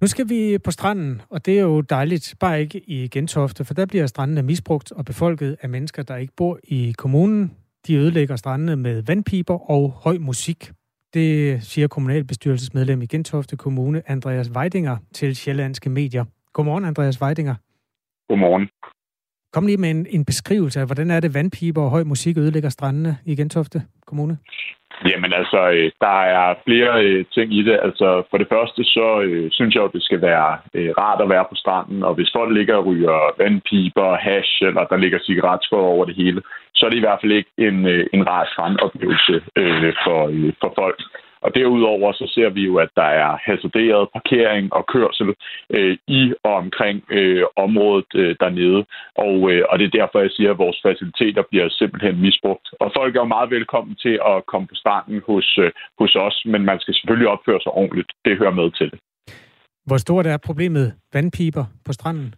Nu 0.00 0.08
skal 0.08 0.28
vi 0.28 0.58
på 0.58 0.70
stranden, 0.70 1.22
og 1.30 1.46
det 1.46 1.58
er 1.58 1.62
jo 1.62 1.80
dejligt, 1.80 2.34
bare 2.40 2.60
ikke 2.60 2.80
i 2.90 3.08
Gentofte, 3.08 3.64
for 3.64 3.74
der 3.74 3.86
bliver 3.86 4.06
strandene 4.06 4.42
misbrugt 4.42 4.92
og 4.92 5.04
befolket 5.04 5.56
af 5.60 5.68
mennesker, 5.68 6.02
der 6.02 6.16
ikke 6.16 6.32
bor 6.36 6.58
i 6.64 6.94
kommunen. 6.98 7.56
De 7.86 7.94
ødelægger 7.94 8.36
strandene 8.36 8.76
med 8.76 9.02
vandpiber 9.02 9.70
og 9.70 9.90
høj 9.90 10.18
musik. 10.18 10.72
Det 11.14 11.62
siger 11.62 11.88
kommunalbestyrelsesmedlem 11.88 13.02
i 13.02 13.06
Gentofte 13.06 13.56
Kommune, 13.56 14.02
Andreas 14.06 14.50
Weidinger, 14.50 14.96
til 15.12 15.36
Sjællandske 15.36 15.90
Medier. 15.90 16.24
Godmorgen, 16.52 16.84
Andreas 16.84 17.22
Weidinger. 17.22 17.54
Godmorgen. 18.28 18.68
Kom 19.54 19.66
lige 19.66 19.82
med 19.84 19.90
en, 19.90 20.06
en 20.10 20.24
beskrivelse 20.24 20.80
af, 20.80 20.86
hvordan 20.86 21.10
er 21.10 21.20
det 21.20 21.34
vandpiber 21.34 21.82
og 21.82 21.90
høj 21.90 22.04
musik 22.04 22.38
ødelægger 22.38 22.68
strandene 22.68 23.16
i 23.26 23.36
Gentofte 23.36 23.78
Kommune? 24.06 24.38
Jamen 25.10 25.32
altså, 25.32 25.60
øh, 25.76 25.90
der 26.00 26.18
er 26.38 26.54
flere 26.66 27.04
øh, 27.04 27.24
ting 27.34 27.54
i 27.58 27.62
det. 27.62 27.76
Altså, 27.82 28.22
for 28.30 28.38
det 28.38 28.48
første, 28.54 28.84
så 28.84 29.20
øh, 29.26 29.50
synes 29.50 29.74
jeg 29.74 29.82
jo, 29.82 29.90
det 29.96 30.02
skal 30.02 30.20
være 30.20 30.58
øh, 30.74 30.90
rart 30.98 31.20
at 31.22 31.28
være 31.28 31.46
på 31.50 31.54
stranden, 31.54 32.02
og 32.02 32.14
hvis 32.14 32.30
folk 32.36 32.50
ligger 32.54 32.74
og 32.76 32.86
ryger 32.86 33.18
vandpiber, 33.42 34.16
hash, 34.16 34.62
eller 34.68 34.84
der 34.84 34.96
ligger 34.96 35.18
cigaretskår 35.26 35.86
over 35.94 36.04
det 36.04 36.16
hele, 36.16 36.42
så 36.74 36.86
er 36.86 36.90
det 36.90 36.96
i 36.96 37.06
hvert 37.06 37.20
fald 37.20 37.32
ikke 37.32 37.50
en, 37.58 37.86
øh, 37.86 38.06
en 38.12 38.28
rar 38.28 38.44
strandoplevelse 38.52 39.34
øh, 39.56 39.92
for, 40.04 40.20
øh, 40.34 40.52
for 40.60 40.72
folk. 40.80 40.98
Og 41.44 41.54
derudover 41.54 42.12
så 42.12 42.26
ser 42.34 42.48
vi 42.48 42.62
jo, 42.70 42.74
at 42.76 42.90
der 42.96 43.08
er 43.24 43.30
hasarderet 43.46 44.08
parkering 44.16 44.72
og 44.72 44.86
kørsel 44.94 45.28
øh, 45.76 45.96
i 46.08 46.32
og 46.42 46.54
omkring 46.54 47.04
øh, 47.10 47.44
området 47.56 48.10
øh, 48.14 48.36
dernede. 48.40 48.80
Og, 49.26 49.36
øh, 49.50 49.62
og 49.70 49.78
det 49.78 49.86
er 49.86 49.98
derfor, 50.00 50.18
jeg 50.20 50.30
siger, 50.36 50.50
at 50.50 50.58
vores 50.58 50.78
faciliteter 50.86 51.42
bliver 51.50 51.68
simpelthen 51.68 52.20
misbrugt. 52.20 52.66
Og 52.80 52.92
folk 52.96 53.16
er 53.16 53.20
jo 53.20 53.34
meget 53.36 53.50
velkommen 53.50 53.94
til 53.96 54.14
at 54.30 54.46
komme 54.46 54.66
på 54.68 54.74
stranden 54.74 55.22
hos, 55.26 55.58
øh, 55.58 55.70
hos 55.98 56.16
os, 56.26 56.36
men 56.52 56.62
man 56.64 56.80
skal 56.80 56.94
selvfølgelig 56.94 57.28
opføre 57.28 57.60
sig 57.62 57.72
ordentligt. 57.72 58.10
Det 58.24 58.38
hører 58.38 58.58
med 58.60 58.70
til 58.70 58.90
det. 58.90 58.98
Hvor 59.86 59.96
stort 59.96 60.26
er 60.26 60.38
problemet 60.46 60.94
vandpiber 61.12 61.64
på 61.86 61.92
stranden? 61.92 62.34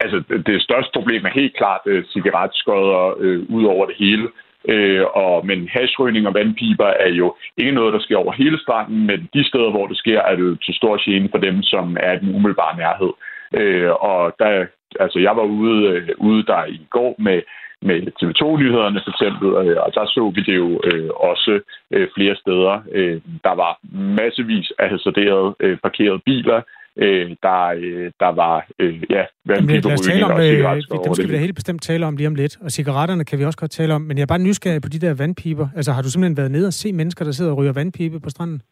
Altså, 0.00 0.18
det 0.46 0.62
største 0.62 0.90
problem 0.94 1.24
er 1.24 1.30
helt 1.40 1.56
klart 1.56 1.80
øh, 1.86 2.04
cigaretskodder 2.04 3.14
øh, 3.18 3.40
ud 3.56 3.64
over 3.64 3.86
det 3.86 3.96
hele. 3.98 4.28
Øh, 4.68 5.04
og, 5.14 5.46
men 5.46 5.68
hashrygning 5.68 6.26
og 6.26 6.34
vandpiber 6.34 6.86
er 6.86 7.08
jo 7.08 7.36
ikke 7.56 7.72
noget, 7.72 7.92
der 7.92 8.00
sker 8.00 8.16
over 8.16 8.32
hele 8.32 8.58
stranden, 8.58 9.06
men 9.06 9.28
de 9.34 9.48
steder, 9.48 9.70
hvor 9.70 9.86
det 9.86 9.98
sker, 9.98 10.20
er 10.20 10.36
det 10.36 10.58
til 10.64 10.74
stor 10.74 10.94
gene 11.04 11.28
for 11.30 11.38
dem, 11.38 11.62
som 11.62 11.96
er 12.00 12.12
i 12.12 12.18
den 12.18 12.34
umiddelbare 12.34 12.76
nærhed. 12.76 13.12
Øh, 13.60 13.90
og 13.90 14.34
der, 14.38 14.66
altså, 15.00 15.18
jeg 15.18 15.36
var 15.36 15.42
ude, 15.42 15.88
øh, 15.88 16.08
ude 16.18 16.42
der 16.42 16.64
i 16.64 16.80
går 16.90 17.14
med 17.18 17.40
med 17.82 17.98
TV2-nyhederne 18.18 19.00
for 19.04 19.10
eksempel, 19.14 19.48
øh, 19.62 19.76
og 19.84 19.94
der 19.94 20.06
så 20.06 20.32
vi 20.34 20.40
det 20.40 20.56
jo 20.56 20.80
øh, 20.84 21.10
også 21.30 21.60
øh, 21.90 22.08
flere 22.16 22.36
steder. 22.36 22.82
Øh, 22.92 23.20
der 23.44 23.54
var 23.54 23.78
massevis 24.20 24.72
af 24.78 24.88
hasarderede 24.90 25.54
øh, 25.60 25.76
parkerede 25.84 26.18
biler, 26.18 26.60
øh, 26.96 27.36
der, 27.42 27.66
øh, 27.76 28.10
der 28.20 28.32
var, 28.42 28.66
øh, 28.78 29.02
ja, 29.10 29.24
vandpiberrygning 29.44 29.84
lad 29.84 29.92
os 29.92 30.00
tale 30.00 30.24
om, 30.24 30.40
øh, 30.40 31.04
dem 31.04 31.14
skal 31.14 31.28
vi 31.28 31.32
da 31.32 31.38
helt 31.38 31.54
bestemt 31.54 31.82
tale 31.82 32.06
om 32.06 32.16
lige 32.16 32.26
om 32.26 32.34
lidt, 32.34 32.58
og 32.60 32.70
cigaretterne 32.70 33.24
kan 33.24 33.38
vi 33.38 33.44
også 33.44 33.58
godt 33.58 33.70
tale 33.70 33.94
om, 33.94 34.02
men 34.02 34.16
jeg 34.16 34.22
er 34.22 34.26
bare 34.26 34.38
nysgerrig 34.38 34.82
på 34.82 34.88
de 34.88 34.98
der 34.98 35.14
vandpiber. 35.14 35.68
Altså, 35.76 35.92
har 35.92 36.02
du 36.02 36.10
simpelthen 36.10 36.36
været 36.36 36.50
nede 36.50 36.66
og 36.66 36.72
se 36.72 36.92
mennesker, 36.92 37.24
der 37.24 37.32
sidder 37.32 37.50
og 37.50 37.58
ryger 37.58 37.72
vandpibe 37.72 38.20
på 38.20 38.30
stranden? 38.30 38.62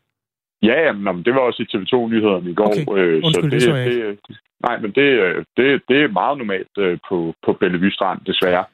Ja, 0.63 0.93
men 0.93 1.25
det 1.25 1.33
var 1.35 1.41
også 1.41 1.63
i 1.63 1.67
TV2-nyhederne 1.73 2.51
i 2.51 2.55
går. 2.55 2.67
Okay. 2.67 2.85
Øh, 2.99 3.21
Undskyld, 3.25 3.33
så 3.35 3.41
det, 3.41 3.53
det 3.53 3.63
så 3.63 3.75
jeg 3.75 3.87
ikke. 3.87 4.09
Det, 4.09 4.19
nej, 4.67 4.81
men 4.81 4.91
det, 4.91 5.09
øh, 5.25 5.45
det, 5.57 5.83
det 5.89 5.99
er 6.03 6.09
meget 6.09 6.39
normalt 6.39 6.75
øh, 6.79 6.99
på, 7.09 7.35
på 7.47 7.53
Bellevue 7.53 7.91
Strand, 7.91 8.21
desværre. 8.27 8.65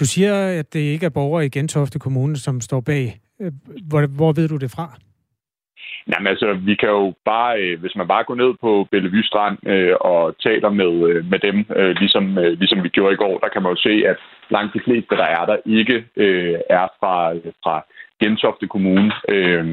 Du 0.00 0.04
siger, 0.04 0.34
at 0.60 0.72
det 0.72 0.80
ikke 0.80 1.06
er 1.06 1.10
borgere 1.10 1.46
i 1.46 1.48
Gentofte 1.48 1.98
Kommune, 1.98 2.36
som 2.36 2.60
står 2.60 2.80
bag. 2.80 3.20
Hvor, 3.88 4.16
hvor 4.16 4.32
ved 4.32 4.48
du 4.48 4.56
det 4.56 4.70
fra? 4.70 4.98
Jamen 6.10 6.26
altså, 6.26 6.48
vi 6.52 6.74
kan 6.74 6.88
jo 6.88 7.14
bare, 7.24 7.60
øh, 7.62 7.80
hvis 7.80 7.96
man 7.96 8.08
bare 8.08 8.24
går 8.24 8.34
ned 8.34 8.54
på 8.60 8.88
Bellevue 8.90 9.24
Strand 9.24 9.56
øh, 9.66 9.94
og 10.00 10.34
taler 10.46 10.70
med, 10.70 10.92
øh, 11.08 11.24
med 11.30 11.38
dem, 11.38 11.66
øh, 11.76 11.94
ligesom, 12.02 12.38
øh, 12.38 12.52
ligesom 12.58 12.82
vi 12.82 12.88
gjorde 12.88 13.14
i 13.14 13.22
går, 13.24 13.38
der 13.38 13.48
kan 13.48 13.62
man 13.62 13.72
jo 13.72 13.80
se, 13.88 13.94
at 14.10 14.16
langt 14.50 14.74
de 14.74 14.84
fleste, 14.84 15.16
der 15.16 15.28
er 15.38 15.44
der, 15.46 15.56
ikke 15.66 16.04
øh, 16.16 16.58
er 16.70 16.86
fra, 17.00 17.32
fra 17.64 17.84
Gentofte 18.22 18.66
Kommune. 18.66 19.12
Øh, 19.28 19.64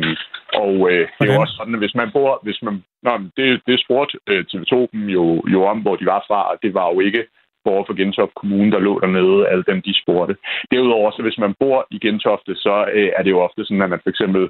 og 0.54 0.76
øh, 0.92 1.08
det 1.20 1.30
er 1.30 1.34
jo 1.34 1.42
også 1.42 1.56
sådan, 1.58 1.76
at 1.76 1.80
hvis 1.84 1.96
man 1.96 2.12
bor... 2.12 2.40
Hvis 2.44 2.62
man, 2.62 2.84
nå, 3.04 3.12
det, 3.38 3.62
det 3.68 3.84
spurgte 3.86 4.18
øh, 4.28 4.46
TV2 4.50 4.76
jo, 5.18 5.44
jo 5.54 5.60
om, 5.72 5.80
hvor 5.80 5.96
de 5.96 6.06
var 6.06 6.24
fra, 6.28 6.40
og 6.52 6.56
det 6.64 6.74
var 6.74 6.88
jo 6.94 7.00
ikke 7.00 7.24
borgere 7.70 7.88
fra 7.88 8.00
Gentofte 8.02 8.40
Kommune, 8.42 8.72
der 8.72 8.80
lå 8.88 8.94
dernede, 9.04 9.48
alle 9.52 9.64
dem, 9.70 9.82
de 9.88 9.94
spurgte. 10.02 10.34
Derudover, 10.72 11.12
så 11.12 11.22
hvis 11.26 11.38
man 11.44 11.54
bor 11.62 11.80
i 11.96 11.98
Gentofte, 12.06 12.52
så 12.66 12.76
øh, 12.98 13.10
er 13.18 13.22
det 13.24 13.32
jo 13.36 13.40
ofte 13.48 13.66
sådan, 13.66 13.86
at 13.86 13.90
man 13.94 14.04
for 14.04 14.10
eksempel, 14.10 14.44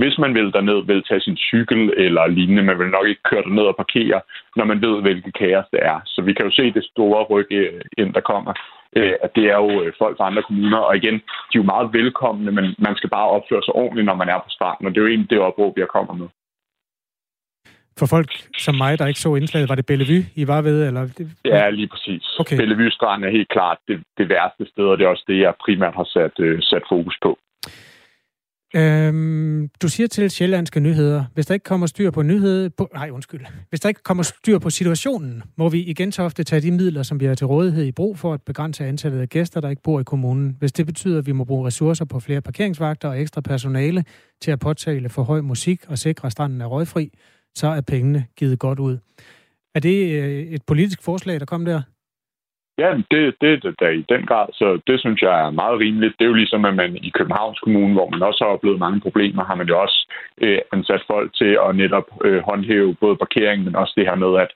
hvis 0.00 0.16
man 0.22 0.32
vil 0.34 0.52
derned, 0.56 0.78
vil 0.90 1.02
tage 1.08 1.20
sin 1.26 1.36
cykel 1.36 1.80
eller 2.04 2.26
lignende, 2.26 2.62
man 2.62 2.78
vil 2.78 2.94
nok 2.96 3.06
ikke 3.08 3.28
køre 3.30 3.42
derned 3.46 3.66
og 3.72 3.76
parkere, 3.82 4.20
når 4.56 4.64
man 4.70 4.82
ved, 4.86 4.94
hvilket 5.02 5.34
kaos 5.40 5.66
det 5.74 5.80
er. 5.92 5.98
Så 6.12 6.18
vi 6.26 6.32
kan 6.32 6.44
jo 6.46 6.52
se 6.58 6.64
det 6.76 6.84
store 6.92 7.22
ryk 7.32 7.50
øh, 7.50 7.80
ind, 7.98 8.14
der 8.14 8.20
kommer 8.32 8.52
øh, 8.96 9.14
at 9.24 9.30
det 9.36 9.44
er 9.44 9.58
jo 9.64 9.82
øh, 9.82 9.92
folk 9.98 10.16
fra 10.16 10.26
andre 10.26 10.42
kommuner, 10.42 10.78
og 10.78 10.96
igen, 10.96 11.14
de 11.48 11.54
er 11.54 11.62
jo 11.62 11.72
meget 11.72 11.92
velkomne, 11.92 12.52
men 12.52 12.74
man 12.78 12.96
skal 12.96 13.10
bare 13.10 13.28
opføre 13.36 13.62
sig 13.62 13.74
ordentligt, 13.74 14.06
når 14.06 14.14
man 14.14 14.28
er 14.28 14.38
på 14.38 14.50
starten, 14.58 14.86
og 14.86 14.90
det 14.90 14.98
er 14.98 15.04
jo 15.04 15.08
egentlig 15.08 15.30
det 15.30 15.40
opråb, 15.48 15.78
jeg 15.78 15.88
kommer 15.88 16.14
med 16.14 16.28
for 18.00 18.06
folk 18.16 18.30
som 18.58 18.74
mig, 18.74 18.98
der 18.98 19.06
ikke 19.06 19.20
så 19.20 19.30
indslaget, 19.34 19.68
var 19.68 19.74
det 19.74 19.86
Bellevue, 19.86 20.22
I 20.42 20.46
var 20.52 20.60
ved? 20.68 20.78
Eller? 20.88 21.02
Ja, 21.44 21.70
lige 21.70 21.88
præcis. 21.94 22.24
Okay. 22.40 22.56
Bellevue 22.56 22.90
Strand 22.90 23.24
er 23.24 23.30
helt 23.30 23.48
klart 23.48 23.78
det, 23.88 23.96
det 24.18 24.28
værste 24.28 24.64
sted, 24.72 24.84
og 24.84 24.98
det 24.98 25.04
er 25.04 25.08
også 25.08 25.24
det, 25.28 25.38
jeg 25.40 25.54
primært 25.64 25.94
har 25.94 26.08
sat, 26.14 26.34
uh, 26.46 26.58
sat 26.60 26.84
fokus 26.92 27.16
på. 27.22 27.38
Øhm, 28.76 29.68
du 29.82 29.88
siger 29.88 30.06
til 30.06 30.30
sjællandske 30.30 30.80
nyheder, 30.80 31.24
hvis 31.34 31.46
der 31.46 31.54
ikke 31.54 31.64
kommer 31.64 31.86
styr 31.86 32.10
på 32.10 32.22
nyhed... 32.22 32.70
På, 32.70 32.88
nej, 32.94 33.10
undskyld. 33.10 33.40
Hvis 33.68 33.80
der 33.80 33.88
ikke 33.88 34.02
kommer 34.02 34.22
styr 34.22 34.58
på 34.58 34.70
situationen, 34.70 35.42
må 35.56 35.68
vi 35.68 35.80
igen 35.80 36.12
så 36.12 36.22
ofte 36.22 36.44
tage 36.44 36.62
de 36.62 36.70
midler, 36.70 37.02
som 37.02 37.20
vi 37.20 37.24
har 37.24 37.34
til 37.34 37.46
rådighed 37.46 37.84
i 37.84 37.92
brug 37.92 38.18
for 38.18 38.34
at 38.34 38.42
begrænse 38.42 38.84
antallet 38.84 39.20
af 39.20 39.28
gæster, 39.28 39.60
der 39.60 39.68
ikke 39.68 39.82
bor 39.82 40.00
i 40.00 40.04
kommunen. 40.04 40.56
Hvis 40.58 40.72
det 40.72 40.86
betyder, 40.86 41.18
at 41.18 41.26
vi 41.26 41.32
må 41.32 41.44
bruge 41.44 41.66
ressourcer 41.66 42.04
på 42.04 42.20
flere 42.20 42.40
parkeringsvagter 42.40 43.08
og 43.08 43.20
ekstra 43.20 43.40
personale 43.40 44.04
til 44.40 44.50
at 44.50 44.60
påtale 44.60 45.08
for 45.08 45.22
høj 45.22 45.40
musik 45.40 45.80
og 45.88 45.98
sikre, 45.98 46.30
stranden 46.30 46.60
er 46.60 46.66
røgfri, 46.66 47.10
så 47.54 47.66
er 47.66 47.80
pengene 47.80 48.26
givet 48.38 48.58
godt 48.58 48.78
ud. 48.78 48.98
Er 49.74 49.80
det 49.80 50.22
øh, 50.22 50.40
et 50.56 50.62
politisk 50.66 51.04
forslag, 51.04 51.40
der 51.40 51.46
kom 51.46 51.64
der? 51.64 51.82
Ja, 52.78 52.90
det, 53.10 53.34
det 53.40 53.64
er 53.64 53.72
det 53.80 53.94
i 53.98 54.04
den 54.14 54.26
grad, 54.26 54.46
så 54.52 54.80
det 54.86 55.00
synes 55.00 55.22
jeg 55.22 55.46
er 55.46 55.50
meget 55.50 55.80
rimeligt. 55.80 56.14
Det 56.18 56.24
er 56.24 56.28
jo 56.28 56.40
ligesom, 56.42 56.64
at 56.64 56.74
man 56.74 56.96
i 56.96 57.10
Københavns 57.18 57.58
Kommune, 57.58 57.92
hvor 57.92 58.10
man 58.10 58.22
også 58.22 58.44
har 58.44 58.50
oplevet 58.54 58.78
mange 58.78 59.00
problemer, 59.00 59.44
har 59.44 59.54
man 59.54 59.68
jo 59.68 59.80
også 59.80 59.98
øh, 60.42 60.58
ansat 60.72 61.02
folk 61.06 61.34
til 61.34 61.58
at 61.66 61.76
netop 61.76 62.08
øh, 62.24 62.42
håndhæve 62.48 62.94
både 62.94 63.16
parkering, 63.16 63.64
men 63.64 63.76
også 63.76 63.92
det 63.96 64.06
her 64.06 64.14
med, 64.14 64.40
at 64.40 64.52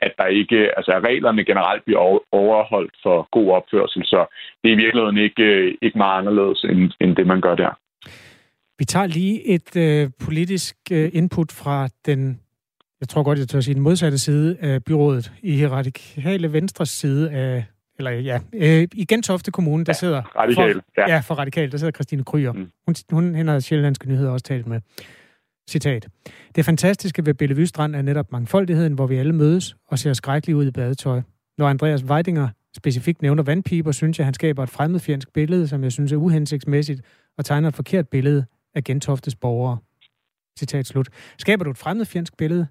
at 0.00 0.12
der 0.18 0.26
ikke, 0.26 0.58
altså 0.76 0.92
at 0.92 1.04
reglerne 1.04 1.44
generelt 1.44 1.84
bliver 1.84 2.00
overholdt 2.32 2.94
for 3.02 3.28
god 3.30 3.50
opførsel, 3.50 4.04
så 4.04 4.26
det 4.62 4.70
er 4.70 4.74
i 4.74 4.82
virkeligheden 4.84 5.18
ikke, 5.18 5.42
øh, 5.42 5.74
ikke 5.82 5.98
meget 5.98 6.18
anderledes 6.18 6.64
end, 6.64 6.92
end 7.00 7.16
det, 7.16 7.26
man 7.26 7.40
gør 7.40 7.54
der. 7.54 7.72
Vi 8.78 8.84
tager 8.84 9.06
lige 9.06 9.46
et 9.46 9.76
øh, 9.76 10.10
politisk 10.18 10.76
øh, 10.90 11.10
input 11.12 11.52
fra 11.52 11.88
den 12.06 12.40
jeg 13.00 13.08
tror 13.08 13.22
godt, 13.22 13.38
jeg 13.38 13.48
tør 13.48 13.60
sige, 13.60 13.74
den 13.74 13.82
modsatte 13.82 14.18
side 14.18 14.56
af 14.60 14.84
byrådet, 14.84 15.32
i 15.42 15.66
radikale 15.66 16.52
venstres 16.52 16.88
side 16.88 17.30
af, 17.30 17.64
eller 17.98 18.10
ja, 18.10 18.40
øh, 18.54 18.88
i 18.94 19.04
Gentofte 19.04 19.50
Kommune, 19.50 19.84
der 19.84 19.92
ja, 19.92 19.98
sidder... 19.98 20.22
Radikal, 20.22 20.74
for, 20.74 21.00
ja. 21.00 21.14
ja. 21.14 21.20
for 21.20 21.34
radikal, 21.34 21.72
der 21.72 21.78
sidder 21.78 21.92
Christine 21.92 22.24
Kryer. 22.24 22.52
Mm. 22.52 22.70
Hun, 22.86 22.94
hun, 23.10 23.34
hende 23.34 23.52
har 23.52 23.60
Sjællandske 23.60 24.08
Nyheder 24.08 24.30
også 24.30 24.44
talt 24.44 24.66
med. 24.66 24.80
Citat. 25.70 26.08
Det 26.54 26.64
fantastiske 26.64 27.26
ved 27.26 27.34
Bellevue 27.34 27.66
Strand 27.66 27.96
er 27.96 28.02
netop 28.02 28.32
mangfoldigheden, 28.32 28.92
hvor 28.92 29.06
vi 29.06 29.16
alle 29.16 29.32
mødes 29.32 29.76
og 29.88 29.98
ser 29.98 30.12
skrækkeligt 30.12 30.56
ud 30.56 30.66
i 30.66 30.70
badetøj. 30.70 31.20
Når 31.58 31.68
Andreas 31.68 32.04
Weidinger 32.04 32.48
specifikt 32.76 33.22
nævner 33.22 33.42
vandpiber, 33.42 33.92
synes 33.92 34.18
jeg, 34.18 34.26
han 34.26 34.34
skaber 34.34 34.62
et 34.62 34.70
fremmedfjendsk 34.70 35.32
billede, 35.32 35.68
som 35.68 35.84
jeg 35.84 35.92
synes 35.92 36.12
er 36.12 36.16
uhensigtsmæssigt, 36.16 37.02
og 37.38 37.44
tegner 37.44 37.68
et 37.68 37.74
forkert 37.74 38.08
billede 38.08 38.44
af 38.80 38.84
Gentoftes 38.84 39.36
borgere. 39.44 39.78
Citat 40.58 40.86
slut. 40.86 41.08
Skaber 41.38 41.64
du 41.64 41.70
et 41.70 41.82
fremmedfjendsk 41.84 42.34
billede? 42.38 42.66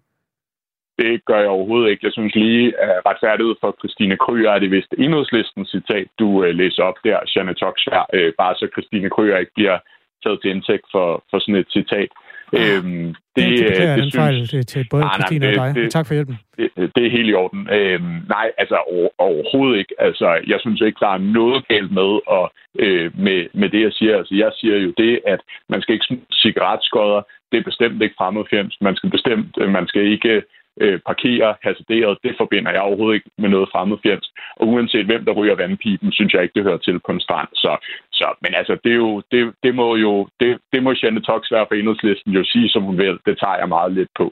Det 1.01 1.26
gør 1.26 1.39
jeg 1.39 1.49
overhovedet 1.58 1.89
ikke. 1.89 2.05
Jeg 2.05 2.14
synes 2.14 2.36
lige, 2.36 2.80
at 2.86 3.01
retfærdighed 3.10 3.55
for 3.62 3.72
Christine 3.80 4.18
Kryer 4.24 4.51
er 4.51 4.60
det 4.60 4.72
vist 4.72 4.93
enhedslisten 4.97 5.66
citat, 5.66 6.08
du 6.20 6.28
øh, 6.43 6.51
læser 6.62 6.84
op 6.84 6.97
der, 7.03 7.20
Janne 7.36 7.53
Toksvær, 7.53 8.05
øh, 8.14 8.34
bare 8.41 8.55
så 8.55 8.66
Christine 8.74 9.10
Kryer 9.10 9.38
ikke 9.38 9.55
bliver 9.55 9.78
taget 10.24 10.39
til 10.41 10.51
indtægt 10.51 10.86
for, 10.93 11.08
for 11.30 11.39
sådan 11.39 11.62
et 11.64 11.70
citat. 11.78 12.10
Ja. 12.54 12.78
Øhm, 12.78 13.16
det, 13.36 13.43
det, 13.50 13.60
det, 13.60 13.78
det, 13.78 13.78
det 13.78 13.98
synes... 13.98 14.16
fejl 14.16 14.48
til, 14.48 14.88
både 14.91 15.04
Christine 15.14 15.45
nej, 15.45 15.70
og 15.70 15.76
dig. 15.76 15.84
Det, 15.84 15.91
tak 15.91 16.08
for 16.08 16.14
hjælpen. 16.14 16.38
Det, 16.58 16.70
det 16.95 17.06
er 17.06 17.12
helt 17.12 17.30
i 17.30 17.34
orden. 17.34 17.70
Øhm, 17.72 18.18
nej, 18.30 18.52
altså 18.58 18.76
over, 18.76 19.10
overhovedet 19.18 19.80
ikke. 19.80 19.95
Altså, 20.00 20.28
jeg 20.48 20.60
synes 20.60 20.82
ikke, 20.82 21.00
der 21.00 21.08
er 21.14 21.18
noget 21.18 21.68
galt 21.68 21.91
med, 21.91 22.12
og, 22.28 22.54
øh, 22.80 23.20
med, 23.20 23.48
med 23.54 23.70
det, 23.70 23.82
jeg 23.82 23.93
siger. 23.93 24.18
Altså, 24.18 24.36
jeg 24.36 24.52
siger 24.60 24.78
jo 24.78 24.93
det, 24.98 25.20
at 25.26 25.39
man 25.70 25.82
skal 25.82 25.93
ikke 25.93 26.20
cigaretskodder. 26.34 27.22
Det 27.52 27.58
er 27.58 27.64
bestemt 27.64 28.02
ikke 28.02 28.16
fremmedfjendsk. 28.18 28.78
Man 28.82 28.95
skal 28.95 29.10
bestemt, 29.10 29.52
øh, 29.62 29.70
man 29.70 29.88
skal 29.88 30.02
ikke 30.02 30.43
øh, 30.84 30.99
parkere 31.09 31.55
hasarderet, 31.63 32.17
det 32.23 32.34
forbinder 32.38 32.71
jeg 32.71 32.82
overhovedet 32.82 33.15
ikke 33.15 33.30
med 33.38 33.49
noget 33.49 33.69
fremmedfjendsk. 33.71 34.30
Og 34.59 34.67
uanset 34.67 35.05
hvem, 35.05 35.25
der 35.25 35.38
ryger 35.39 35.55
vandpipen, 35.55 36.11
synes 36.11 36.34
jeg 36.34 36.43
ikke, 36.43 36.55
det 36.57 36.63
hører 36.63 36.78
til 36.78 36.99
på 37.05 37.11
en 37.11 37.25
strand. 37.28 37.49
Så, 37.53 37.71
så 38.11 38.28
men 38.43 38.51
altså, 38.59 38.73
det, 38.84 38.91
er 38.91 39.01
jo, 39.05 39.21
det, 39.32 39.41
det 39.63 39.75
må 39.75 39.95
jo, 39.95 40.28
det, 40.39 40.57
det 40.73 40.84
må 40.84 40.89
Janne 41.03 41.21
være 41.55 41.67
for 41.69 41.75
enhedslisten 41.75 42.32
jo 42.32 42.43
sige, 42.43 42.69
som 42.69 42.84
hun 42.84 42.97
vil. 42.97 43.17
Det 43.25 43.36
tager 43.39 43.57
jeg 43.61 43.69
meget 43.69 43.91
lidt 43.93 44.09
på. 44.17 44.32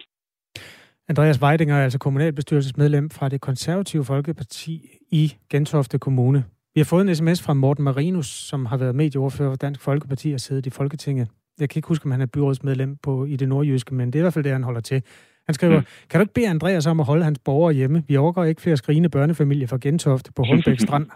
Andreas 1.10 1.42
Weidinger 1.42 1.76
er 1.76 1.84
altså 1.84 2.00
kommunalbestyrelsesmedlem 2.00 3.10
fra 3.10 3.30
det 3.30 3.42
konservative 3.42 4.06
Folkeparti 4.06 4.82
i 5.12 5.34
Gentofte 5.52 6.00
Kommune. 6.00 6.44
Vi 6.76 6.80
har 6.80 6.86
fået 6.86 7.08
en 7.08 7.16
sms 7.16 7.44
fra 7.44 7.54
Morten 7.54 7.84
Marinus, 7.84 8.28
som 8.28 8.66
har 8.66 8.78
været 8.78 8.96
medieordfører 8.96 9.52
for 9.52 9.56
Dansk 9.56 9.82
Folkeparti 9.82 10.34
og 10.34 10.40
siddet 10.40 10.66
i 10.66 10.70
Folketinget. 10.70 11.28
Jeg 11.60 11.70
kan 11.70 11.80
ikke 11.80 11.88
huske, 11.88 12.06
om 12.06 12.12
han 12.12 12.22
er 12.22 12.26
byrådsmedlem 12.26 12.98
på, 13.04 13.26
i 13.26 13.36
det 13.36 13.50
nordjyske, 13.50 13.96
men 13.96 14.08
det 14.08 14.16
er 14.16 14.20
i 14.20 14.22
hvert 14.22 14.34
fald 14.34 14.44
det, 14.44 14.52
han 14.52 14.64
holder 14.64 14.82
til. 14.82 15.04
Han 15.48 15.54
skriver, 15.54 15.80
mm. 15.80 15.86
kan 16.10 16.20
du 16.20 16.22
ikke 16.22 16.34
bede 16.34 16.50
Andreas 16.50 16.88
om 16.88 17.00
at 17.00 17.06
holde 17.06 17.24
hans 17.24 17.40
borgere 17.46 17.74
hjemme? 17.74 18.04
Vi 18.08 18.18
overgår 18.18 18.44
ikke 18.44 18.62
flere 18.62 18.78
skrigende 18.78 19.10
børnefamilier 19.10 19.68
fra 19.68 19.78
Gentofte 19.82 20.32
på 20.36 20.44
Hornbæk 20.44 20.80
Strand. 20.86 21.08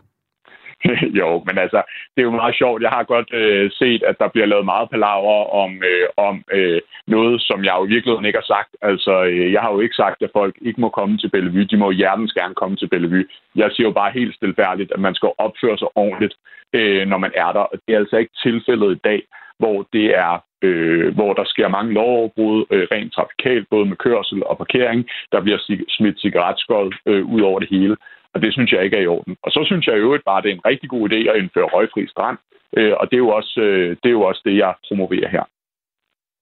jo, 1.22 1.44
men 1.48 1.58
altså, 1.58 1.82
det 2.14 2.22
er 2.22 2.30
jo 2.30 2.40
meget 2.42 2.56
sjovt. 2.56 2.82
Jeg 2.82 2.90
har 2.90 3.04
godt 3.04 3.34
øh, 3.34 3.72
set, 3.72 4.04
at 4.04 4.16
der 4.20 4.28
bliver 4.28 4.46
lavet 4.46 4.66
meget 4.66 4.90
palaver 4.90 5.40
om, 5.64 5.72
øh, 5.90 6.08
om 6.18 6.44
øh, 6.52 6.82
noget, 7.08 7.42
som 7.42 7.64
jeg 7.66 7.74
jo 7.80 7.86
i 7.86 7.94
virkeligheden 7.94 8.26
ikke 8.26 8.42
har 8.44 8.54
sagt. 8.56 8.72
Altså, 8.82 9.24
øh, 9.24 9.52
jeg 9.54 9.62
har 9.62 9.72
jo 9.72 9.80
ikke 9.80 9.96
sagt, 9.96 10.22
at 10.22 10.36
folk 10.40 10.56
ikke 10.62 10.82
må 10.82 10.90
komme 10.90 11.18
til 11.18 11.30
Bellevue. 11.30 11.70
De 11.72 11.78
må 11.78 11.92
hjertens 11.92 12.34
gerne 12.34 12.56
komme 12.56 12.76
til 12.78 12.90
Bellevue. 12.90 13.26
Jeg 13.56 13.70
siger 13.72 13.88
jo 13.88 13.94
bare 13.94 14.18
helt 14.20 14.36
stilfærdigt, 14.36 14.92
at 14.92 15.00
man 15.00 15.16
skal 15.16 15.30
opføre 15.38 15.78
sig 15.78 15.88
ordentligt, 15.96 16.36
øh, 16.74 17.08
når 17.08 17.18
man 17.18 17.32
er 17.36 17.52
der. 17.52 17.66
Og 17.72 17.76
det 17.88 17.94
er 17.94 18.00
altså 18.00 18.18
ikke 18.18 18.36
tilfældet 18.44 18.92
i 18.96 19.02
dag, 19.10 19.22
hvor 19.60 19.88
det 19.94 20.08
er 20.26 20.34
øh, 20.62 21.16
hvor 21.16 21.34
der 21.34 21.46
sker 21.46 21.68
mange 21.68 21.94
lovoverbrud 21.94 22.66
øh, 22.72 22.88
rent 22.92 23.14
trafikalt, 23.14 23.70
både 23.70 23.86
med 23.86 23.98
kørsel 23.98 24.44
og 24.44 24.58
parkering. 24.58 25.06
Der 25.32 25.42
bliver 25.42 25.60
smidt 25.98 26.22
cigaretskål 26.22 26.96
øh, 27.06 27.26
ud 27.26 27.42
over 27.42 27.60
det 27.60 27.70
hele, 27.72 27.96
og 28.34 28.42
det 28.42 28.54
synes 28.54 28.72
jeg 28.72 28.84
ikke 28.84 28.98
er 28.98 29.02
i 29.02 29.08
orden. 29.08 29.36
Og 29.44 29.52
så 29.52 29.62
synes 29.66 29.88
jeg 29.88 29.96
i 29.96 30.06
øvrigt 30.06 30.26
bare, 30.26 30.38
at 30.38 30.44
det 30.44 30.52
er 30.52 30.56
en 30.56 30.70
rigtig 30.72 30.90
god 30.90 31.10
idé 31.10 31.20
at 31.30 31.38
indføre 31.42 31.66
røgfri 31.76 32.08
strand, 32.08 32.38
øh, 32.78 32.94
og 33.00 33.06
det 33.10 33.16
er, 33.16 33.26
jo 33.26 33.30
også, 33.30 33.62
øh, 33.62 33.90
det 34.04 34.10
er 34.10 34.18
jo 34.20 34.22
også 34.22 34.42
det, 34.46 34.56
jeg 34.58 34.74
promoverer 34.88 35.30
her. 35.30 35.44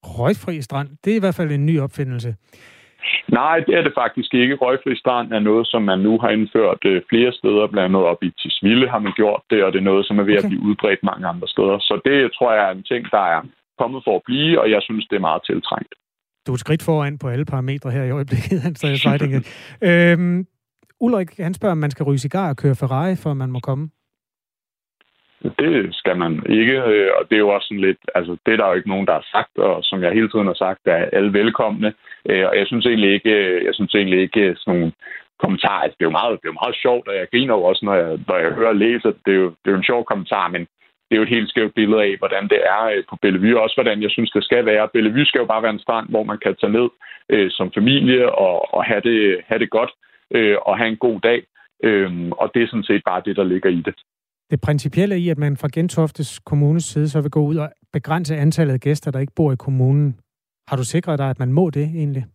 Røgfri 0.03 0.61
strand, 0.61 0.89
det 1.03 1.11
er 1.11 1.17
i 1.17 1.19
hvert 1.19 1.35
fald 1.35 1.51
en 1.51 1.65
ny 1.65 1.79
opfindelse. 1.79 2.35
Nej, 3.27 3.59
det 3.59 3.73
er 3.75 3.81
det 3.81 3.93
faktisk 3.95 4.33
ikke. 4.33 4.55
Røgfri 4.55 4.95
strand 4.95 5.33
er 5.33 5.39
noget, 5.39 5.67
som 5.67 5.81
man 5.81 5.99
nu 5.99 6.19
har 6.19 6.29
indført 6.29 6.85
øh, 6.85 7.01
flere 7.09 7.31
steder, 7.31 7.67
blandt 7.67 7.85
andet 7.85 8.03
op 8.11 8.23
i 8.23 8.31
Tisvilde 8.39 8.87
har 8.89 8.99
man 8.99 9.13
gjort 9.15 9.41
det, 9.49 9.63
og 9.63 9.73
det 9.73 9.79
er 9.79 9.89
noget, 9.91 10.05
som 10.05 10.19
er 10.19 10.23
ved 10.23 10.37
okay. 10.37 10.43
at 10.43 10.49
blive 10.49 10.63
udbredt 10.69 11.03
mange 11.03 11.27
andre 11.27 11.47
steder. 11.47 11.77
Så 11.79 12.01
det 12.05 12.31
tror 12.35 12.53
jeg 12.53 12.67
er 12.67 12.71
en 12.71 12.83
ting, 12.83 13.11
der 13.11 13.23
er 13.35 13.41
kommet 13.81 14.01
for 14.07 14.15
at 14.15 14.21
blive, 14.25 14.61
og 14.61 14.71
jeg 14.71 14.81
synes, 14.81 15.05
det 15.09 15.15
er 15.15 15.27
meget 15.29 15.41
tiltrængt. 15.45 15.93
Du 16.47 16.51
er 16.51 16.55
et 16.55 16.59
skridt 16.59 16.83
foran 16.83 17.17
på 17.17 17.27
alle 17.27 17.45
parametre 17.45 17.91
her 17.91 18.03
i 18.03 18.11
øjeblikket, 18.11 18.57
Andreas 18.69 19.07
Weidinge. 19.07 19.39
øhm, 19.89 20.47
Ulrik, 20.99 21.37
han 21.37 21.53
spørger, 21.53 21.71
om 21.71 21.77
man 21.77 21.91
skal 21.91 22.03
ryge 22.03 22.17
cigar 22.17 22.49
og 22.49 22.57
køre 22.57 22.75
Ferrari, 22.75 23.15
for 23.23 23.33
man 23.33 23.51
må 23.51 23.59
komme. 23.59 23.89
Det 25.43 25.95
skal 25.95 26.17
man 26.17 26.33
ikke, 26.49 26.77
øh, 26.93 27.09
og 27.17 27.23
det 27.29 27.35
er 27.35 27.45
jo 27.45 27.49
også 27.49 27.67
sådan 27.67 27.85
lidt, 27.87 28.01
altså 28.15 28.37
det 28.45 28.53
er 28.53 28.57
der 28.57 28.67
jo 28.67 28.73
ikke 28.73 28.89
nogen, 28.89 29.07
der 29.07 29.13
har 29.13 29.25
sagt, 29.31 29.57
og 29.57 29.83
som 29.83 30.03
jeg 30.03 30.11
hele 30.11 30.29
tiden 30.29 30.47
har 30.47 30.59
sagt, 30.65 30.81
er 30.85 31.09
alle 31.17 31.33
velkomne. 31.33 31.93
Øh, 32.29 32.45
og 32.49 32.57
jeg 32.57 32.67
synes 32.67 32.85
egentlig 32.85 33.13
ikke, 33.13 33.65
jeg 33.65 33.73
synes 33.73 33.95
egentlig 33.95 34.21
ikke 34.21 34.55
sådan 34.57 34.73
nogle 34.73 34.91
kommentarer, 35.43 35.81
altså, 35.83 35.95
det 35.97 36.03
er 36.05 36.11
jo 36.11 36.19
meget, 36.19 36.39
det 36.41 36.47
er 36.47 36.53
jo 36.53 36.61
meget 36.63 36.81
sjovt, 36.83 37.07
og 37.07 37.15
jeg 37.15 37.27
griner 37.31 37.53
jo 37.53 37.63
også, 37.63 37.85
når 37.85 37.95
jeg, 37.95 38.19
når 38.27 38.37
jeg 38.37 38.51
hører 38.57 38.73
og 38.75 38.81
læser, 38.85 39.11
det 39.25 39.33
er, 39.35 39.41
jo, 39.43 39.49
det 39.49 39.67
er 39.67 39.75
jo 39.75 39.81
en 39.81 39.89
sjov 39.91 40.05
kommentar, 40.05 40.47
men 40.47 40.67
det 41.07 41.13
er 41.13 41.21
jo 41.21 41.27
et 41.27 41.35
helt 41.37 41.49
skævt 41.49 41.73
billede 41.73 42.01
af, 42.03 42.17
hvordan 42.17 42.43
det 42.53 42.59
er 42.75 42.81
øh, 42.93 43.03
på 43.09 43.15
Bellevue, 43.21 43.61
også 43.61 43.75
hvordan 43.75 44.01
jeg 44.01 44.11
synes, 44.11 44.31
det 44.31 44.43
skal 44.43 44.65
være. 44.65 44.89
Bellevue 44.93 45.25
skal 45.25 45.39
jo 45.39 45.45
bare 45.45 45.63
være 45.63 45.75
en 45.77 45.85
strand, 45.85 46.09
hvor 46.09 46.23
man 46.23 46.37
kan 46.43 46.55
tage 46.55 46.75
ned 46.77 46.89
øh, 47.29 47.47
som 47.51 47.71
familie 47.77 48.35
og, 48.35 48.73
og 48.73 48.83
have, 48.83 49.01
det, 49.01 49.19
have 49.47 49.59
det 49.59 49.69
godt 49.69 49.91
øh, 50.35 50.57
og 50.67 50.77
have 50.77 50.89
en 50.89 50.97
god 50.97 51.19
dag. 51.19 51.39
Øh, 51.83 52.09
og 52.41 52.51
det 52.53 52.63
er 52.63 52.67
sådan 52.67 52.89
set 52.89 53.01
bare 53.05 53.21
det, 53.25 53.35
der 53.35 53.43
ligger 53.43 53.69
i 53.69 53.81
det. 53.87 53.95
Det 54.51 54.61
principielle 54.61 55.19
i, 55.19 55.29
at 55.29 55.37
man 55.37 55.57
fra 55.57 55.69
Gentoftes 55.73 56.39
kommunes 56.39 56.83
side 56.83 57.09
så 57.09 57.21
vil 57.21 57.31
gå 57.31 57.41
ud 57.41 57.55
og 57.55 57.69
begrænse 57.93 58.35
antallet 58.35 58.73
af 58.73 58.79
gæster, 58.79 59.11
der 59.11 59.19
ikke 59.19 59.33
bor 59.35 59.51
i 59.51 59.55
kommunen. 59.55 60.19
Har 60.67 60.77
du 60.77 60.83
sikret 60.83 61.19
dig, 61.19 61.29
at 61.29 61.39
man 61.39 61.53
må 61.53 61.69
det 61.69 61.83
egentlig? 61.83 62.25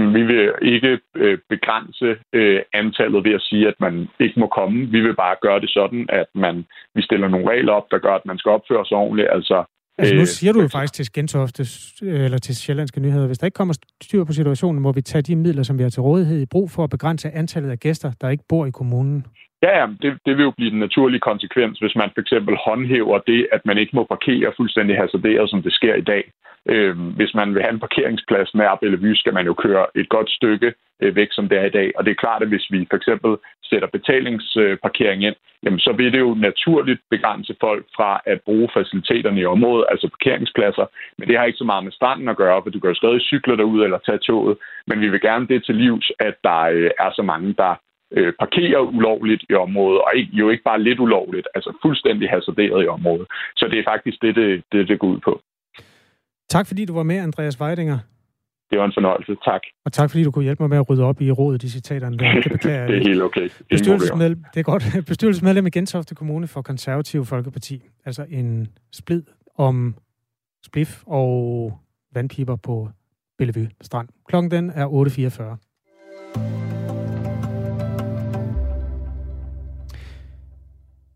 Vi 0.00 0.22
vil 0.22 0.52
ikke 0.62 1.00
øh, 1.16 1.38
begrænse 1.48 2.16
øh, 2.32 2.60
antallet 2.72 3.24
ved 3.24 3.34
at 3.34 3.42
sige, 3.42 3.68
at 3.68 3.74
man 3.80 4.08
ikke 4.20 4.40
må 4.40 4.46
komme. 4.46 4.86
Vi 4.86 5.00
vil 5.00 5.16
bare 5.16 5.36
gøre 5.42 5.60
det 5.60 5.70
sådan, 5.70 6.06
at 6.08 6.26
man 6.34 6.66
vi 6.94 7.02
stiller 7.02 7.28
nogle 7.28 7.50
regler 7.50 7.72
op, 7.72 7.86
der 7.90 7.98
gør, 7.98 8.14
at 8.14 8.26
man 8.26 8.38
skal 8.38 8.50
opføre 8.50 8.84
sig 8.86 8.96
ordentligt. 8.96 9.28
Altså, 9.32 9.64
altså 9.98 10.14
nu 10.14 10.20
øh, 10.20 10.26
siger 10.26 10.52
du 10.52 10.60
jo 10.60 10.68
faktisk 10.68 10.94
til 10.94 11.12
Gentofte, 11.12 11.62
eller 12.02 12.38
til 12.38 12.56
Sjællandske 12.56 13.00
Nyheder, 13.00 13.26
hvis 13.26 13.38
der 13.38 13.46
ikke 13.46 13.56
kommer 13.56 13.74
styr 14.02 14.24
på 14.24 14.32
situationen, 14.32 14.82
må 14.82 14.92
vi 14.92 15.02
tage 15.02 15.22
de 15.22 15.36
midler, 15.36 15.62
som 15.62 15.78
vi 15.78 15.82
har 15.82 15.90
til 15.90 16.02
rådighed 16.02 16.40
i 16.42 16.46
brug 16.46 16.70
for 16.70 16.84
at 16.84 16.90
begrænse 16.90 17.30
antallet 17.30 17.70
af 17.70 17.78
gæster, 17.78 18.12
der 18.20 18.28
ikke 18.28 18.44
bor 18.48 18.66
i 18.66 18.70
kommunen. 18.70 19.26
Ja, 19.62 19.86
det, 20.02 20.18
det 20.26 20.36
vil 20.36 20.44
jo 20.44 20.50
blive 20.50 20.70
den 20.70 20.78
naturlige 20.78 21.20
konsekvens, 21.20 21.78
hvis 21.78 21.96
man 21.96 22.10
for 22.14 22.20
eksempel 22.20 22.56
håndhæver 22.66 23.18
det, 23.18 23.48
at 23.52 23.66
man 23.66 23.78
ikke 23.78 23.96
må 23.96 24.04
parkere 24.04 24.52
fuldstændig 24.56 24.96
hasarderet, 24.96 25.50
som 25.50 25.62
det 25.62 25.72
sker 25.72 25.94
i 25.94 26.00
dag. 26.00 26.24
Øh, 26.66 26.98
hvis 27.16 27.34
man 27.34 27.54
vil 27.54 27.62
have 27.62 27.72
en 27.72 27.80
parkeringsplads 27.80 28.54
nær 28.54 28.74
Bellevue, 28.74 29.16
skal 29.16 29.34
man 29.34 29.46
jo 29.46 29.54
køre 29.54 29.86
et 29.94 30.08
godt 30.08 30.30
stykke 30.30 30.74
øh, 31.02 31.16
væk, 31.16 31.28
som 31.30 31.48
det 31.48 31.58
er 31.58 31.64
i 31.64 31.76
dag. 31.78 31.92
Og 31.96 32.04
det 32.04 32.10
er 32.10 32.22
klart, 32.24 32.42
at 32.42 32.48
hvis 32.48 32.66
vi 32.70 32.86
for 32.90 32.96
eksempel 32.96 33.36
sætter 33.64 33.88
betalingsparkering 33.88 35.24
ind, 35.24 35.34
jamen, 35.62 35.78
så 35.78 35.92
vil 35.92 36.12
det 36.12 36.18
jo 36.18 36.34
naturligt 36.34 37.00
begrænse 37.10 37.54
folk 37.60 37.86
fra 37.96 38.20
at 38.26 38.40
bruge 38.40 38.68
faciliteterne 38.74 39.40
i 39.40 39.44
området, 39.44 39.86
altså 39.90 40.08
parkeringspladser. 40.08 40.86
Men 41.18 41.28
det 41.28 41.38
har 41.38 41.44
ikke 41.44 41.62
så 41.62 41.64
meget 41.64 41.84
med 41.84 41.92
stranden 41.92 42.28
at 42.28 42.36
gøre, 42.36 42.62
for 42.62 42.70
du 42.70 42.80
kan 42.80 42.90
jo 42.90 42.94
stadig 42.94 43.20
cykle 43.20 43.56
derud 43.56 43.84
eller 43.84 43.98
tage 43.98 44.18
toget. 44.18 44.58
Men 44.86 45.00
vi 45.00 45.08
vil 45.08 45.20
gerne 45.20 45.46
det 45.46 45.64
til 45.64 45.74
livs, 45.74 46.12
at 46.18 46.34
der 46.44 46.60
øh, 46.60 46.90
er 46.98 47.10
så 47.12 47.22
mange, 47.22 47.54
der 47.58 47.74
øh, 48.16 48.32
parkerer 48.38 48.80
ulovligt 48.80 49.42
i 49.50 49.54
området, 49.54 50.00
og 50.00 50.10
ikke, 50.14 50.30
jo 50.32 50.50
ikke 50.50 50.64
bare 50.64 50.82
lidt 50.82 51.00
ulovligt, 51.00 51.48
altså 51.54 51.70
fuldstændig 51.82 52.30
hasarderet 52.30 52.84
i 52.84 52.88
området. 52.88 53.26
Så 53.56 53.68
det 53.70 53.78
er 53.78 53.90
faktisk 53.92 54.22
det, 54.22 54.34
det, 54.36 54.62
det, 54.72 54.88
det 54.88 54.98
går 54.98 55.08
ud 55.08 55.20
på. 55.20 55.40
Tak 56.48 56.66
fordi 56.66 56.84
du 56.84 56.94
var 56.94 57.02
med, 57.02 57.16
Andreas 57.16 57.60
Weidinger. 57.60 57.98
Det 58.70 58.78
var 58.78 58.84
en 58.84 58.92
fornøjelse. 58.94 59.36
Tak. 59.44 59.60
Og 59.84 59.92
tak 59.92 60.10
fordi 60.10 60.24
du 60.24 60.30
kunne 60.30 60.42
hjælpe 60.42 60.62
mig 60.62 60.70
med 60.70 60.78
at 60.78 60.90
rydde 60.90 61.04
op 61.04 61.20
i 61.20 61.30
rådet 61.30 61.62
i 61.62 61.68
citaterne. 61.68 62.18
Der. 62.18 62.32
Det, 62.34 62.52
beklager 62.52 62.86
det 62.90 62.96
er 62.96 63.02
helt 63.02 63.22
okay. 63.22 63.48
Bestyrelsesmedlem, 63.70 64.44
det 64.54 64.60
er 64.60 64.64
godt. 64.64 64.84
Bestyrelsesmedlem 65.08 65.66
i 65.66 65.70
Gentofte 65.70 66.14
Kommune 66.14 66.46
for 66.48 66.62
Konservativ 66.62 67.24
Folkeparti. 67.24 67.82
Altså 68.04 68.26
en 68.30 68.68
splid 68.92 69.22
om 69.56 69.94
spliff 70.66 71.02
og 71.06 71.72
vandpiber 72.14 72.56
på 72.56 72.88
Bellevue 73.38 73.68
Strand. 73.80 74.08
Klokken 74.28 74.50
den 74.50 74.70
er 74.70 74.86
8.44. 74.86 75.67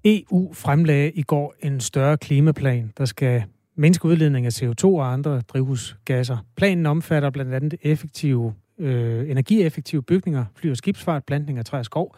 EU 0.05 0.53
fremlagde 0.53 1.12
i 1.12 1.22
går 1.22 1.55
en 1.62 1.80
større 1.80 2.16
klimaplan, 2.16 2.92
der 2.98 3.05
skal 3.05 3.44
mindske 3.76 4.05
udledning 4.05 4.46
af 4.46 4.62
CO2 4.62 4.84
og 4.84 5.12
andre 5.12 5.40
drivhusgasser. 5.40 6.38
Planen 6.57 6.86
omfatter 6.86 7.30
blandt 7.30 7.55
andet 7.55 7.74
effektive, 7.82 8.55
øh, 8.78 9.30
energieffektive 9.30 10.03
bygninger, 10.03 10.44
fly- 10.55 10.70
og 10.70 10.76
skibsfart, 10.76 11.24
plantning 11.24 11.59
af 11.59 11.64
træ 11.64 11.78
og 11.78 11.84
skov. 11.84 12.16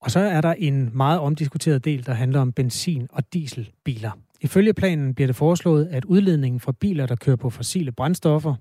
Og 0.00 0.10
så 0.10 0.20
er 0.20 0.40
der 0.40 0.54
en 0.58 0.90
meget 0.96 1.20
omdiskuteret 1.20 1.84
del, 1.84 2.06
der 2.06 2.12
handler 2.12 2.40
om 2.40 2.52
benzin- 2.52 3.08
og 3.10 3.32
dieselbiler. 3.32 4.10
Ifølge 4.40 4.74
planen 4.74 5.14
bliver 5.14 5.26
det 5.26 5.36
foreslået, 5.36 5.86
at 5.86 6.04
udledningen 6.04 6.60
fra 6.60 6.72
biler, 6.72 7.06
der 7.06 7.16
kører 7.16 7.36
på 7.36 7.50
fossile 7.50 7.92
brændstoffer, 7.92 8.54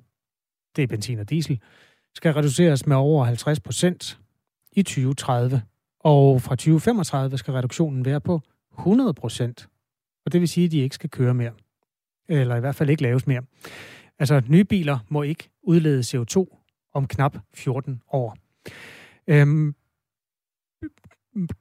det 0.76 0.84
er 0.84 0.88
benzin 0.88 1.20
og 1.20 1.30
diesel, 1.30 1.60
skal 2.16 2.34
reduceres 2.34 2.88
med 2.88 2.96
over 2.96 3.26
50 3.26 3.60
procent 3.60 4.20
i 4.72 4.84
2030. 4.84 5.62
Og 6.04 6.41
fra 6.41 6.56
2035 6.56 7.38
skal 7.38 7.54
reduktionen 7.54 8.06
være 8.06 8.22
på 8.22 8.41
100 8.80 9.14
procent. 9.14 9.70
Og 10.26 10.34
det 10.34 10.41
vil 10.41 10.49
sige, 10.49 10.66
at 10.66 10.72
de 10.72 10.80
ikke 10.80 10.95
skal 10.95 11.10
køre 11.10 11.34
mere. 11.34 11.52
Eller 12.30 12.56
i 12.56 12.60
hvert 12.60 12.76
fald 12.76 12.89
ikke 12.89 13.04
laves 13.04 13.28
mere. 13.28 13.41
Altså, 14.20 14.41
nye 14.49 14.64
biler 14.64 14.99
må 15.10 15.22
ikke 15.22 15.49
udlede 15.64 15.99
CO2 15.99 16.45
om 16.93 17.08
knap 17.08 17.38
14 17.54 18.02
år. 18.12 18.38
Øhm, 19.28 19.76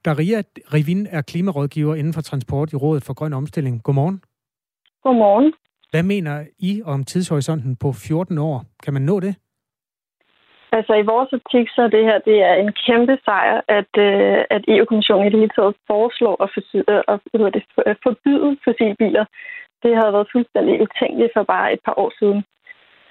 Daria 0.05 0.43
Rivin 0.75 1.07
er 1.07 1.23
klimarådgiver 1.23 1.95
inden 1.95 2.13
for 2.13 2.21
transport 2.21 2.73
i 2.73 2.77
Rådet 2.77 3.03
for 3.03 3.15
Grøn 3.15 3.33
Omstilling. 3.33 3.83
Godmorgen. 3.83 4.23
Godmorgen. 5.03 5.53
Hvad 5.91 6.03
mener 6.03 6.47
I 6.59 6.83
om 6.85 7.05
tidshorisonten 7.05 7.77
på 7.77 7.93
14 7.93 8.39
år? 8.39 8.65
Kan 8.83 8.93
man 8.93 9.03
nå 9.03 9.21
det? 9.21 9.35
Altså 10.79 10.93
i 10.95 11.09
vores 11.13 11.31
optik, 11.39 11.67
så 11.75 11.81
er 11.87 11.91
det 11.97 12.05
her 12.09 12.19
det 12.31 12.39
er 12.51 12.55
en 12.55 12.73
kæmpe 12.87 13.15
sejr, 13.25 13.61
at, 13.79 13.93
øh, 14.07 14.41
at 14.57 14.63
EU-kommissionen 14.75 15.27
i 15.27 15.31
det 15.31 15.41
hele 15.43 15.57
taget 15.57 15.75
foreslår 15.93 16.37
at, 16.45 16.51
forsyde, 16.55 16.85
at, 16.89 17.03
at, 17.13 17.19
det, 17.55 17.65
forbyde 18.07 18.57
fossilbiler. 18.65 19.25
Det 19.83 19.93
havde 19.99 20.13
været 20.17 20.33
fuldstændig 20.35 20.75
utænkeligt 20.85 21.33
for 21.37 21.43
bare 21.55 21.73
et 21.75 21.83
par 21.87 21.97
år 22.03 22.11
siden. 22.19 22.41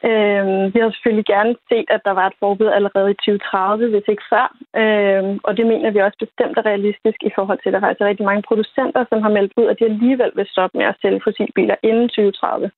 Øh, 0.09 0.43
vi 0.73 0.77
har 0.79 0.89
selvfølgelig 0.91 1.27
gerne 1.35 1.53
set, 1.69 1.87
at 1.95 2.01
der 2.07 2.13
var 2.19 2.27
et 2.27 2.39
forbud 2.41 2.69
allerede 2.77 3.09
i 3.11 3.19
2030, 3.19 3.89
hvis 3.93 4.11
ikke 4.11 4.29
før. 4.33 4.47
Øh, 4.81 5.23
og 5.47 5.51
det 5.57 5.65
mener 5.71 5.89
vi 5.91 5.99
også 6.07 6.19
bestemt 6.25 6.57
er 6.57 6.65
realistisk 6.71 7.19
i 7.29 7.31
forhold 7.37 7.59
til, 7.59 7.69
at 7.69 7.75
der 7.75 7.83
faktisk 7.83 8.01
er 8.01 8.11
rigtig 8.11 8.25
mange 8.29 8.43
producenter, 8.49 9.01
som 9.09 9.19
har 9.25 9.31
meldt 9.37 9.53
ud, 9.59 9.67
at 9.71 9.77
de 9.79 9.89
alligevel 9.91 10.31
vil 10.35 10.47
stoppe 10.53 10.77
med 10.77 10.85
at 10.91 10.99
sælge 11.01 11.21
fossilbiler 11.25 11.75
inden 11.89 12.07
2030. 12.09 12.71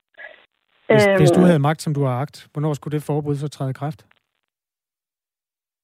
Hvis, 0.89 1.07
øh, 1.07 1.17
hvis 1.21 1.35
du 1.37 1.41
havde 1.49 1.65
magt, 1.69 1.81
som 1.81 1.93
du 1.97 2.01
har 2.07 2.15
agt, 2.23 2.37
hvornår 2.53 2.73
skulle 2.73 2.95
det 2.97 3.03
forbud 3.09 3.35
så 3.35 3.49
træde 3.55 3.71
i 3.73 3.79
kraft? 3.81 3.99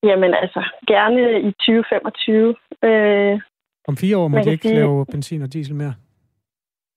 Jamen 0.03 0.33
altså, 0.33 0.61
gerne 0.87 1.41
i 1.41 1.51
2025. 1.51 2.55
Øh, 2.83 3.39
Om 3.87 3.97
fire 3.97 4.17
år 4.17 4.27
må 4.27 4.37
de 4.37 4.51
ikke 4.51 4.67
sige... 4.67 4.75
lave 4.75 5.05
benzin 5.05 5.41
og 5.41 5.53
diesel 5.53 5.75
mere? 5.75 5.93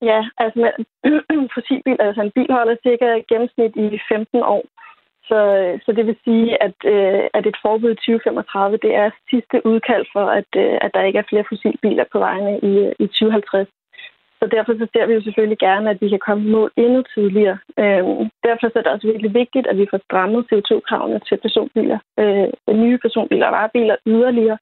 Ja, 0.02 0.20
altså 0.38 0.72
fossilbil, 1.54 1.96
altså 2.06 2.22
en 2.22 2.32
bil 2.36 2.52
holder 2.52 2.76
cirka 2.82 3.06
gennemsnit 3.28 3.76
i 3.76 3.98
15 4.08 4.42
år. 4.42 4.64
Så, 5.28 5.40
så 5.84 5.92
det 5.96 6.06
vil 6.06 6.16
sige, 6.24 6.62
at, 6.66 6.78
øh, 6.84 7.24
at 7.34 7.46
et 7.46 7.58
forbud 7.64 7.90
i 7.90 7.94
2035, 7.94 8.76
det 8.76 8.94
er 8.94 9.10
sidste 9.30 9.56
udkald 9.70 10.06
for, 10.14 10.26
at, 10.38 10.50
øh, 10.56 10.78
at 10.84 10.90
der 10.94 11.02
ikke 11.02 11.18
er 11.18 11.28
flere 11.30 11.48
fossilbiler 11.50 12.04
på 12.12 12.18
vejene 12.18 12.52
i, 12.70 12.72
i 13.04 13.06
2050. 13.06 13.68
Så 14.40 14.46
derfor 14.56 14.72
så 14.72 14.86
ser 14.92 15.06
vi 15.06 15.14
jo 15.14 15.22
selvfølgelig 15.22 15.58
gerne, 15.58 15.90
at 15.90 15.98
vi 16.00 16.08
kan 16.08 16.22
komme 16.26 16.42
i 16.44 16.52
mål 16.56 16.70
endnu 16.84 17.00
tidligere. 17.14 17.58
Øhm, 17.82 18.24
derfor 18.46 18.66
så 18.68 18.76
er 18.78 18.82
det 18.82 18.92
også 18.92 19.06
virkelig 19.12 19.34
vigtigt, 19.42 19.66
at 19.66 19.76
vi 19.80 19.86
får 19.90 20.00
strammet 20.06 20.46
CO2-kravene 20.50 21.20
til 21.28 21.36
personbiler, 21.44 21.98
øh, 22.20 22.46
nye 22.84 22.98
personbiler 23.04 23.46
og 23.46 23.52
varebiler 23.52 23.96
yderligere, 24.06 24.58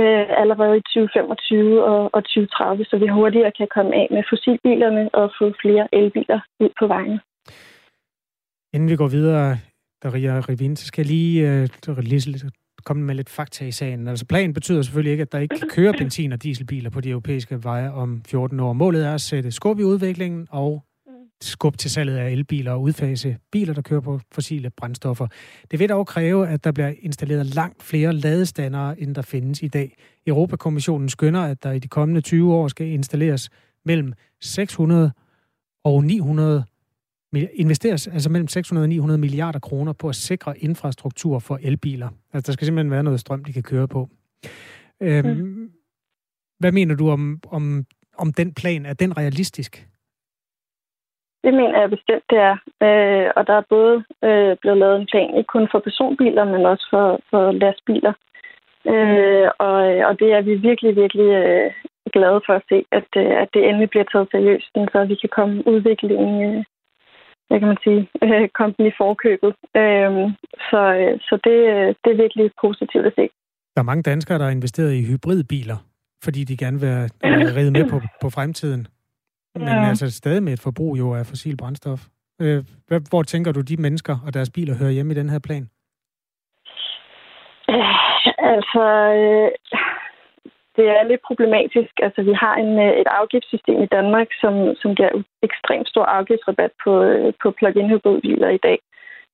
øh, 0.00 0.24
allerede 0.42 0.76
i 0.78 0.82
2025 0.94 1.84
og, 1.90 2.00
og 2.16 2.20
2030, 2.24 2.84
så 2.84 2.94
vi 3.02 3.08
hurtigere 3.08 3.52
kan 3.58 3.68
komme 3.76 3.92
af 4.00 4.06
med 4.10 4.22
fossilbilerne 4.30 5.04
og 5.20 5.26
få 5.38 5.46
flere 5.62 5.84
elbiler 5.92 6.40
ud 6.60 6.70
på 6.80 6.86
vejen. 6.86 7.18
Inden 8.74 8.88
vi 8.92 8.96
går 8.96 9.08
videre, 9.18 9.58
Daria 10.02 10.32
Rivin, 10.48 10.76
så 10.76 10.86
skal 10.86 11.02
jeg 11.02 11.10
lige, 11.16 11.36
uh, 11.88 11.98
lige 11.98 12.20
komme 12.88 13.02
med 13.02 13.14
lidt 13.14 13.30
fakta 13.30 13.64
i 13.64 13.70
sagen. 13.70 14.08
Altså 14.08 14.24
planen 14.24 14.54
betyder 14.54 14.82
selvfølgelig 14.82 15.10
ikke, 15.10 15.22
at 15.22 15.32
der 15.32 15.38
ikke 15.38 15.58
kan 15.58 15.68
køre 15.68 15.92
benzin- 15.92 16.32
og 16.32 16.42
dieselbiler 16.42 16.90
på 16.90 17.00
de 17.00 17.10
europæiske 17.10 17.64
veje 17.64 17.90
om 17.90 18.22
14 18.26 18.60
år. 18.60 18.72
Målet 18.72 19.06
er 19.06 19.14
at 19.14 19.20
sætte 19.20 19.50
skub 19.50 19.80
i 19.80 19.82
udviklingen 19.82 20.46
og 20.50 20.84
skub 21.40 21.78
til 21.78 21.90
salget 21.90 22.16
af 22.16 22.30
elbiler 22.30 22.72
og 22.72 22.82
udfase 22.82 23.36
biler, 23.52 23.74
der 23.74 23.82
kører 23.82 24.00
på 24.00 24.20
fossile 24.32 24.70
brændstoffer. 24.70 25.26
Det 25.70 25.78
vil 25.78 25.88
dog 25.88 26.06
kræve, 26.06 26.48
at 26.48 26.64
der 26.64 26.72
bliver 26.72 26.92
installeret 27.00 27.46
langt 27.46 27.82
flere 27.82 28.12
ladestandere, 28.12 29.00
end 29.00 29.14
der 29.14 29.22
findes 29.22 29.62
i 29.62 29.68
dag. 29.68 29.96
Europakommissionen 30.26 31.08
skønner, 31.08 31.40
at 31.40 31.62
der 31.62 31.72
i 31.72 31.78
de 31.78 31.88
kommende 31.88 32.20
20 32.20 32.54
år 32.54 32.68
skal 32.68 32.86
installeres 32.86 33.50
mellem 33.84 34.12
600 34.40 35.12
og 35.84 36.04
900 36.04 36.64
investeres 37.32 38.06
altså 38.06 38.30
mellem 38.30 38.48
600 38.48 38.84
og 38.84 38.88
900 38.88 39.20
milliarder 39.20 39.58
kroner 39.58 39.92
på 39.92 40.08
at 40.08 40.14
sikre 40.14 40.58
infrastruktur 40.58 41.38
for 41.38 41.58
elbiler. 41.62 42.08
Altså, 42.32 42.46
der 42.46 42.52
skal 42.52 42.66
simpelthen 42.66 42.90
være 42.90 43.02
noget 43.02 43.20
strøm, 43.20 43.44
de 43.44 43.52
kan 43.52 43.62
køre 43.62 43.88
på. 43.88 44.08
Øhm, 45.02 45.26
mm. 45.26 45.70
Hvad 46.60 46.72
mener 46.72 46.94
du 46.94 47.10
om, 47.10 47.40
om, 47.50 47.84
om 48.18 48.32
den 48.32 48.54
plan? 48.54 48.86
Er 48.86 48.94
den 48.94 49.16
realistisk? 49.18 49.88
Det 51.44 51.54
mener 51.54 51.80
jeg 51.80 51.90
bestemt, 51.90 52.24
det 52.30 52.38
er. 52.38 52.56
Øh, 52.86 53.30
og 53.36 53.46
der 53.46 53.52
er 53.52 53.70
både 53.76 54.04
øh, 54.24 54.56
blevet 54.60 54.78
lavet 54.78 55.00
en 55.00 55.08
plan, 55.10 55.36
ikke 55.36 55.52
kun 55.54 55.68
for 55.70 55.78
personbiler, 55.78 56.44
men 56.44 56.66
også 56.66 56.86
for, 56.90 57.20
for 57.30 57.52
lastbiler. 57.52 58.12
Øh, 58.86 59.48
og, 59.58 59.76
og 60.08 60.18
det 60.20 60.28
er 60.32 60.40
vi 60.40 60.54
virkelig, 60.54 60.96
virkelig 60.96 61.30
øh, 61.42 61.70
glade 62.12 62.40
for 62.46 62.52
at 62.52 62.62
se, 62.68 62.78
at, 62.98 63.08
øh, 63.16 63.32
at 63.42 63.48
det 63.54 63.68
endelig 63.68 63.90
bliver 63.90 64.04
taget 64.12 64.28
seriøst, 64.30 64.70
så 64.92 65.04
vi 65.08 65.14
kan 65.14 65.30
komme 65.38 65.66
udviklingen, 65.66 66.34
øh, 66.48 66.64
hvad 67.48 67.58
kan 67.60 67.68
man 67.68 67.80
sige, 67.84 68.08
øh, 68.22 68.48
komme 68.48 68.74
den 68.78 68.86
i 68.86 68.92
forkøbet. 69.02 69.52
Øh, 69.80 70.10
så 70.68 70.80
så 71.28 71.34
det, 71.46 71.56
det 72.02 72.10
er 72.12 72.22
virkelig 72.24 72.50
positivt 72.60 73.06
at 73.06 73.12
se. 73.16 73.24
Der 73.74 73.80
er 73.82 73.90
mange 73.90 74.02
danskere, 74.02 74.38
der 74.38 74.44
har 74.44 74.50
investeret 74.50 74.94
i 74.94 75.06
hybridbiler, 75.10 75.78
fordi 76.24 76.44
de 76.44 76.56
gerne 76.56 76.80
vil 76.80 76.96
øh, 77.24 77.56
ride 77.56 77.70
med 77.70 77.90
på, 77.90 78.00
på 78.22 78.30
fremtiden 78.30 78.88
men 79.58 79.68
ja. 79.68 79.88
altså 79.88 80.10
stadig 80.10 80.42
med 80.42 80.52
et 80.52 80.60
forbrug 80.60 80.98
jo 80.98 81.14
af 81.14 81.26
fossil 81.26 81.56
brændstof. 81.56 82.00
Øh, 82.40 82.64
hvor 83.10 83.22
tænker 83.22 83.52
du, 83.52 83.60
de 83.60 83.76
mennesker 83.76 84.16
og 84.26 84.34
deres 84.34 84.50
biler 84.50 84.74
hører 84.74 84.90
hjemme 84.90 85.12
i 85.12 85.16
den 85.16 85.28
her 85.30 85.38
plan? 85.38 85.70
Altså, 88.38 88.84
øh, 89.22 89.50
det 90.78 90.86
er 90.96 91.02
lidt 91.10 91.22
problematisk. 91.28 91.92
Altså, 92.06 92.20
vi 92.22 92.34
har 92.42 92.54
en, 92.64 92.72
øh, 92.86 92.92
et 93.02 93.10
afgiftssystem 93.20 93.82
i 93.82 93.92
Danmark, 93.96 94.28
som, 94.40 94.54
som 94.80 94.94
giver 94.94 95.12
ekstremt 95.42 95.88
stor 95.88 96.04
afgiftsrabat 96.04 96.72
på, 96.84 96.92
øh, 97.02 97.32
på 97.42 97.50
plug-in 97.50 97.90
hybridbiler 97.90 98.48
i 98.48 98.64
dag. 98.68 98.78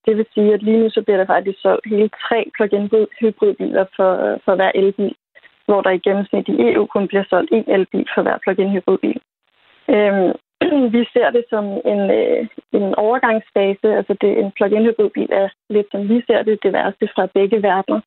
Det 0.06 0.16
vil 0.16 0.26
sige, 0.34 0.54
at 0.54 0.62
lige 0.62 0.80
nu 0.82 0.90
så 0.90 1.02
bliver 1.02 1.16
der 1.16 1.32
faktisk 1.34 1.58
solgt 1.60 1.86
hele 1.86 2.10
tre 2.26 2.40
plug-in 2.56 2.90
hybridbiler 3.20 3.84
for, 3.96 4.10
øh, 4.24 4.38
for 4.44 4.54
hver 4.54 4.72
elbil, 4.74 5.14
hvor 5.66 5.80
der 5.80 5.90
i 5.90 6.04
gennemsnit 6.06 6.48
i 6.48 6.56
EU 6.72 6.86
kun 6.86 7.08
bliver 7.08 7.24
solgt 7.30 7.50
én 7.52 7.72
elbil 7.74 8.06
for 8.14 8.22
hver 8.22 8.38
plug-in 8.44 8.72
hybridbil. 8.74 9.20
Øhm, 9.94 10.32
vi 10.96 11.02
ser 11.12 11.28
det 11.36 11.44
som 11.50 11.64
en, 11.92 12.00
øh, 12.20 12.46
en 12.72 12.94
overgangsfase. 12.94 13.88
Altså 13.98 14.14
det, 14.20 14.38
en 14.38 14.52
plug-in 14.56 14.86
hybridbil 14.86 15.28
er 15.32 15.48
lidt 15.70 15.86
som 15.90 16.08
vi 16.08 16.22
ser 16.26 16.42
det, 16.42 16.62
det 16.62 16.72
værste 16.72 17.08
fra 17.14 17.26
begge 17.26 17.62
verdener 17.62 18.00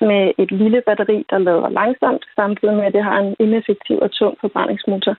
med 0.00 0.32
et 0.38 0.50
lille 0.50 0.82
batteri, 0.86 1.24
der 1.30 1.38
lader 1.38 1.68
langsomt, 1.68 2.24
samtidig 2.36 2.74
med, 2.76 2.84
at 2.84 2.92
det 2.92 3.04
har 3.04 3.18
en 3.18 3.36
ineffektiv 3.38 3.98
og 3.98 4.10
tung 4.10 4.38
forbrændingsmotor. 4.40 5.16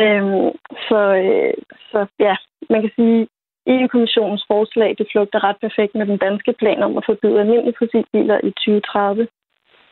Øhm, 0.00 0.50
så, 0.88 1.00
øh, 1.24 1.54
så 1.90 2.06
ja, 2.18 2.36
man 2.70 2.80
kan 2.80 2.90
sige, 2.96 3.28
EU-kommissionens 3.66 4.44
forslag 4.52 4.94
det 4.98 5.06
flugter 5.12 5.44
ret 5.44 5.56
perfekt 5.60 5.94
med 5.94 6.06
den 6.06 6.18
danske 6.18 6.52
plan 6.52 6.82
om 6.82 6.96
at 6.96 7.06
forbyde 7.06 7.40
almindelige 7.40 7.78
fossilbiler 7.78 8.38
i 8.48 8.50
2030 8.50 9.28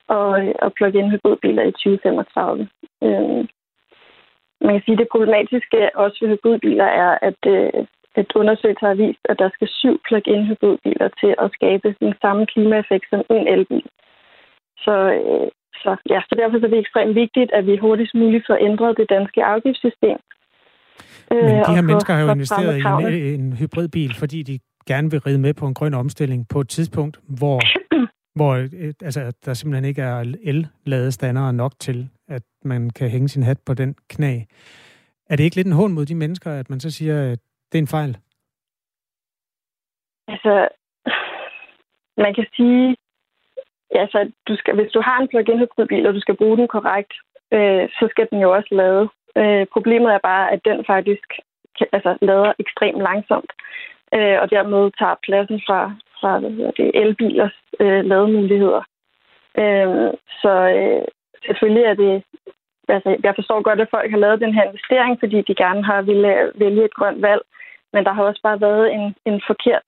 og, 0.08 0.46
øh, 0.46 0.54
og 0.62 0.72
plug-in 0.72 1.10
hybridbiler 1.10 1.62
i 1.62 1.72
2035. 1.72 2.68
Øhm, 3.02 3.48
man 4.60 4.72
kan 4.74 4.82
sige, 4.84 4.96
at 4.96 4.98
det 4.98 5.08
problematiske 5.14 5.78
også 5.94 6.18
ved 6.20 6.28
hybridbiler 6.30 6.84
er, 6.84 7.18
at, 7.22 7.40
øh, 7.46 7.86
at 8.20 8.36
undersøgelser 8.40 8.86
har 8.86 8.98
vist, 9.04 9.24
at 9.30 9.36
der 9.42 9.50
skal 9.54 9.68
syv 9.80 9.94
plug-in 10.06 10.46
hybridbiler 10.48 11.08
til 11.20 11.32
at 11.44 11.48
skabe 11.56 11.88
den 12.04 12.12
samme 12.22 12.42
klimaeffekt 12.52 13.06
som 13.10 13.20
en 13.36 13.46
elbil. 13.54 13.86
Så, 14.84 14.96
øh, 15.18 15.48
så, 15.82 15.90
ja, 16.12 16.20
så 16.28 16.32
derfor 16.40 16.56
er 16.56 16.70
det 16.72 16.78
ekstremt 16.78 17.14
vigtigt, 17.14 17.50
at 17.58 17.66
vi 17.66 17.76
hurtigst 17.76 18.14
muligt 18.14 18.44
får 18.48 18.58
ændret 18.68 18.96
det 19.00 19.06
danske 19.16 19.40
afgiftssystem. 19.44 20.18
Men 21.30 21.38
de 21.38 21.68
øh, 21.68 21.74
her 21.76 21.82
mennesker 21.90 22.12
har 22.14 22.22
jo 22.22 22.30
investeret 22.32 22.76
i 22.76 23.34
en, 23.34 23.40
en 23.40 23.52
hybridbil, 23.60 24.14
fordi 24.14 24.42
de 24.42 24.58
gerne 24.86 25.10
vil 25.10 25.20
ride 25.20 25.38
med 25.38 25.54
på 25.54 25.66
en 25.66 25.74
grøn 25.74 25.94
omstilling 25.94 26.48
på 26.48 26.60
et 26.60 26.68
tidspunkt, 26.68 27.20
hvor, 27.38 27.58
hvor 28.38 28.54
altså, 29.04 29.32
der 29.44 29.54
simpelthen 29.54 29.84
ikke 29.84 30.02
er 30.02 30.34
el-ladestandere 30.44 31.52
nok 31.52 31.72
til, 31.78 32.08
at 32.28 32.42
man 32.64 32.90
kan 32.90 33.08
hænge 33.10 33.28
sin 33.28 33.42
hat 33.42 33.58
på 33.66 33.74
den 33.74 33.94
knæ. 34.08 34.40
Er 35.30 35.36
det 35.36 35.44
ikke 35.44 35.56
lidt 35.56 35.66
en 35.66 35.72
hånd 35.72 35.92
mod 35.92 36.06
de 36.06 36.14
mennesker, 36.14 36.50
at 36.50 36.70
man 36.70 36.80
så 36.80 36.90
siger, 36.90 37.32
at 37.32 37.38
det 37.72 37.78
er 37.78 37.82
en 37.82 37.94
fejl? 37.96 38.16
Altså, 40.28 40.68
man 42.16 42.34
kan 42.34 42.46
sige, 42.56 42.96
altså, 43.90 44.32
du 44.48 44.56
skal, 44.56 44.74
hvis 44.74 44.92
du 44.92 45.00
har 45.00 45.20
en 45.20 45.28
plug-in 45.28 45.58
hybridbil, 45.58 46.06
og 46.06 46.14
du 46.14 46.20
skal 46.20 46.36
bruge 46.36 46.56
den 46.56 46.68
korrekt, 46.68 47.12
øh, 47.52 47.88
så 47.98 48.08
skal 48.10 48.26
den 48.30 48.40
jo 48.40 48.54
også 48.54 48.74
lade. 48.74 49.08
Øh, 49.36 49.66
problemet 49.72 50.10
er 50.12 50.18
bare, 50.18 50.52
at 50.52 50.60
den 50.64 50.84
faktisk 50.84 51.28
altså, 51.92 52.18
lader 52.22 52.52
ekstremt 52.58 53.00
langsomt, 53.08 53.52
øh, 54.14 54.36
og 54.42 54.50
dermed 54.50 54.90
tager 54.98 55.16
pladsen 55.22 55.60
fra, 55.66 55.80
fra 56.20 56.38
hvad 56.38 56.50
hedder 56.50 56.70
det, 56.70 56.90
elbilers 56.94 57.56
øh, 57.80 58.04
lademuligheder. 58.04 58.82
Øh, 59.62 60.10
så, 60.42 60.52
øh, 60.78 61.04
selvfølgelig 61.46 61.84
er 61.84 61.94
det... 61.94 62.22
Altså, 62.88 63.16
jeg 63.22 63.34
forstår 63.34 63.62
godt, 63.62 63.80
at 63.80 63.90
folk 63.90 64.10
har 64.10 64.18
lavet 64.18 64.40
den 64.40 64.54
her 64.54 64.64
investering, 64.64 65.16
fordi 65.20 65.42
de 65.42 65.54
gerne 65.54 65.84
har 65.84 66.02
ville 66.02 66.52
vælge 66.54 66.84
et 66.84 66.94
grønt 66.94 67.22
valg. 67.22 67.42
Men 67.92 68.04
der 68.06 68.12
har 68.12 68.22
også 68.22 68.42
bare 68.48 68.60
været 68.60 68.86
en, 68.96 69.04
en 69.30 69.40
forkert 69.50 69.86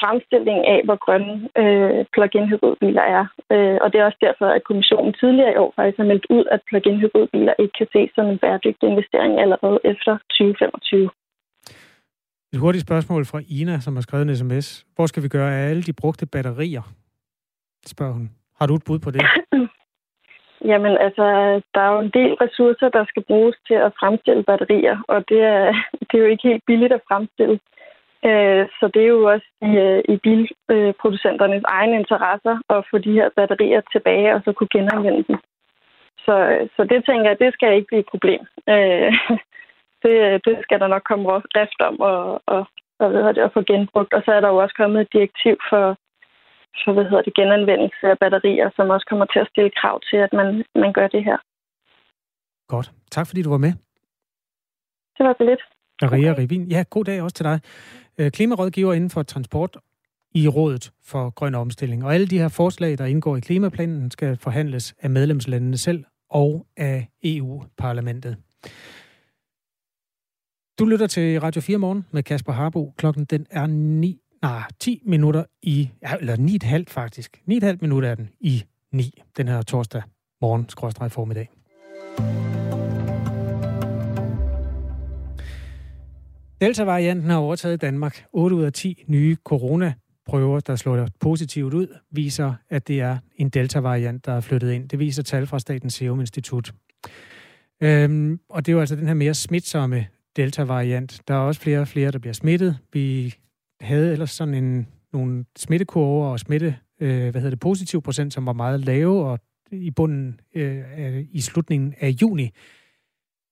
fremstilling 0.00 0.60
af, 0.74 0.80
hvor 0.86 0.98
grønne 1.04 1.34
øh, 1.62 2.04
plug-in 2.14 2.48
hybridbiler 2.50 3.04
er. 3.16 3.24
Øh, 3.52 3.78
og 3.82 3.86
det 3.88 3.98
er 3.98 4.08
også 4.08 4.22
derfor, 4.28 4.46
at 4.56 4.66
kommissionen 4.68 5.12
tidligere 5.20 5.52
i 5.52 5.60
år 5.62 5.72
faktisk 5.76 5.98
har 6.02 6.10
meldt 6.12 6.26
ud, 6.36 6.44
at 6.54 6.60
plug-in 6.68 7.00
hybridbiler 7.02 7.54
ikke 7.62 7.74
kan 7.78 7.88
ses 7.94 8.10
som 8.16 8.26
en 8.32 8.38
bæredygtig 8.42 8.86
investering 8.92 9.32
allerede 9.44 9.78
efter 9.92 10.12
2025. 10.30 11.10
Et 12.54 12.58
hurtigt 12.64 12.86
spørgsmål 12.86 13.22
fra 13.30 13.40
Ina, 13.48 13.80
som 13.80 13.94
har 13.96 14.02
skrevet 14.02 14.24
en 14.28 14.36
sms. 14.36 14.66
Hvor 14.94 15.06
skal 15.06 15.22
vi 15.22 15.28
gøre 15.28 15.50
af 15.56 15.70
alle 15.70 15.82
de 15.82 15.92
brugte 15.92 16.26
batterier? 16.26 16.84
Spørger 17.86 18.12
hun. 18.12 18.30
Har 18.58 18.66
du 18.66 18.74
et 18.74 18.84
bud 18.86 18.98
på 18.98 19.10
det? 19.10 19.20
Jamen, 20.64 20.96
altså, 21.06 21.24
der 21.74 21.80
er 21.80 21.92
jo 21.92 22.00
en 22.00 22.10
del 22.18 22.34
ressourcer, 22.34 22.88
der 22.88 23.04
skal 23.04 23.22
bruges 23.22 23.56
til 23.66 23.74
at 23.74 23.92
fremstille 24.00 24.42
batterier, 24.42 24.98
og 25.08 25.28
det 25.28 25.40
er, 25.40 25.64
det 26.06 26.14
er 26.14 26.22
jo 26.24 26.30
ikke 26.30 26.48
helt 26.48 26.62
billigt 26.66 26.92
at 26.92 27.06
fremstille. 27.08 27.58
Øh, 28.28 28.64
så 28.78 28.90
det 28.94 29.02
er 29.02 29.12
jo 29.16 29.24
også 29.32 29.48
i, 29.62 29.70
øh, 29.86 30.02
i 30.12 30.16
bilproducenternes 30.24 31.64
egne 31.68 31.96
interesser 31.96 32.54
at 32.70 32.84
få 32.90 32.98
de 32.98 33.12
her 33.12 33.28
batterier 33.36 33.80
tilbage 33.92 34.34
og 34.34 34.40
så 34.44 34.52
kunne 34.52 34.74
genanvende 34.76 35.24
dem. 35.28 35.38
Så, 36.24 36.34
øh, 36.52 36.68
så 36.76 36.84
det 36.84 37.04
tænker 37.04 37.28
jeg, 37.28 37.38
det 37.38 37.52
skal 37.52 37.74
ikke 37.74 37.86
blive 37.90 38.00
et 38.00 38.12
problem. 38.12 38.42
Det, 40.04 40.44
det 40.44 40.58
skal 40.62 40.80
der 40.80 40.86
nok 40.86 41.02
komme 41.04 41.24
rift 41.58 41.80
om 41.88 42.00
og, 42.00 42.42
og, 42.46 42.66
og, 42.98 43.10
hvad 43.10 43.34
det, 43.34 43.42
at 43.42 43.52
få 43.52 43.62
genbrugt. 43.62 44.12
Og 44.12 44.22
så 44.24 44.32
er 44.32 44.40
der 44.40 44.48
jo 44.48 44.56
også 44.56 44.74
kommet 44.74 45.00
et 45.00 45.12
direktiv 45.12 45.56
for, 45.70 45.96
for 46.84 46.92
hvad 46.92 47.04
hedder 47.04 47.22
det, 47.22 47.34
genanvendelse 47.34 48.04
af 48.12 48.18
batterier, 48.18 48.70
som 48.76 48.90
også 48.94 49.06
kommer 49.10 49.26
til 49.32 49.40
at 49.44 49.48
stille 49.52 49.70
krav 49.80 49.96
til, 50.10 50.16
at 50.16 50.32
man, 50.32 50.64
man 50.74 50.92
gør 50.92 51.08
det 51.08 51.24
her. 51.24 51.38
Godt. 52.68 52.92
Tak 53.10 53.26
fordi 53.26 53.42
du 53.42 53.50
var 53.50 53.62
med. 53.66 53.72
Det 55.16 55.22
var 55.26 55.34
så 55.38 55.44
lidt. 55.50 55.62
Maria 56.02 56.30
okay. 56.30 56.42
Rivin. 56.42 56.64
Ja, 56.66 56.84
god 56.90 57.04
dag 57.04 57.22
også 57.22 57.36
til 57.36 57.44
dig. 57.44 57.60
Øh, 58.18 58.30
klimarådgiver 58.30 58.92
inden 58.92 59.10
for 59.10 59.22
transport 59.22 59.76
i 60.34 60.48
Rådet 60.48 60.92
for 61.04 61.30
Grøn 61.30 61.54
Omstilling. 61.54 62.04
Og 62.04 62.14
alle 62.14 62.26
de 62.26 62.38
her 62.38 62.48
forslag, 62.48 62.98
der 62.98 63.04
indgår 63.04 63.36
i 63.36 63.40
klimaplanen, 63.40 64.10
skal 64.10 64.36
forhandles 64.36 64.94
af 65.00 65.10
medlemslandene 65.10 65.76
selv 65.76 66.04
og 66.30 66.66
af 66.76 67.08
EU-parlamentet. 67.24 68.36
Du 70.78 70.84
lytter 70.84 71.06
til 71.06 71.40
Radio 71.40 71.60
4 71.60 71.78
morgen 71.78 72.06
med 72.10 72.22
Kasper 72.22 72.52
Harbo. 72.52 72.92
Klokken 72.96 73.24
den 73.24 73.46
er 73.50 73.66
9, 73.66 74.21
ah, 74.42 74.62
10 74.80 75.02
minutter 75.06 75.44
i, 75.62 75.90
eller 76.20 76.36
9,5 76.84 76.84
faktisk. 76.88 77.42
9,5 77.50 77.76
minutter 77.80 78.08
er 78.08 78.14
den 78.14 78.30
i 78.40 78.64
9, 78.92 79.22
den 79.36 79.48
her 79.48 79.62
torsdag 79.62 80.02
morgen, 80.40 80.68
skråstrej 80.68 81.08
formiddag. 81.08 81.50
Delta-varianten 86.60 87.30
har 87.30 87.38
overtaget 87.38 87.80
Danmark. 87.80 88.24
8 88.32 88.56
ud 88.56 88.62
af 88.62 88.72
10 88.72 89.04
nye 89.06 89.36
coronaprøver, 89.44 90.60
der 90.60 90.76
slår 90.76 91.08
positivt 91.20 91.74
ud, 91.74 91.86
viser, 92.10 92.54
at 92.70 92.88
det 92.88 93.00
er 93.00 93.18
en 93.36 93.48
Delta-variant, 93.48 94.26
der 94.26 94.32
er 94.32 94.40
flyttet 94.40 94.72
ind. 94.72 94.88
Det 94.88 94.98
viser 94.98 95.22
tal 95.22 95.46
fra 95.46 95.58
Statens 95.58 95.94
Serum 95.94 96.20
Institut. 96.20 96.74
Øhm, 97.80 98.40
og 98.48 98.66
det 98.66 98.72
er 98.72 98.74
jo 98.74 98.80
altså 98.80 98.96
den 98.96 99.06
her 99.06 99.14
mere 99.14 99.34
smitsomme 99.34 100.06
Delta-variant. 100.36 101.20
Der 101.28 101.34
er 101.34 101.38
også 101.38 101.60
flere 101.60 101.80
og 101.80 101.88
flere, 101.88 102.10
der 102.10 102.18
bliver 102.18 102.34
smittet. 102.34 102.78
Vi 102.92 103.34
havde 103.82 104.12
ellers 104.12 104.30
sådan 104.30 104.54
en, 104.54 104.88
nogle 105.12 105.44
smittekurver 105.56 106.26
og 106.26 106.40
smitte, 106.40 106.76
øh, 107.00 107.30
hvad 107.30 107.40
hedder 107.40 107.50
det, 107.50 107.60
positiv 107.60 108.02
procent, 108.02 108.34
som 108.34 108.46
var 108.46 108.52
meget 108.52 108.80
lave, 108.80 109.24
og 109.24 109.38
i 109.72 109.90
bunden 109.90 110.40
øh, 110.54 111.24
i 111.30 111.40
slutningen 111.40 111.94
af 112.00 112.08
juni 112.08 112.50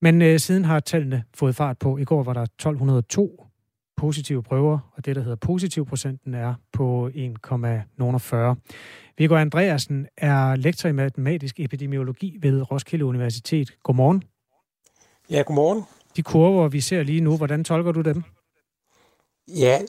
men 0.01 0.21
øh, 0.21 0.39
siden 0.39 0.65
har 0.65 0.79
tallene 0.79 1.23
fået 1.33 1.55
fart 1.55 1.77
på. 1.77 1.97
I 1.97 2.03
går 2.03 2.23
var 2.23 2.33
der 2.33 2.41
1202 2.41 3.45
positive 3.97 4.43
prøver, 4.43 4.79
og 4.93 5.05
det, 5.05 5.15
der 5.15 5.21
hedder 5.21 5.35
positiv 5.35 5.85
procenten, 5.85 6.33
er 6.33 6.53
på 6.73 7.09
1,40. 7.09 8.35
Viggo 9.17 9.35
Andreasen 9.35 10.07
er 10.17 10.55
lektor 10.55 10.89
i 10.89 10.91
matematisk 10.91 11.59
epidemiologi 11.59 12.37
ved 12.41 12.71
Roskilde 12.71 13.05
Universitet. 13.05 13.71
Godmorgen. 13.83 14.23
Ja, 15.29 15.41
godmorgen. 15.41 15.83
De 16.15 16.23
kurver, 16.23 16.67
vi 16.67 16.79
ser 16.79 17.03
lige 17.03 17.21
nu, 17.21 17.37
hvordan 17.37 17.63
tolker 17.63 17.91
du 17.91 18.01
dem? 18.01 18.23
Ja, 19.47 19.79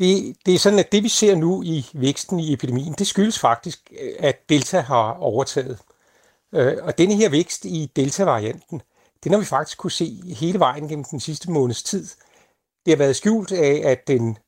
det, 0.00 0.36
det 0.46 0.54
er 0.54 0.58
sådan, 0.58 0.78
at 0.78 0.92
det 0.92 1.02
vi 1.02 1.08
ser 1.08 1.34
nu 1.34 1.62
i 1.62 1.86
væksten 1.94 2.40
i 2.40 2.52
epidemien, 2.52 2.94
det 2.98 3.06
skyldes 3.06 3.38
faktisk, 3.38 3.92
øh, 4.00 4.12
at 4.18 4.48
Delta 4.48 4.80
har 4.80 5.12
overtaget. 5.12 5.78
Øh, 6.54 6.76
og 6.82 6.98
denne 6.98 7.14
her 7.14 7.28
vækst 7.28 7.64
i 7.64 7.92
Delta-varianten, 7.96 8.82
den 9.24 9.32
har 9.32 9.38
vi 9.38 9.44
faktisk 9.44 9.78
kunne 9.78 9.90
se 9.90 10.34
hele 10.36 10.58
vejen 10.58 10.88
gennem 10.88 11.04
den 11.04 11.20
sidste 11.20 11.50
måneds 11.50 11.82
tid. 11.82 12.06
Det 12.86 12.92
har 12.92 12.96
været 12.96 13.16
skjult 13.16 13.52
af, 13.52 13.80
at 13.84 14.08
den 14.08 14.38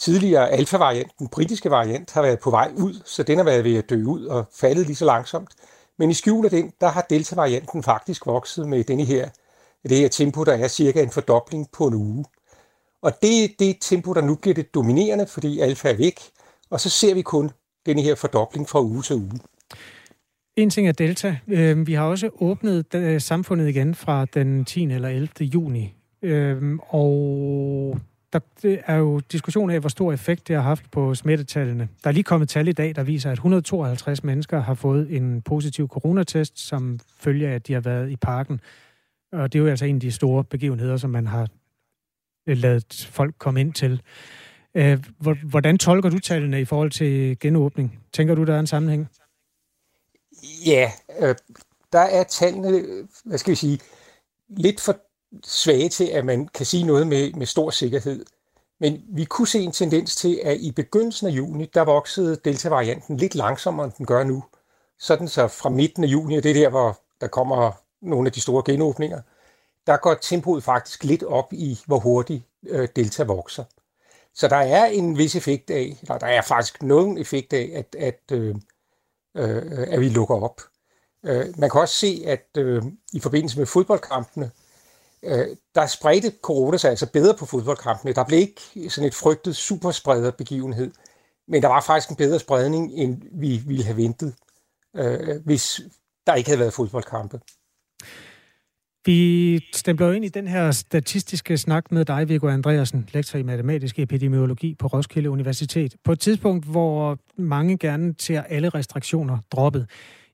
tidligere 0.00 0.50
alfa-variant, 0.50 1.12
den 1.18 1.28
britiske 1.28 1.70
variant, 1.70 2.12
har 2.12 2.22
været 2.22 2.38
på 2.38 2.50
vej 2.50 2.72
ud, 2.76 3.02
så 3.04 3.22
den 3.22 3.38
har 3.38 3.44
været 3.44 3.64
ved 3.64 3.76
at 3.76 3.90
dø 3.90 4.04
ud 4.04 4.24
og 4.26 4.44
faldet 4.52 4.86
lige 4.86 4.96
så 4.96 5.04
langsomt. 5.04 5.50
Men 5.98 6.10
i 6.10 6.14
skjul 6.14 6.44
af 6.44 6.50
den, 6.50 6.72
der 6.80 6.88
har 6.88 7.06
delta-varianten 7.10 7.82
faktisk 7.82 8.26
vokset 8.26 8.68
med 8.68 8.84
denne 8.84 9.04
her, 9.04 9.28
det 9.88 9.98
her 9.98 10.08
tempo, 10.08 10.44
der 10.44 10.52
er 10.52 10.68
cirka 10.68 11.02
en 11.02 11.10
fordobling 11.10 11.70
på 11.72 11.86
en 11.86 11.94
uge. 11.94 12.24
Og 13.02 13.12
det 13.22 13.44
er 13.44 13.48
det 13.58 13.76
tempo, 13.80 14.12
der 14.12 14.20
nu 14.20 14.34
bliver 14.34 14.54
det 14.54 14.74
dominerende, 14.74 15.26
fordi 15.26 15.60
alfa 15.60 15.90
er 15.90 15.96
væk, 15.96 16.20
og 16.70 16.80
så 16.80 16.88
ser 16.88 17.14
vi 17.14 17.22
kun 17.22 17.50
denne 17.86 18.02
her 18.02 18.14
fordobling 18.14 18.68
fra 18.68 18.82
uge 18.82 19.02
til 19.02 19.16
uge. 19.16 19.40
En 20.56 20.70
ting 20.70 20.88
er 20.88 20.92
Delta. 20.92 21.38
Øhm, 21.48 21.86
vi 21.86 21.92
har 21.92 22.04
også 22.04 22.30
åbnet 22.40 23.22
samfundet 23.22 23.68
igen 23.68 23.94
fra 23.94 24.24
den 24.24 24.64
10. 24.64 24.84
eller 24.84 25.08
11. 25.08 25.28
juni. 25.40 25.94
Øhm, 26.22 26.80
og 26.88 27.98
der 28.32 28.40
er 28.86 28.96
jo 28.96 29.20
diskussion 29.20 29.70
af, 29.70 29.80
hvor 29.80 29.88
stor 29.88 30.12
effekt 30.12 30.48
det 30.48 30.56
har 30.56 30.62
haft 30.62 30.90
på 30.90 31.14
smittetallene. 31.14 31.88
Der 32.04 32.08
er 32.10 32.12
lige 32.12 32.24
kommet 32.24 32.48
tal 32.48 32.68
i 32.68 32.72
dag, 32.72 32.96
der 32.96 33.02
viser, 33.02 33.30
at 33.30 33.34
152 33.34 34.24
mennesker 34.24 34.60
har 34.60 34.74
fået 34.74 35.16
en 35.16 35.42
positiv 35.42 35.88
coronatest, 35.88 36.58
som 36.58 36.98
følger 37.20 37.50
af, 37.50 37.54
at 37.54 37.66
de 37.66 37.72
har 37.72 37.80
været 37.80 38.10
i 38.10 38.16
parken. 38.16 38.60
Og 39.32 39.52
det 39.52 39.58
er 39.58 39.62
jo 39.62 39.68
altså 39.68 39.84
en 39.84 39.94
af 39.94 40.00
de 40.00 40.12
store 40.12 40.44
begivenheder, 40.44 40.96
som 40.96 41.10
man 41.10 41.26
har 41.26 41.48
Øh, 42.46 42.56
lavet 42.56 43.08
folk 43.10 43.34
komme 43.38 43.60
ind 43.60 43.72
til. 43.72 44.02
Øh, 44.74 45.04
hvordan 45.44 45.78
tolker 45.78 46.10
du 46.10 46.18
tallene 46.18 46.60
i 46.60 46.64
forhold 46.64 46.90
til 46.90 47.38
genåbning? 47.38 48.00
Tænker 48.12 48.34
du, 48.34 48.44
der 48.44 48.54
er 48.54 48.60
en 48.60 48.66
sammenhæng? 48.66 49.08
Ja, 50.66 50.92
øh, 51.20 51.34
der 51.92 51.98
er 51.98 52.24
tallene, 52.24 52.84
hvad 53.24 53.38
skal 53.38 53.50
vi 53.50 53.56
sige, 53.56 53.80
lidt 54.48 54.80
for 54.80 54.96
svage 55.44 55.88
til, 55.88 56.04
at 56.04 56.24
man 56.24 56.48
kan 56.48 56.66
sige 56.66 56.84
noget 56.84 57.06
med, 57.06 57.32
med 57.32 57.46
stor 57.46 57.70
sikkerhed. 57.70 58.24
Men 58.80 59.02
vi 59.08 59.24
kunne 59.24 59.48
se 59.48 59.60
en 59.60 59.72
tendens 59.72 60.16
til, 60.16 60.40
at 60.44 60.58
i 60.60 60.72
begyndelsen 60.72 61.26
af 61.26 61.30
juni, 61.30 61.70
der 61.74 61.84
voksede 61.84 62.40
delta-varianten 62.44 63.16
lidt 63.16 63.34
langsommere, 63.34 63.86
end 63.86 63.92
den 63.98 64.06
gør 64.06 64.24
nu. 64.24 64.44
Sådan 64.98 65.28
så 65.28 65.48
fra 65.48 65.70
midten 65.70 66.04
af 66.04 66.08
juni, 66.08 66.36
og 66.36 66.42
det 66.42 66.50
er 66.50 66.54
der, 66.54 66.68
hvor 66.68 67.00
der 67.20 67.26
kommer 67.26 67.72
nogle 68.02 68.26
af 68.26 68.32
de 68.32 68.40
store 68.40 68.62
genåbninger, 68.66 69.20
der 69.86 69.96
går 69.96 70.14
tempoet 70.14 70.64
faktisk 70.64 71.04
lidt 71.04 71.22
op 71.22 71.52
i, 71.52 71.80
hvor 71.86 71.98
hurtigt 71.98 72.42
øh, 72.66 72.88
delta 72.96 73.22
vokser. 73.22 73.64
Så 74.34 74.48
der 74.48 74.56
er 74.56 74.84
en 74.84 75.18
vis 75.18 75.36
effekt 75.36 75.70
af, 75.70 75.96
eller 76.02 76.18
der 76.18 76.26
er 76.26 76.42
faktisk 76.42 76.82
nogen 76.82 77.18
effekt 77.18 77.52
af, 77.52 77.70
at, 77.74 77.96
at 77.98 78.20
øh, 78.32 78.54
øh, 79.36 79.88
at 79.88 80.00
vi 80.00 80.08
lukker 80.08 80.34
op. 80.34 80.60
Øh, 81.24 81.58
man 81.58 81.70
kan 81.70 81.80
også 81.80 81.94
se, 81.94 82.22
at 82.26 82.46
øh, 82.56 82.82
i 83.12 83.20
forbindelse 83.20 83.58
med 83.58 83.66
fodboldkampene, 83.66 84.50
øh, 85.22 85.56
der 85.74 85.86
spredte 85.86 86.32
corona 86.42 86.76
sig 86.76 86.90
altså 86.90 87.12
bedre 87.12 87.34
på 87.34 87.46
fodboldkampene. 87.46 88.12
Der 88.12 88.24
blev 88.24 88.38
ikke 88.38 88.90
sådan 88.90 89.08
et 89.08 89.14
frygtet 89.14 89.56
supersprederbegivenhed, 89.56 90.90
men 91.48 91.62
der 91.62 91.68
var 91.68 91.80
faktisk 91.80 92.10
en 92.10 92.16
bedre 92.16 92.38
spredning, 92.38 92.92
end 92.92 93.22
vi 93.32 93.62
ville 93.66 93.84
have 93.84 93.96
ventet, 93.96 94.34
øh, 94.96 95.44
hvis 95.44 95.80
der 96.26 96.34
ikke 96.34 96.48
havde 96.48 96.60
været 96.60 96.74
fodboldkampe. 96.74 97.40
Vi 99.06 99.58
stempler 99.74 100.06
jo 100.06 100.12
ind 100.12 100.24
i 100.24 100.28
den 100.28 100.48
her 100.48 100.70
statistiske 100.70 101.56
snak 101.56 101.92
med 101.92 102.04
dig, 102.04 102.28
Viggo 102.28 102.48
Andreasen, 102.48 103.08
lektor 103.14 103.38
i 103.38 103.42
matematisk 103.42 103.98
epidemiologi 103.98 104.76
på 104.80 104.86
Roskilde 104.86 105.30
Universitet, 105.30 105.96
på 106.04 106.12
et 106.12 106.20
tidspunkt, 106.20 106.66
hvor 106.72 107.16
mange 107.38 107.78
gerne 107.78 108.14
ser 108.18 108.42
alle 108.42 108.68
restriktioner 108.68 109.38
droppet. 109.52 109.86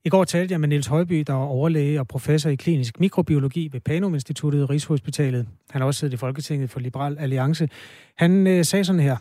I 0.04 0.08
går 0.08 0.24
talte 0.24 0.52
jeg 0.52 0.60
med 0.60 0.68
Niels 0.68 0.86
Højby, 0.86 1.24
der 1.26 1.32
er 1.32 1.46
overlæge 1.58 2.00
og 2.00 2.08
professor 2.08 2.50
i 2.50 2.54
klinisk 2.54 3.00
mikrobiologi 3.00 3.68
ved 3.72 3.80
Panum 3.80 4.14
Instituttet 4.14 4.60
i 4.60 4.64
Rigshospitalet. 4.64 5.46
Han 5.70 5.80
har 5.80 5.86
også 5.86 6.00
siddet 6.00 6.14
i 6.14 6.24
Folketinget 6.26 6.70
for 6.70 6.80
Liberal 6.80 7.16
Alliance. 7.18 7.68
Han 8.18 8.46
øh, 8.46 8.64
sagde 8.64 8.84
sådan 8.84 9.00
her. 9.00 9.16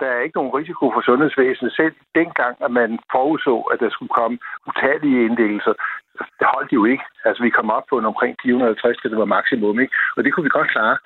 Der 0.00 0.06
er 0.06 0.20
ikke 0.24 0.36
nogen 0.40 0.54
risiko 0.60 0.84
for 0.94 1.02
sundhedsvæsenet 1.08 1.72
selv 1.72 1.94
dengang, 2.14 2.54
at 2.66 2.70
man 2.70 2.90
forudså, 3.14 3.54
at 3.72 3.78
der 3.80 3.90
skulle 3.90 4.12
komme 4.20 4.38
utallige 4.68 5.24
inddelelser 5.26 5.74
det 6.40 6.46
holdt 6.54 6.72
jo 6.78 6.84
ikke. 6.92 7.04
Altså, 7.24 7.40
vi 7.42 7.56
kom 7.56 7.70
op 7.76 7.86
på 7.90 7.98
en 7.98 8.10
omkring 8.12 8.32
450, 8.42 8.98
det 9.02 9.22
var 9.22 9.34
maksimum, 9.36 9.80
ikke? 9.80 9.94
Og 10.16 10.24
det 10.24 10.32
kunne 10.32 10.46
vi 10.48 10.56
godt 10.58 10.70
klare. 10.74 10.98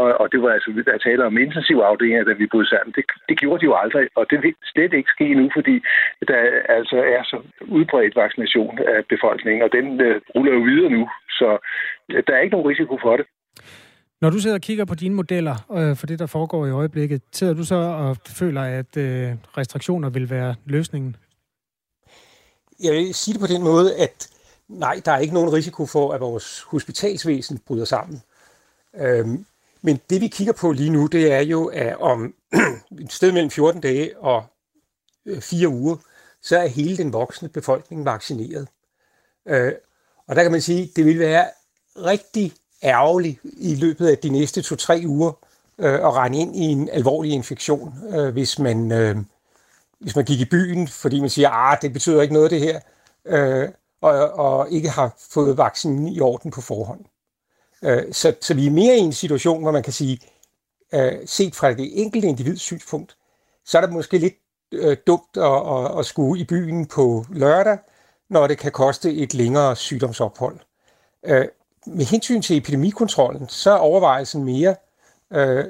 Og, 0.00 0.08
og 0.20 0.26
det 0.32 0.42
var 0.42 0.50
altså, 0.56 0.68
der 0.86 0.98
taler 0.98 1.24
om 1.26 1.38
intensiv 1.38 1.76
afdelinger, 1.76 2.24
da 2.24 2.32
vi 2.32 2.52
boede 2.52 2.68
sammen. 2.68 2.92
Det, 2.96 3.04
det 3.28 3.38
gjorde 3.40 3.60
de 3.60 3.70
jo 3.70 3.74
aldrig, 3.82 4.08
og 4.18 4.24
det 4.30 4.38
vil 4.42 4.54
slet 4.72 4.92
ikke 4.92 5.14
ske 5.16 5.34
nu, 5.40 5.50
fordi 5.56 5.74
der 6.30 6.40
altså 6.78 6.96
er 7.16 7.22
så 7.30 7.36
udbredt 7.76 8.16
vaccination 8.16 8.78
af 8.78 9.00
befolkningen, 9.14 9.62
og 9.66 9.70
den 9.76 9.86
uh, 10.06 10.16
ruller 10.34 10.52
jo 10.52 10.62
videre 10.70 10.90
nu. 10.90 11.02
Så 11.38 11.48
uh, 12.12 12.20
der 12.26 12.32
er 12.34 12.40
ikke 12.40 12.56
nogen 12.56 12.70
risiko 12.72 12.98
for 13.02 13.16
det. 13.16 13.26
Når 14.20 14.30
du 14.30 14.38
sidder 14.38 14.56
og 14.56 14.60
kigger 14.60 14.84
på 14.84 14.94
dine 14.94 15.14
modeller 15.14 15.56
øh, 15.78 15.96
for 15.96 16.06
det, 16.06 16.18
der 16.18 16.26
foregår 16.26 16.66
i 16.66 16.70
øjeblikket, 16.70 17.22
sidder 17.32 17.54
du 17.54 17.64
så 17.64 17.74
og 17.74 18.16
føler, 18.26 18.62
at 18.62 18.96
øh, 18.96 19.32
restriktioner 19.58 20.10
vil 20.10 20.30
være 20.30 20.54
løsningen? 20.66 21.16
Jeg 22.82 22.92
vil 22.92 23.14
sige 23.14 23.32
det 23.34 23.40
på 23.40 23.46
den 23.46 23.62
måde, 23.62 23.88
at 23.96 24.33
nej, 24.68 25.00
der 25.04 25.12
er 25.12 25.18
ikke 25.18 25.34
nogen 25.34 25.52
risiko 25.52 25.86
for, 25.86 26.12
at 26.12 26.20
vores 26.20 26.60
hospitalsvæsen 26.60 27.58
bryder 27.58 27.84
sammen. 27.84 28.22
Øhm, 28.94 29.46
men 29.82 30.00
det 30.10 30.20
vi 30.20 30.28
kigger 30.28 30.52
på 30.52 30.72
lige 30.72 30.90
nu, 30.90 31.06
det 31.06 31.32
er 31.32 31.40
jo, 31.40 31.66
at 31.66 31.96
om 31.96 32.34
et 33.00 33.12
sted 33.12 33.32
mellem 33.32 33.50
14 33.50 33.80
dage 33.80 34.18
og 34.18 34.44
øh, 35.26 35.40
4 35.40 35.68
uger, 35.68 35.96
så 36.42 36.58
er 36.58 36.66
hele 36.66 36.96
den 36.96 37.12
voksne 37.12 37.48
befolkning 37.48 38.04
vaccineret. 38.04 38.68
Øh, 39.46 39.72
og 40.26 40.36
der 40.36 40.42
kan 40.42 40.52
man 40.52 40.60
sige, 40.60 40.82
at 40.82 40.88
det 40.96 41.04
vil 41.04 41.18
være 41.18 41.46
rigtig 41.96 42.52
ærgerligt 42.82 43.40
i 43.44 43.74
løbet 43.74 44.06
af 44.06 44.18
de 44.18 44.28
næste 44.28 44.60
2-3 44.60 45.06
uger 45.06 45.32
øh, 45.78 45.94
at 45.94 46.14
rende 46.14 46.38
ind 46.38 46.56
i 46.56 46.62
en 46.64 46.88
alvorlig 46.88 47.32
infektion, 47.32 47.94
øh, 48.14 48.32
hvis, 48.32 48.58
man, 48.58 48.92
øh, 48.92 49.16
hvis 49.98 50.16
man 50.16 50.24
gik 50.24 50.40
i 50.40 50.44
byen, 50.44 50.88
fordi 50.88 51.20
man 51.20 51.30
siger, 51.30 51.50
at 51.50 51.72
ah, 51.72 51.82
det 51.82 51.92
betyder 51.92 52.22
ikke 52.22 52.34
noget 52.34 52.50
det 52.50 52.60
her, 52.60 52.80
øh, 53.24 53.68
og, 54.04 54.32
og 54.32 54.70
ikke 54.70 54.88
har 54.88 55.14
fået 55.30 55.58
vaccinen 55.58 56.08
i 56.08 56.20
orden 56.20 56.50
på 56.50 56.60
forhånd. 56.60 57.04
Øh, 57.84 58.12
så, 58.12 58.34
så 58.40 58.54
vi 58.54 58.66
er 58.66 58.70
mere 58.70 58.96
i 58.96 59.00
en 59.00 59.12
situation, 59.12 59.62
hvor 59.62 59.70
man 59.70 59.82
kan 59.82 59.92
sige, 59.92 60.18
øh, 60.94 61.12
set 61.26 61.54
fra 61.54 61.72
det 61.72 62.00
enkelte 62.00 62.28
individs 62.28 62.60
synspunkt, 62.60 63.16
så 63.64 63.78
er 63.78 63.82
det 63.82 63.92
måske 63.92 64.18
lidt 64.18 64.34
øh, 64.72 64.96
dumt 65.06 65.36
at, 65.36 65.44
at, 65.44 65.98
at 65.98 66.06
skue 66.06 66.38
i 66.38 66.44
byen 66.44 66.86
på 66.86 67.24
lørdag, 67.30 67.78
når 68.28 68.46
det 68.46 68.58
kan 68.58 68.72
koste 68.72 69.14
et 69.14 69.34
længere 69.34 69.76
sygdomsophold. 69.76 70.58
Øh, 71.24 71.48
med 71.86 72.04
hensyn 72.04 72.42
til 72.42 72.56
epidemikontrollen, 72.56 73.48
så 73.48 73.70
er 73.70 73.76
overvejelsen 73.76 74.44
mere, 74.44 74.76
øh, 75.32 75.64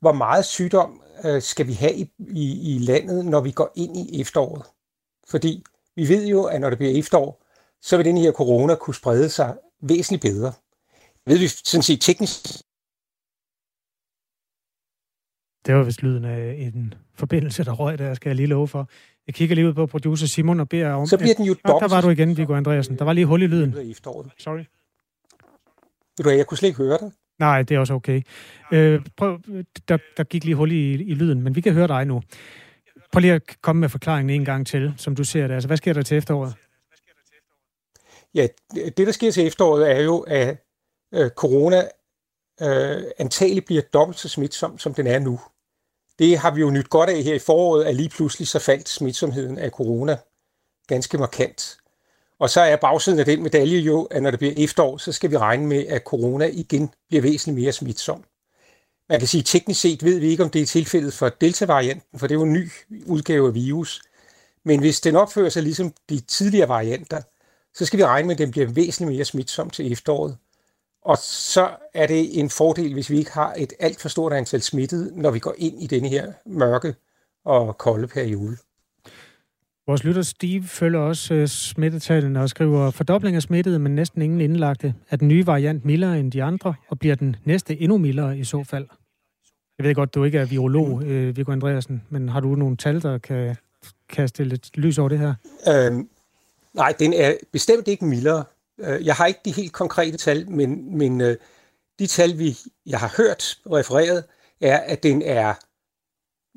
hvor 0.00 0.12
meget 0.12 0.44
sygdom 0.44 1.02
øh, 1.24 1.42
skal 1.42 1.66
vi 1.66 1.72
have 1.72 1.94
i, 1.94 2.10
i, 2.18 2.74
i 2.74 2.78
landet, 2.78 3.24
når 3.24 3.40
vi 3.40 3.50
går 3.50 3.72
ind 3.74 3.96
i 3.96 4.20
efteråret. 4.20 4.62
Fordi 5.28 5.64
vi 5.96 6.08
ved 6.08 6.26
jo, 6.26 6.44
at 6.44 6.60
når 6.60 6.68
det 6.68 6.78
bliver 6.78 6.98
efterår, 6.98 7.42
så 7.82 7.96
vil 7.96 8.06
den 8.06 8.16
her 8.16 8.32
corona 8.32 8.74
kunne 8.74 8.94
sprede 8.94 9.28
sig 9.28 9.56
væsentligt 9.80 10.22
bedre. 10.22 10.52
Ved 11.26 11.38
vi 11.38 11.48
sådan 11.48 11.82
set 11.82 12.00
teknisk 12.00 12.46
det 15.68 15.76
var 15.76 15.82
vist 15.82 16.02
lyden 16.02 16.24
af 16.24 16.54
en 16.58 16.94
forbindelse, 17.14 17.64
der 17.64 17.72
røg 17.72 17.98
der, 17.98 18.14
skal 18.14 18.28
jeg 18.28 18.36
lige 18.36 18.46
love 18.46 18.68
for. 18.68 18.88
Jeg 19.26 19.34
kigger 19.34 19.54
lige 19.54 19.68
ud 19.68 19.74
på 19.74 19.86
producer 19.86 20.26
Simon 20.26 20.60
og 20.60 20.68
beder 20.68 20.92
om... 20.92 21.06
Så 21.06 21.18
bliver 21.18 21.34
den 21.34 21.44
jo 21.44 21.54
dobbelt. 21.66 21.90
Der 21.90 21.96
var 21.96 22.00
du 22.00 22.10
igen, 22.10 22.36
Viggo 22.36 22.54
Andreasen. 22.54 22.98
Der 22.98 23.04
var 23.04 23.12
lige 23.12 23.26
hul 23.26 23.42
i 23.42 23.46
lyden. 23.46 23.94
Sorry. 24.38 24.64
Ved 26.18 26.24
du 26.24 26.30
jeg 26.30 26.46
kunne 26.46 26.58
slet 26.58 26.68
ikke 26.68 26.78
høre 26.78 26.98
dig. 27.00 27.10
Nej, 27.38 27.62
det 27.62 27.74
er 27.74 27.78
også 27.78 27.94
okay. 27.94 28.22
Øh, 28.72 29.00
prøv, 29.16 29.40
der, 29.88 29.98
der 30.16 30.24
gik 30.24 30.44
lige 30.44 30.54
hul 30.54 30.72
i, 30.72 30.92
i 30.92 31.14
lyden, 31.14 31.42
men 31.42 31.56
vi 31.56 31.60
kan 31.60 31.72
høre 31.72 31.88
dig 31.88 32.04
nu. 32.04 32.22
Prøv 33.12 33.20
lige 33.20 33.32
at 33.32 33.42
komme 33.62 33.80
med 33.80 33.88
forklaringen 33.88 34.40
en 34.40 34.44
gang 34.44 34.66
til, 34.66 34.94
som 34.96 35.16
du 35.16 35.24
ser 35.24 35.46
det. 35.46 35.54
Altså, 35.54 35.66
hvad 35.66 35.76
sker 35.76 35.92
der 35.92 36.02
til 36.02 36.16
efteråret? 36.16 36.54
Ja, 38.38 38.46
det 38.74 39.06
der 39.06 39.12
sker 39.12 39.30
til 39.30 39.46
efteråret 39.46 39.90
er 39.90 40.00
jo, 40.00 40.18
at 40.18 40.56
øh, 41.14 41.30
corona 41.30 41.88
øh, 42.62 43.04
antageligt 43.18 43.66
bliver 43.66 43.82
dobbelt 43.82 44.18
så 44.18 44.28
smitsom, 44.28 44.78
som 44.78 44.94
den 44.94 45.06
er 45.06 45.18
nu. 45.18 45.40
Det 46.18 46.38
har 46.38 46.50
vi 46.50 46.60
jo 46.60 46.70
nyt 46.70 46.90
godt 46.90 47.10
af 47.10 47.22
her 47.22 47.34
i 47.34 47.38
foråret, 47.38 47.84
at 47.84 47.96
lige 47.96 48.08
pludselig 48.08 48.48
så 48.48 48.58
faldt 48.58 48.88
smitsomheden 48.88 49.58
af 49.58 49.70
corona 49.70 50.16
ganske 50.86 51.18
markant. 51.18 51.78
Og 52.38 52.50
så 52.50 52.60
er 52.60 52.76
bagsiden 52.76 53.18
af 53.18 53.24
den 53.24 53.42
medalje 53.42 53.78
jo, 53.78 54.04
at 54.04 54.22
når 54.22 54.30
det 54.30 54.38
bliver 54.38 54.54
efterår, 54.56 54.96
så 54.96 55.12
skal 55.12 55.30
vi 55.30 55.38
regne 55.38 55.66
med, 55.66 55.86
at 55.86 56.02
corona 56.02 56.46
igen 56.52 56.90
bliver 57.08 57.22
væsentligt 57.22 57.64
mere 57.64 57.72
smitsom. 57.72 58.24
Man 59.08 59.18
kan 59.18 59.28
sige, 59.28 59.40
at 59.40 59.46
teknisk 59.46 59.80
set 59.80 60.04
ved 60.04 60.18
vi 60.18 60.28
ikke, 60.28 60.42
om 60.42 60.50
det 60.50 60.62
er 60.62 60.66
tilfældet 60.66 61.14
for 61.14 61.28
delta-varianten, 61.28 62.18
for 62.18 62.26
det 62.26 62.34
er 62.34 62.38
jo 62.38 62.44
en 62.44 62.52
ny 62.52 62.70
udgave 63.06 63.48
af 63.48 63.54
virus. 63.54 64.02
Men 64.64 64.80
hvis 64.80 65.00
den 65.00 65.16
opfører 65.16 65.48
sig 65.48 65.62
ligesom 65.62 65.94
de 66.08 66.20
tidligere 66.20 66.68
varianter, 66.68 67.22
så 67.78 67.84
skal 67.84 67.98
vi 67.98 68.04
regne 68.04 68.26
med, 68.26 68.34
at 68.34 68.38
den 68.38 68.50
bliver 68.50 68.66
væsentligt 68.66 69.16
mere 69.16 69.24
smitsom 69.24 69.70
til 69.70 69.92
efteråret. 69.92 70.36
Og 71.04 71.18
så 71.22 71.68
er 71.94 72.06
det 72.06 72.40
en 72.40 72.50
fordel, 72.50 72.92
hvis 72.92 73.10
vi 73.10 73.18
ikke 73.18 73.32
har 73.32 73.54
et 73.58 73.72
alt 73.80 74.00
for 74.00 74.08
stort 74.08 74.32
antal 74.32 74.62
smittede, 74.62 75.20
når 75.22 75.30
vi 75.30 75.38
går 75.38 75.54
ind 75.58 75.82
i 75.82 75.86
denne 75.86 76.08
her 76.08 76.32
mørke 76.46 76.94
og 77.44 77.78
kolde 77.78 78.06
periode. 78.06 78.56
Vores 79.86 80.04
lytter 80.04 80.22
Steve 80.22 80.64
følger 80.64 81.00
også 81.00 81.34
uh, 81.34 81.46
smittetallene 81.46 82.40
og 82.40 82.48
skriver 82.48 82.90
fordobling 82.90 83.36
af 83.36 83.42
smittede, 83.42 83.78
men 83.78 83.94
næsten 83.94 84.22
ingen 84.22 84.40
indlagte. 84.40 84.94
Er 85.10 85.16
den 85.16 85.28
nye 85.28 85.46
variant 85.46 85.84
mildere 85.84 86.20
end 86.20 86.32
de 86.32 86.42
andre, 86.42 86.74
og 86.88 86.98
bliver 86.98 87.14
den 87.14 87.36
næste 87.44 87.80
endnu 87.80 87.98
mildere 87.98 88.38
i 88.38 88.44
så 88.44 88.64
fald? 88.64 88.86
Jeg 89.78 89.86
ved 89.86 89.94
godt, 89.94 90.14
du 90.14 90.24
ikke 90.24 90.38
er 90.38 90.44
virolog, 90.44 90.88
uh, 90.88 91.36
Viggo 91.36 91.52
Andreasen, 91.52 92.02
men 92.10 92.28
har 92.28 92.40
du 92.40 92.54
nogle 92.54 92.76
tal, 92.76 93.02
der 93.02 93.18
kan 93.18 93.56
kaste 94.08 94.44
lidt 94.44 94.76
lys 94.76 94.98
over 94.98 95.08
det 95.08 95.18
her? 95.18 95.34
Øhm, 95.68 96.08
nej, 96.78 96.94
den 96.98 97.12
er 97.12 97.34
bestemt 97.52 97.88
ikke 97.88 98.04
mildere. 98.04 98.44
Øh, 98.80 99.06
jeg 99.06 99.14
har 99.14 99.26
ikke 99.26 99.40
de 99.44 99.52
helt 99.52 99.72
konkrete 99.72 100.16
tal, 100.16 100.50
men, 100.50 100.98
men 100.98 101.20
øh, 101.20 101.36
de 101.98 102.06
tal, 102.06 102.38
vi, 102.38 102.58
jeg 102.86 103.00
har 103.00 103.14
hørt 103.16 103.58
refereret, 103.66 104.24
er, 104.60 104.76
at 104.76 105.02
den 105.02 105.22
er 105.22 105.54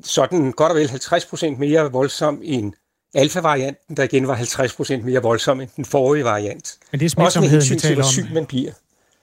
sådan 0.03 0.51
godt 0.51 0.71
og 0.71 0.77
vel 0.77 0.87
50% 0.87 1.57
mere 1.57 1.91
voldsom 1.91 2.41
end 2.43 2.73
alfa-varianten, 3.13 3.97
der 3.97 4.03
igen 4.03 4.27
var 4.27 4.35
50% 4.35 5.01
mere 5.01 5.21
voldsom 5.21 5.61
end 5.61 5.69
den 5.75 5.85
forrige 5.85 6.23
variant. 6.23 6.77
Men 6.91 6.99
det 6.99 7.05
er 7.05 7.09
smidsomheden, 7.09 7.57
Også 7.57 7.73
med 7.73 7.79
hensyn 7.79 7.87
til, 7.87 7.95
hvor 7.95 8.03
syg 8.03 8.33
man 8.33 8.45
bliver. 8.45 8.71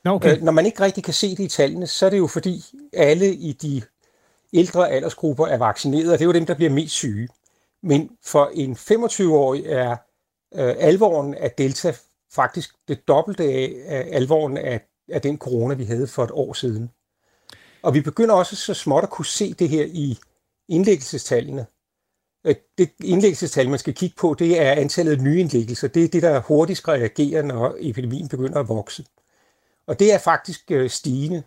Nå, 0.04 0.10
okay. 0.10 0.36
Øh, 0.36 0.42
når 0.42 0.52
man 0.52 0.66
ikke 0.66 0.80
rigtig 0.80 1.04
kan 1.04 1.14
se 1.14 1.30
det 1.30 1.40
i 1.40 1.48
tallene, 1.48 1.86
så 1.86 2.06
er 2.06 2.10
det 2.10 2.18
jo 2.18 2.26
fordi 2.26 2.64
alle 2.92 3.34
i 3.34 3.52
de 3.52 3.82
ældre 4.52 4.90
aldersgrupper 4.90 5.46
er 5.46 5.58
vaccineret, 5.58 6.12
og 6.12 6.18
det 6.18 6.24
er 6.24 6.26
jo 6.26 6.32
dem, 6.32 6.46
der 6.46 6.54
bliver 6.54 6.70
mest 6.70 6.94
syge. 6.94 7.28
Men 7.82 8.10
for 8.24 8.50
en 8.54 8.72
25-årig 8.72 9.66
er 9.66 9.96
øh, 10.54 10.74
alvoren 10.78 11.34
af 11.34 11.50
delta 11.50 11.94
faktisk 12.34 12.74
det 12.88 13.08
dobbelte 13.08 13.44
af, 13.44 13.74
af 13.86 14.08
alvoren 14.12 14.56
af, 14.56 14.80
af 15.08 15.22
den 15.22 15.38
corona, 15.38 15.74
vi 15.74 15.84
havde 15.84 16.06
for 16.06 16.24
et 16.24 16.30
år 16.30 16.52
siden. 16.52 16.90
Og 17.82 17.94
vi 17.94 18.00
begynder 18.00 18.34
også 18.34 18.56
så 18.56 18.74
småt 18.74 19.02
at 19.02 19.10
kunne 19.10 19.26
se 19.26 19.54
det 19.54 19.68
her 19.68 19.84
i 19.84 20.18
indlæggelsestallene. 20.68 21.66
Øh, 22.46 22.54
det 22.78 22.90
indlæggelsestal, 23.04 23.70
man 23.70 23.78
skal 23.78 23.94
kigge 23.94 24.16
på, 24.18 24.36
det 24.38 24.60
er 24.60 24.72
antallet 24.72 25.12
af 25.12 25.22
nye 25.22 25.40
indlæggelser. 25.40 25.88
Det 25.88 26.04
er 26.04 26.08
det, 26.08 26.22
der 26.22 26.40
hurtigst 26.40 26.88
reagerer, 26.88 27.42
når 27.42 27.76
epidemien 27.78 28.28
begynder 28.28 28.60
at 28.60 28.68
vokse. 28.68 29.04
Og 29.86 29.98
det 29.98 30.12
er 30.12 30.18
faktisk 30.18 30.70
øh, 30.70 30.90
stigende. 30.90 31.42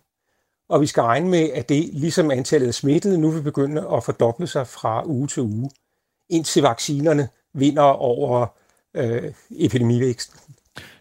Og 0.69 0.81
vi 0.81 0.87
skal 0.87 1.03
regne 1.03 1.29
med, 1.29 1.49
at 1.49 1.69
det, 1.69 1.89
ligesom 1.93 2.31
antallet 2.31 2.67
af 2.67 2.73
smittede, 2.73 3.17
nu 3.17 3.31
vil 3.31 3.41
begynde 3.41 3.87
at 3.93 4.03
fordoble 4.03 4.47
sig 4.47 4.67
fra 4.67 5.05
uge 5.05 5.27
til 5.27 5.41
uge, 5.41 5.69
indtil 6.29 6.63
vaccinerne 6.63 7.29
vinder 7.53 7.83
over 7.83 8.47
øh, 8.95 9.33
epidemivæksten. 9.51 10.39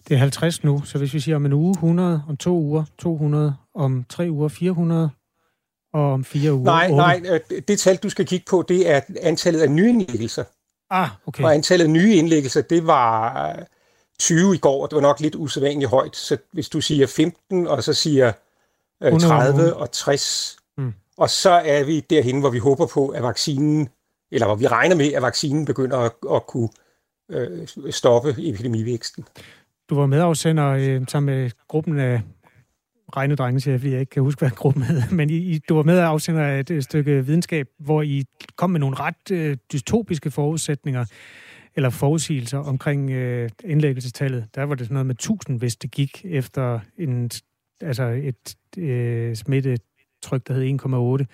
Det 0.08 0.14
er 0.14 0.18
50 0.18 0.64
nu, 0.64 0.82
så 0.84 0.98
hvis 0.98 1.14
vi 1.14 1.20
siger 1.20 1.36
om 1.36 1.46
en 1.46 1.52
uge 1.52 1.72
100, 1.72 2.22
om 2.28 2.36
to 2.36 2.58
uger 2.58 2.84
200, 2.98 3.56
om 3.74 4.04
tre 4.08 4.28
uger 4.30 4.48
400, 4.48 5.10
og 5.92 6.12
om 6.12 6.24
fire 6.24 6.52
uger 6.52 6.64
Nej, 6.64 6.84
8. 6.90 6.96
nej, 6.96 7.22
øh, 7.24 7.60
det 7.68 7.78
tal, 7.78 7.96
du 7.96 8.10
skal 8.10 8.26
kigge 8.26 8.44
på, 8.50 8.64
det 8.68 8.90
er 8.90 9.00
antallet 9.20 9.60
af 9.60 9.70
nye 9.70 9.88
indlæggelser. 9.88 10.44
Ah, 10.90 11.08
okay. 11.26 11.44
Og 11.44 11.54
antallet 11.54 11.84
af 11.84 11.90
nye 11.90 12.14
indlæggelser, 12.14 12.62
det 12.62 12.86
var 12.86 13.56
20 14.18 14.54
i 14.54 14.58
går, 14.58 14.82
og 14.82 14.90
det 14.90 14.96
var 14.96 15.02
nok 15.02 15.20
lidt 15.20 15.34
usædvanligt 15.34 15.90
højt. 15.90 16.16
Så 16.16 16.36
hvis 16.52 16.68
du 16.68 16.80
siger 16.80 17.06
15, 17.06 17.66
og 17.66 17.82
så 17.82 17.94
siger 17.94 18.32
30 19.20 19.62
øh, 19.62 19.76
og 19.76 19.90
60, 19.92 20.56
mm. 20.78 20.92
og 21.16 21.30
så 21.30 21.50
er 21.50 21.84
vi 21.84 22.00
derhen, 22.00 22.40
hvor 22.40 22.50
vi 22.50 22.58
håber 22.58 22.86
på, 22.86 23.08
at 23.08 23.22
vaccinen, 23.22 23.88
eller 24.32 24.46
hvor 24.46 24.56
vi 24.56 24.66
regner 24.66 24.96
med, 24.96 25.12
at 25.12 25.22
vaccinen 25.22 25.64
begynder 25.64 25.98
at, 25.98 26.12
at 26.34 26.46
kunne 26.46 26.68
øh, 27.30 27.90
stoppe 27.90 28.34
epidemivæksten. 28.38 29.24
Du 29.90 29.94
var 29.94 30.06
medafsender 30.06 30.68
øh, 30.68 31.06
sammen 31.08 31.34
med 31.34 31.50
gruppen 31.68 31.98
af 31.98 32.20
regnedrenge, 33.16 33.60
siger 33.60 33.72
jeg, 33.72 33.80
fordi 33.80 33.92
jeg 33.92 34.00
ikke 34.00 34.10
kan 34.10 34.22
huske, 34.22 34.38
hvad 34.38 34.50
gruppen 34.50 34.82
hed. 34.82 35.02
Men 35.10 35.30
I, 35.30 35.58
du 35.58 35.74
var 35.74 35.82
medafsender 35.82 36.42
af 36.42 36.64
et 36.70 36.84
stykke 36.84 37.26
videnskab, 37.26 37.68
hvor 37.78 38.02
I 38.02 38.24
kom 38.56 38.70
med 38.70 38.80
nogle 38.80 38.96
ret 38.96 39.30
øh, 39.32 39.56
dystopiske 39.72 40.30
forudsætninger, 40.30 41.04
eller 41.76 41.90
forudsigelser 41.90 42.58
omkring 42.58 43.10
øh, 43.10 43.50
indlæggelsestallet. 43.64 44.48
Der 44.54 44.62
var 44.62 44.74
det 44.74 44.86
sådan 44.86 44.94
noget 44.94 45.06
med 45.06 45.14
1000, 45.14 45.58
hvis 45.58 45.76
det 45.76 45.90
gik 45.90 46.24
efter 46.24 46.80
en, 46.98 47.30
altså 47.80 48.02
et 48.02 48.56
øh, 48.78 49.36
smittetryk, 49.36 50.48
der 50.48 50.54
hed 50.54 51.24
1,8. 51.24 51.26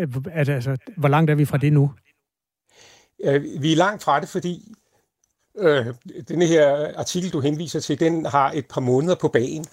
Øh, 0.00 0.08
altså, 0.32 0.76
hvor 0.96 1.08
langt 1.08 1.30
er 1.30 1.34
vi 1.34 1.44
fra 1.44 1.58
det 1.58 1.72
nu? 1.72 1.92
Vi 3.60 3.72
er 3.72 3.76
langt 3.76 4.02
fra 4.02 4.20
det, 4.20 4.28
fordi 4.28 4.74
Øh, 5.58 5.86
denne 6.28 6.46
her 6.46 6.92
artikel, 6.98 7.30
du 7.30 7.40
henviser 7.40 7.80
til, 7.80 8.00
den 8.00 8.26
har 8.26 8.52
et 8.54 8.66
par 8.68 8.80
måneder 8.80 9.14
på 9.14 9.28
bagen. 9.28 9.66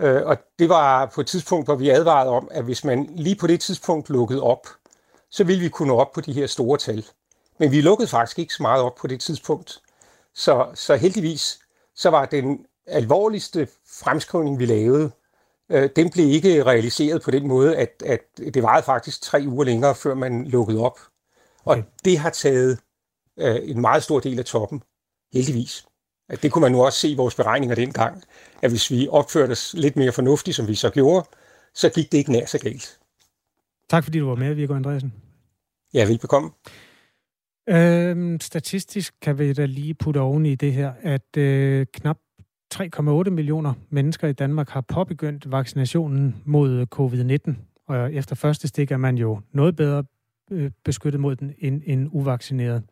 Øh, 0.00 0.22
og 0.26 0.36
det 0.58 0.68
var 0.68 1.06
på 1.06 1.20
et 1.20 1.26
tidspunkt, 1.26 1.66
hvor 1.66 1.74
vi 1.74 1.90
advarede 1.90 2.30
om, 2.30 2.48
at 2.50 2.64
hvis 2.64 2.84
man 2.84 3.08
lige 3.16 3.36
på 3.36 3.46
det 3.46 3.60
tidspunkt 3.60 4.10
lukkede 4.10 4.42
op, 4.42 4.66
så 5.30 5.44
ville 5.44 5.62
vi 5.62 5.68
kunne 5.68 5.88
nå 5.88 5.96
op 5.96 6.12
på 6.12 6.20
de 6.20 6.32
her 6.32 6.46
store 6.46 6.78
tal. 6.78 7.06
Men 7.58 7.72
vi 7.72 7.80
lukkede 7.80 8.08
faktisk 8.08 8.38
ikke 8.38 8.54
så 8.54 8.62
meget 8.62 8.82
op 8.82 8.94
på 8.94 9.06
det 9.06 9.20
tidspunkt. 9.20 9.80
Så, 10.34 10.66
så 10.74 10.96
heldigvis, 10.96 11.58
så 11.94 12.10
var 12.10 12.24
den 12.24 12.66
alvorligste 12.86 13.68
fremskrivning, 13.86 14.58
vi 14.58 14.66
lavede, 14.66 15.10
øh, 15.70 15.90
den 15.96 16.10
blev 16.10 16.26
ikke 16.26 16.64
realiseret 16.64 17.22
på 17.22 17.30
den 17.30 17.48
måde, 17.48 17.76
at, 17.76 18.02
at 18.06 18.20
det 18.38 18.62
varede 18.62 18.84
faktisk 18.84 19.22
tre 19.22 19.44
uger 19.46 19.64
længere, 19.64 19.94
før 19.94 20.14
man 20.14 20.44
lukkede 20.44 20.80
op. 20.80 20.98
Og 21.64 21.72
okay. 21.72 21.82
det 22.04 22.18
har 22.18 22.30
taget 22.30 22.78
øh, 23.38 23.56
en 23.62 23.80
meget 23.80 24.02
stor 24.02 24.20
del 24.20 24.38
af 24.38 24.44
toppen, 24.44 24.82
heldigvis. 25.32 25.86
At 26.28 26.42
det 26.42 26.52
kunne 26.52 26.62
man 26.62 26.72
nu 26.72 26.84
også 26.84 26.98
se 26.98 27.08
i 27.08 27.14
vores 27.14 27.34
beregninger 27.34 27.74
dengang, 27.74 28.22
at 28.62 28.70
hvis 28.70 28.90
vi 28.90 29.08
opførte 29.10 29.52
os 29.52 29.74
lidt 29.78 29.96
mere 29.96 30.12
fornuftigt, 30.12 30.56
som 30.56 30.68
vi 30.68 30.74
så 30.74 30.90
gjorde, 30.90 31.28
så 31.74 31.90
gik 31.90 32.12
det 32.12 32.18
ikke 32.18 32.32
nær 32.32 32.46
så 32.46 32.58
galt. 32.58 32.98
Tak 33.88 34.04
fordi 34.04 34.18
du 34.18 34.28
var 34.28 34.34
med, 34.34 34.54
Viggo 34.54 34.74
Andreasen. 34.74 35.12
Ja, 35.94 36.06
velbekomme. 36.06 36.50
Øhm, 37.68 38.40
statistisk 38.40 39.14
kan 39.22 39.38
vi 39.38 39.52
da 39.52 39.64
lige 39.64 39.94
putte 39.94 40.20
oven 40.20 40.46
i 40.46 40.54
det 40.54 40.72
her, 40.72 40.92
at 41.02 41.36
øh, 41.36 41.86
knap 41.92 42.18
3,8 42.74 43.30
millioner 43.30 43.74
mennesker 43.90 44.28
i 44.28 44.32
Danmark 44.32 44.68
har 44.68 44.80
påbegyndt 44.80 45.50
vaccinationen 45.50 46.42
mod 46.44 46.86
covid-19. 46.94 47.54
Og 47.86 48.14
efter 48.14 48.36
første 48.36 48.68
stik 48.68 48.90
er 48.90 48.96
man 48.96 49.18
jo 49.18 49.40
noget 49.52 49.76
bedre 49.76 50.04
øh, 50.50 50.70
beskyttet 50.84 51.20
mod 51.20 51.36
den 51.36 51.54
end, 51.58 51.82
end 51.86 52.08
uvaccineret. 52.12 52.82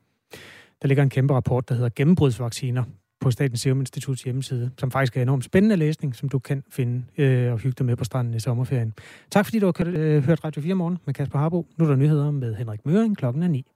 Der 0.82 0.88
ligger 0.88 1.02
en 1.02 1.10
kæmpe 1.10 1.34
rapport, 1.34 1.68
der 1.68 1.74
hedder 1.74 1.90
Gennembrudsvacciner 1.96 2.84
på 3.20 3.30
Statens 3.30 3.60
Serum 3.60 3.80
Instituts 3.80 4.22
hjemmeside, 4.22 4.70
som 4.78 4.90
faktisk 4.90 5.16
er 5.16 5.22
enormt 5.22 5.44
spændende 5.44 5.76
læsning, 5.76 6.16
som 6.16 6.28
du 6.28 6.38
kan 6.38 6.64
finde 6.70 7.04
øh, 7.18 7.52
og 7.52 7.58
hygge 7.58 7.74
dig 7.78 7.86
med 7.86 7.96
på 7.96 8.04
stranden 8.04 8.34
i 8.34 8.40
sommerferien. 8.40 8.94
Tak 9.30 9.44
fordi 9.44 9.58
du 9.58 9.66
har 9.66 9.74
øh, 9.86 10.24
hørt 10.24 10.44
Radio 10.44 10.62
4 10.62 10.74
morgen 10.74 10.98
med 11.06 11.14
Kasper 11.14 11.38
Harbo. 11.38 11.66
Nu 11.76 11.84
er 11.84 11.88
der 11.88 11.96
nyheder 11.96 12.30
med 12.30 12.54
Henrik 12.54 12.86
Møring 12.86 13.16
klokken 13.16 13.42
er 13.42 13.48
9. 13.48 13.66